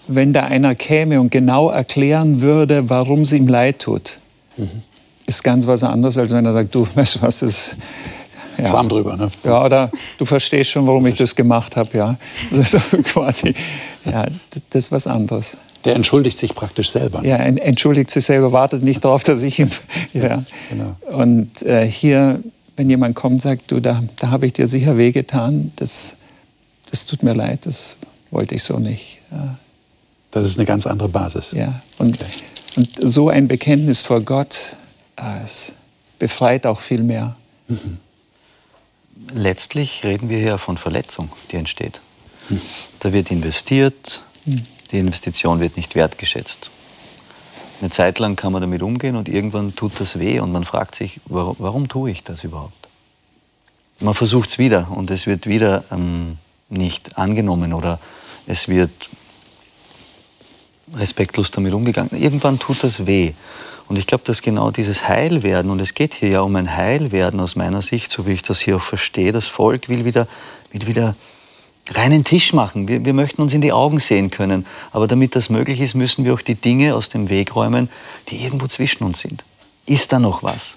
wenn 0.06 0.32
da 0.32 0.44
einer 0.44 0.74
käme 0.74 1.20
und 1.20 1.30
genau 1.30 1.70
erklären 1.70 2.40
würde, 2.40 2.88
warum 2.88 3.22
es 3.22 3.32
ihm 3.32 3.46
leid 3.46 3.80
tut, 3.80 4.18
mhm. 4.56 4.82
ist 5.26 5.42
ganz 5.42 5.66
was 5.66 5.82
anderes, 5.82 6.16
als 6.16 6.32
wenn 6.32 6.46
er 6.46 6.52
sagt, 6.52 6.74
du, 6.74 6.86
weißt 6.94 7.16
du 7.16 7.22
was, 7.22 7.42
ist 7.42 7.76
ja. 8.58 8.68
Schwamm 8.68 8.88
drüber, 8.88 9.16
ne? 9.16 9.30
Ja, 9.44 9.64
oder 9.64 9.90
du 10.18 10.24
verstehst 10.24 10.70
schon, 10.70 10.86
warum 10.86 11.06
ich 11.06 11.18
das 11.18 11.34
gemacht 11.34 11.76
habe, 11.76 11.96
ja. 11.96 12.18
Also 12.52 12.78
quasi, 13.04 13.54
ja, 14.04 14.26
das 14.70 14.84
ist 14.84 14.92
was 14.92 15.06
anderes. 15.06 15.56
Der 15.84 15.94
entschuldigt 15.96 16.38
sich 16.38 16.54
praktisch 16.54 16.90
selber. 16.90 17.24
Ja, 17.24 17.36
entschuldigt 17.36 18.10
sich 18.10 18.26
selber, 18.26 18.52
wartet 18.52 18.82
nicht 18.82 19.04
darauf, 19.04 19.24
dass 19.24 19.42
ich 19.42 19.58
ihm. 19.58 19.70
Ja. 20.12 20.42
Genau. 20.68 20.96
Und 21.16 21.62
äh, 21.62 21.86
hier, 21.86 22.42
wenn 22.76 22.90
jemand 22.90 23.14
kommt 23.14 23.34
und 23.34 23.42
sagt, 23.42 23.70
du, 23.70 23.80
da, 23.80 24.02
da 24.18 24.30
habe 24.30 24.46
ich 24.46 24.52
dir 24.52 24.66
sicher 24.66 24.96
wehgetan, 24.96 25.72
das, 25.76 26.16
das 26.90 27.06
tut 27.06 27.22
mir 27.22 27.32
leid, 27.32 27.64
das 27.64 27.96
wollte 28.30 28.54
ich 28.56 28.64
so 28.64 28.78
nicht. 28.78 29.18
Ja. 29.30 29.56
Das 30.32 30.44
ist 30.44 30.58
eine 30.58 30.66
ganz 30.66 30.86
andere 30.86 31.08
Basis. 31.08 31.52
Ja, 31.52 31.80
und, 31.98 32.20
okay. 32.20 32.30
und 32.76 33.10
so 33.10 33.28
ein 33.28 33.48
Bekenntnis 33.48 34.02
vor 34.02 34.20
Gott, 34.20 34.76
äh, 35.16 35.44
es 35.44 35.72
befreit 36.18 36.66
auch 36.66 36.80
viel 36.80 37.02
mehr. 37.02 37.36
Mhm 37.68 37.98
letztlich 39.32 40.04
reden 40.04 40.28
wir 40.28 40.38
hier 40.38 40.58
von 40.58 40.76
Verletzung, 40.76 41.30
die 41.50 41.56
entsteht. 41.56 42.00
Da 43.00 43.12
wird 43.12 43.30
investiert, 43.30 44.24
die 44.44 44.98
Investition 44.98 45.60
wird 45.60 45.76
nicht 45.76 45.94
wertgeschätzt. 45.94 46.70
Eine 47.80 47.90
Zeit 47.90 48.18
lang 48.18 48.36
kann 48.36 48.52
man 48.52 48.60
damit 48.60 48.82
umgehen 48.82 49.16
und 49.16 49.28
irgendwann 49.28 49.74
tut 49.74 49.98
das 50.00 50.18
weh 50.18 50.40
und 50.40 50.52
man 50.52 50.64
fragt 50.64 50.94
sich, 50.94 51.20
warum, 51.26 51.56
warum 51.58 51.88
tue 51.88 52.10
ich 52.10 52.22
das 52.22 52.44
überhaupt? 52.44 52.88
Man 54.00 54.14
versucht 54.14 54.50
es 54.50 54.58
wieder 54.58 54.88
und 54.90 55.10
es 55.10 55.26
wird 55.26 55.46
wieder 55.46 55.84
ähm, 55.90 56.36
nicht 56.68 57.16
angenommen 57.16 57.72
oder 57.72 57.98
es 58.46 58.68
wird 58.68 58.90
respektlos 60.94 61.50
damit 61.50 61.72
umgegangen. 61.72 62.10
Irgendwann 62.12 62.58
tut 62.58 62.82
das 62.82 63.06
weh. 63.06 63.32
Und 63.90 63.98
ich 63.98 64.06
glaube, 64.06 64.22
dass 64.22 64.40
genau 64.40 64.70
dieses 64.70 65.08
Heilwerden, 65.08 65.68
und 65.68 65.80
es 65.80 65.94
geht 65.94 66.14
hier 66.14 66.28
ja 66.28 66.40
um 66.42 66.54
ein 66.54 66.76
Heilwerden 66.76 67.40
aus 67.40 67.56
meiner 67.56 67.82
Sicht, 67.82 68.12
so 68.12 68.24
wie 68.24 68.30
ich 68.30 68.42
das 68.42 68.60
hier 68.60 68.76
auch 68.76 68.82
verstehe, 68.82 69.32
das 69.32 69.48
Volk 69.48 69.88
will 69.88 70.04
wieder, 70.04 70.28
will 70.70 70.86
wieder 70.86 71.16
reinen 71.94 72.22
Tisch 72.22 72.52
machen. 72.52 72.86
Wir, 72.86 73.04
wir 73.04 73.14
möchten 73.14 73.42
uns 73.42 73.52
in 73.52 73.62
die 73.62 73.72
Augen 73.72 73.98
sehen 73.98 74.30
können. 74.30 74.64
Aber 74.92 75.08
damit 75.08 75.34
das 75.34 75.50
möglich 75.50 75.80
ist, 75.80 75.96
müssen 75.96 76.24
wir 76.24 76.34
auch 76.34 76.40
die 76.40 76.54
Dinge 76.54 76.94
aus 76.94 77.08
dem 77.08 77.30
Weg 77.30 77.56
räumen, 77.56 77.90
die 78.28 78.44
irgendwo 78.44 78.68
zwischen 78.68 79.02
uns 79.02 79.22
sind. 79.22 79.42
Ist 79.86 80.12
da 80.12 80.20
noch 80.20 80.44
was? 80.44 80.76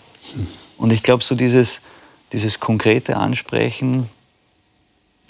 Und 0.80 0.92
ich 0.92 1.04
glaube, 1.04 1.24
so 1.24 1.36
dieses, 1.36 1.82
dieses 2.32 2.60
konkrete 2.60 3.18
Ansprechen 3.18 4.10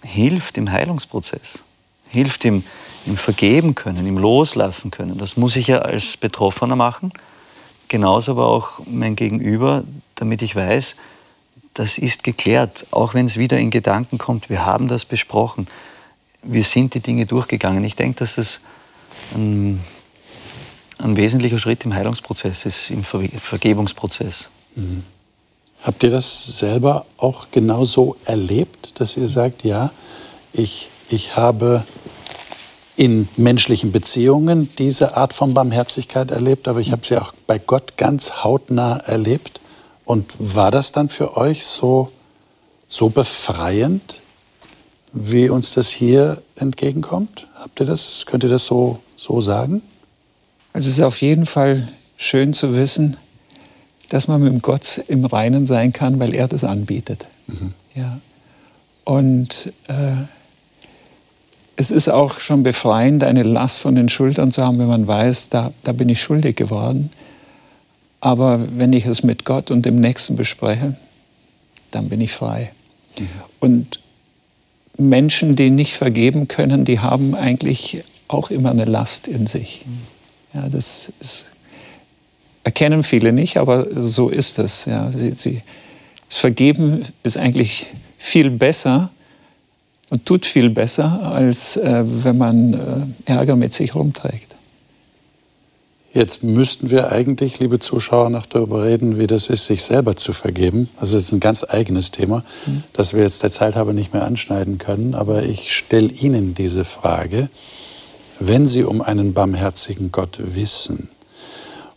hilft 0.05 0.57
im 0.57 0.71
Heilungsprozess, 0.71 1.59
hilft 2.07 2.45
im, 2.45 2.63
im 3.07 3.17
Vergeben 3.17 3.75
können, 3.75 4.07
im 4.07 4.17
Loslassen 4.17 4.89
können. 4.89 5.17
Das 5.17 5.35
muss 5.35 5.57
ich 5.57 5.67
ja 5.67 5.79
als 5.79 6.15
Betroffener 6.15 6.77
machen 6.77 7.11
genauso 7.93 8.31
aber 8.31 8.47
auch 8.47 8.79
mein 8.87 9.15
Gegenüber, 9.15 9.83
damit 10.15 10.41
ich 10.41 10.55
weiß, 10.55 10.95
das 11.75 11.99
ist 11.99 12.23
geklärt, 12.23 12.87
auch 12.89 13.13
wenn 13.13 13.27
es 13.27 13.37
wieder 13.37 13.59
in 13.59 13.69
Gedanken 13.69 14.17
kommt, 14.17 14.49
wir 14.49 14.65
haben 14.65 14.87
das 14.87 15.05
besprochen, 15.05 15.67
wir 16.41 16.63
sind 16.63 16.95
die 16.95 17.01
Dinge 17.01 17.27
durchgegangen. 17.27 17.83
Ich 17.83 17.95
denke, 17.95 18.17
dass 18.17 18.33
das 18.35 18.61
ein, 19.35 19.79
ein 20.97 21.15
wesentlicher 21.15 21.59
Schritt 21.59 21.85
im 21.85 21.93
Heilungsprozess 21.93 22.65
ist, 22.65 22.89
im 22.89 23.03
Ver 23.03 23.29
Vergebungsprozess. 23.37 24.49
Mhm. 24.73 25.03
Habt 25.83 26.01
ihr 26.01 26.09
das 26.09 26.57
selber 26.57 27.05
auch 27.17 27.45
genauso 27.51 28.17
erlebt, 28.25 28.99
dass 28.99 29.17
ihr 29.17 29.29
sagt, 29.29 29.63
ja, 29.63 29.91
ich, 30.51 30.89
ich 31.09 31.35
habe 31.35 31.85
in 32.95 33.27
menschlichen 33.37 33.91
Beziehungen 33.91 34.69
diese 34.77 35.17
Art 35.17 35.33
von 35.33 35.53
Barmherzigkeit 35.53 36.31
erlebt, 36.31 36.67
aber 36.67 36.79
ich 36.79 36.91
habe 36.91 37.05
sie 37.05 37.17
auch 37.17 37.33
bei 37.47 37.57
Gott 37.57 37.97
ganz 37.97 38.43
hautnah 38.43 38.97
erlebt. 38.97 39.59
Und 40.05 40.33
war 40.37 40.69
das 40.69 40.91
dann 40.91 41.09
für 41.09 41.37
euch 41.37 41.65
so, 41.65 42.11
so 42.87 43.09
befreiend, 43.09 44.19
wie 45.13 45.49
uns 45.49 45.73
das 45.73 45.89
hier 45.89 46.41
entgegenkommt? 46.55 47.47
Habt 47.55 47.79
ihr 47.79 47.85
das, 47.85 48.25
könnt 48.25 48.43
ihr 48.43 48.49
das 48.49 48.65
so, 48.65 48.99
so 49.15 49.41
sagen? 49.41 49.81
Also 50.73 50.89
es 50.89 50.95
ist 50.95 51.03
auf 51.03 51.21
jeden 51.21 51.45
Fall 51.45 51.89
schön 52.17 52.53
zu 52.53 52.75
wissen, 52.75 53.17
dass 54.09 54.27
man 54.27 54.43
mit 54.43 54.61
Gott 54.61 55.03
im 55.07 55.25
Reinen 55.25 55.65
sein 55.65 55.93
kann, 55.93 56.19
weil 56.19 56.33
er 56.35 56.47
das 56.47 56.63
anbietet. 56.63 57.25
Mhm. 57.47 57.73
Ja. 57.95 58.19
Und 59.05 59.71
äh, 59.87 60.25
es 61.75 61.91
ist 61.91 62.09
auch 62.09 62.39
schon 62.39 62.63
befreiend, 62.63 63.23
eine 63.23 63.43
Last 63.43 63.81
von 63.81 63.95
den 63.95 64.09
Schultern 64.09 64.51
zu 64.51 64.63
haben, 64.63 64.79
wenn 64.79 64.87
man 64.87 65.07
weiß, 65.07 65.49
da, 65.49 65.71
da 65.83 65.91
bin 65.91 66.09
ich 66.09 66.21
schuldig 66.21 66.55
geworden. 66.55 67.09
Aber 68.21 68.59
wenn 68.77 68.93
ich 68.93 69.05
es 69.05 69.23
mit 69.23 69.43
Gott 69.43 69.71
und 69.71 69.85
dem 69.85 69.99
Nächsten 69.99 70.35
bespreche, 70.35 70.95
dann 71.91 72.09
bin 72.09 72.21
ich 72.21 72.31
frei. 72.31 72.71
Mhm. 73.17 73.27
Und 73.59 73.99
Menschen, 74.97 75.55
die 75.55 75.69
nicht 75.69 75.93
vergeben 75.93 76.47
können, 76.47 76.85
die 76.85 76.99
haben 76.99 77.35
eigentlich 77.35 78.03
auch 78.27 78.51
immer 78.51 78.71
eine 78.71 78.85
Last 78.85 79.27
in 79.27 79.47
sich. 79.47 79.83
Mhm. 79.85 80.59
Ja, 80.59 80.69
das 80.69 81.11
ist, 81.19 81.45
erkennen 82.63 83.03
viele 83.03 83.33
nicht, 83.33 83.57
aber 83.57 83.87
so 83.95 84.29
ist 84.29 84.59
es. 84.59 84.85
Ja, 84.85 85.11
sie, 85.11 85.33
sie, 85.35 85.61
das 86.29 86.37
Vergeben 86.37 87.05
ist 87.23 87.37
eigentlich 87.37 87.87
viel 88.17 88.51
besser, 88.51 89.09
und 90.13 90.27
tut 90.27 90.45
viel 90.45 90.69
besser, 90.69 91.31
als 91.33 91.75
äh, 91.75 92.03
wenn 92.05 92.37
man 92.37 93.15
äh, 93.25 93.31
Ärger 93.31 93.55
mit 93.55 93.73
sich 93.73 93.95
rumträgt. 93.95 94.55
Jetzt 96.13 96.43
müssten 96.43 96.91
wir 96.91 97.11
eigentlich, 97.11 97.59
liebe 97.59 97.79
Zuschauer, 97.79 98.29
noch 98.29 98.45
darüber 98.45 98.83
reden, 98.83 99.17
wie 99.17 99.25
das 99.25 99.47
ist, 99.47 99.65
sich 99.65 99.81
selber 99.81 100.15
zu 100.15 100.31
vergeben. 100.31 100.87
Also 100.97 101.15
das 101.15 101.23
ist 101.23 101.31
ein 101.31 101.39
ganz 101.39 101.65
eigenes 101.67 102.11
Thema, 102.11 102.43
mhm. 102.67 102.83
das 102.93 103.15
wir 103.15 103.23
jetzt 103.23 103.41
der 103.41 103.49
Zeit 103.49 103.75
haben 103.75 103.95
nicht 103.95 104.13
mehr 104.13 104.23
anschneiden 104.23 104.77
können. 104.77 105.15
Aber 105.15 105.41
ich 105.41 105.73
stelle 105.73 106.09
Ihnen 106.09 106.53
diese 106.53 106.85
Frage, 106.85 107.49
wenn 108.39 108.67
Sie 108.67 108.83
um 108.83 109.01
einen 109.01 109.33
barmherzigen 109.33 110.11
Gott 110.11 110.37
wissen 110.37 111.09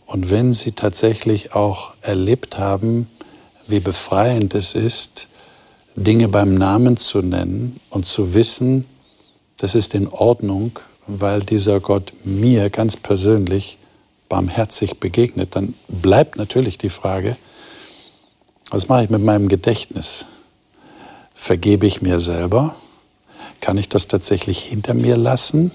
und 0.07 0.31
wenn 0.31 0.53
Sie 0.53 0.71
tatsächlich 0.71 1.53
auch 1.53 1.91
erlebt 2.01 2.57
haben, 2.57 3.05
wie 3.67 3.79
befreiend 3.79 4.55
es 4.55 4.73
ist, 4.73 5.27
Dinge 5.97 6.27
beim 6.27 6.53
Namen 6.53 6.95
zu 6.95 7.23
nennen 7.23 7.79
und 7.89 8.05
zu 8.05 8.35
wissen, 8.35 8.85
das 9.57 9.73
ist 9.73 9.95
in 9.95 10.07
Ordnung, 10.07 10.79
weil 11.07 11.41
dieser 11.41 11.79
Gott 11.79 12.13
mir 12.23 12.69
ganz 12.69 12.95
persönlich 12.95 13.79
barmherzig 14.29 14.99
begegnet, 14.99 15.55
dann 15.55 15.73
bleibt 15.87 16.37
natürlich 16.37 16.77
die 16.77 16.89
Frage, 16.89 17.35
was 18.69 18.87
mache 18.87 19.05
ich 19.05 19.09
mit 19.09 19.23
meinem 19.23 19.47
Gedächtnis? 19.47 20.25
Vergebe 21.33 21.87
ich 21.87 22.03
mir 22.03 22.19
selber? 22.19 22.75
Kann 23.59 23.79
ich 23.79 23.89
das 23.89 24.07
tatsächlich 24.07 24.59
hinter 24.59 24.93
mir 24.93 25.17
lassen? 25.17 25.71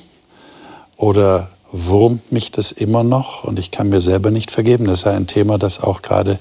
Oder 0.97 1.51
wurmt 1.73 2.31
mich 2.31 2.53
das 2.53 2.71
immer 2.71 3.03
noch 3.03 3.43
und 3.43 3.59
ich 3.59 3.73
kann 3.73 3.89
mir 3.89 4.01
selber 4.01 4.31
nicht 4.31 4.53
vergeben? 4.53 4.85
Das 4.85 5.01
ist 5.01 5.07
ein 5.07 5.27
Thema, 5.27 5.59
das 5.59 5.81
auch 5.81 6.03
gerade 6.03 6.39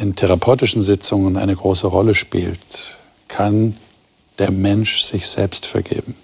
in 0.00 0.14
therapeutischen 0.14 0.82
Sitzungen 0.82 1.36
eine 1.36 1.54
große 1.54 1.86
Rolle 1.86 2.14
spielt, 2.14 2.96
kann 3.28 3.76
der 4.38 4.50
Mensch 4.50 5.02
sich 5.02 5.28
selbst 5.28 5.66
vergeben. 5.66 6.14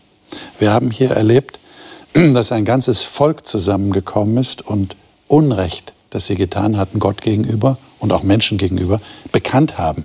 Wir 0.59 0.73
haben 0.73 0.91
hier 0.91 1.11
erlebt, 1.11 1.59
dass 2.13 2.53
ein 2.53 2.65
ganzes 2.65 3.03
Volk 3.03 3.47
zusammengekommen 3.47 4.37
ist 4.37 4.63
und 4.63 4.97
Unrecht, 5.29 5.95
das 6.11 6.27
sie 6.27 6.35
getan 6.35 6.77
hatten, 6.77 6.99
Gott 6.99 7.23
gegenüber 7.23 7.79
und 7.99 8.13
auch 8.13 8.23
Menschen 8.23 8.59
gegenüber, 8.59 9.01
bekannt 9.31 9.79
haben. 9.79 10.05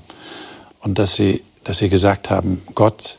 Und 0.79 0.99
dass 0.99 1.15
sie, 1.15 1.43
dass 1.63 1.79
sie 1.79 1.89
gesagt 1.89 2.29
haben, 2.29 2.61
Gott, 2.75 3.17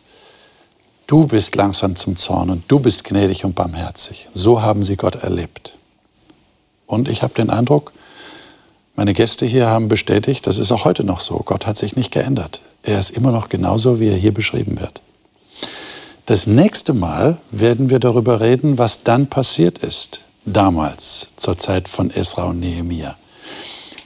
du 1.07 1.27
bist 1.27 1.55
langsam 1.57 1.97
zum 1.97 2.17
Zorn 2.17 2.49
und 2.49 2.65
du 2.69 2.79
bist 2.79 3.05
gnädig 3.05 3.45
und 3.45 3.55
barmherzig. 3.55 4.29
So 4.33 4.63
haben 4.63 4.85
sie 4.85 4.97
Gott 4.97 5.17
erlebt. 5.17 5.75
Und 6.87 7.09
ich 7.09 7.23
habe 7.23 7.35
den 7.35 7.51
Eindruck, 7.51 7.93
meine 8.99 9.15
Gäste 9.15 9.47
hier 9.47 9.69
haben 9.69 9.87
bestätigt, 9.87 10.49
das 10.49 10.59
ist 10.59 10.73
auch 10.73 10.85
heute 10.85 11.05
noch 11.05 11.21
so. 11.21 11.41
Gott 11.45 11.69
hat 11.69 11.77
sich 11.77 11.95
nicht 11.95 12.11
geändert. 12.11 12.63
Er 12.83 12.99
ist 12.99 13.11
immer 13.11 13.31
noch 13.31 13.49
genauso, 13.49 14.01
wie 14.01 14.09
er 14.09 14.17
hier 14.17 14.35
beschrieben 14.35 14.81
wird. 14.81 15.01
Das 16.27 16.49
nächste 16.49 16.95
Mal 16.95 17.37
werden 17.53 17.91
wir 17.91 18.01
darüber 18.01 18.41
reden, 18.41 18.77
was 18.77 19.05
dann 19.05 19.29
passiert 19.29 19.79
ist, 19.79 20.23
damals, 20.47 21.29
zur 21.37 21.57
Zeit 21.59 21.87
von 21.87 22.11
Esra 22.11 22.47
und 22.47 22.59
Nehemia. 22.59 23.15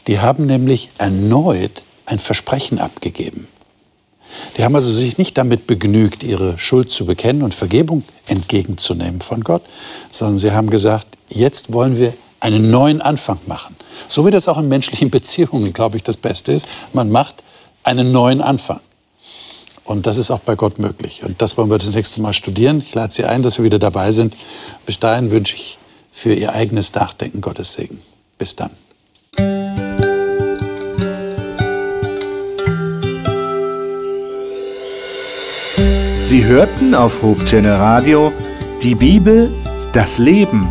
Die 0.08 0.20
haben 0.20 0.44
nämlich 0.44 0.90
erneut 0.98 1.84
ein 2.04 2.18
Versprechen 2.18 2.78
abgegeben. 2.78 3.48
Die 4.58 4.62
haben 4.62 4.74
also 4.74 4.92
sich 4.92 5.16
nicht 5.16 5.38
damit 5.38 5.66
begnügt, 5.66 6.22
ihre 6.22 6.58
Schuld 6.58 6.90
zu 6.90 7.06
bekennen 7.06 7.42
und 7.42 7.54
Vergebung 7.54 8.02
entgegenzunehmen 8.26 9.22
von 9.22 9.42
Gott, 9.42 9.62
sondern 10.10 10.36
sie 10.36 10.52
haben 10.52 10.68
gesagt, 10.68 11.06
jetzt 11.30 11.72
wollen 11.72 11.96
wir 11.96 12.12
einen 12.40 12.70
neuen 12.70 13.00
Anfang 13.00 13.38
machen. 13.46 13.74
So 14.08 14.26
wie 14.26 14.30
das 14.30 14.48
auch 14.48 14.58
in 14.58 14.68
menschlichen 14.68 15.10
Beziehungen, 15.12 15.72
glaube 15.72 15.96
ich, 15.96 16.02
das 16.02 16.16
Beste 16.16 16.52
ist. 16.52 16.66
Man 16.92 17.10
macht 17.10 17.42
einen 17.84 18.12
neuen 18.12 18.40
Anfang. 18.40 18.80
Und 19.84 20.06
das 20.06 20.16
ist 20.16 20.30
auch 20.30 20.40
bei 20.40 20.54
Gott 20.54 20.78
möglich. 20.78 21.22
Und 21.24 21.42
das 21.42 21.56
wollen 21.56 21.70
wir 21.70 21.78
das 21.78 21.94
nächste 21.94 22.20
Mal 22.22 22.32
studieren. 22.32 22.78
Ich 22.78 22.94
lade 22.94 23.12
Sie 23.12 23.24
ein, 23.24 23.42
dass 23.42 23.54
Sie 23.54 23.62
wieder 23.62 23.78
dabei 23.78 24.12
sind. 24.12 24.36
Bis 24.86 25.00
dahin 25.00 25.30
wünsche 25.30 25.56
ich 25.56 25.78
für 26.10 26.32
Ihr 26.32 26.52
eigenes 26.52 26.94
Nachdenken 26.94 27.40
Gottes 27.40 27.72
Segen. 27.72 28.00
Bis 28.38 28.54
dann. 28.54 28.70
Sie 36.22 36.44
hörten 36.44 36.94
auf 36.94 37.22
Hochchannel 37.22 37.74
Radio 37.74 38.32
die 38.82 38.94
Bibel, 38.94 39.52
das 39.92 40.18
Leben 40.18 40.70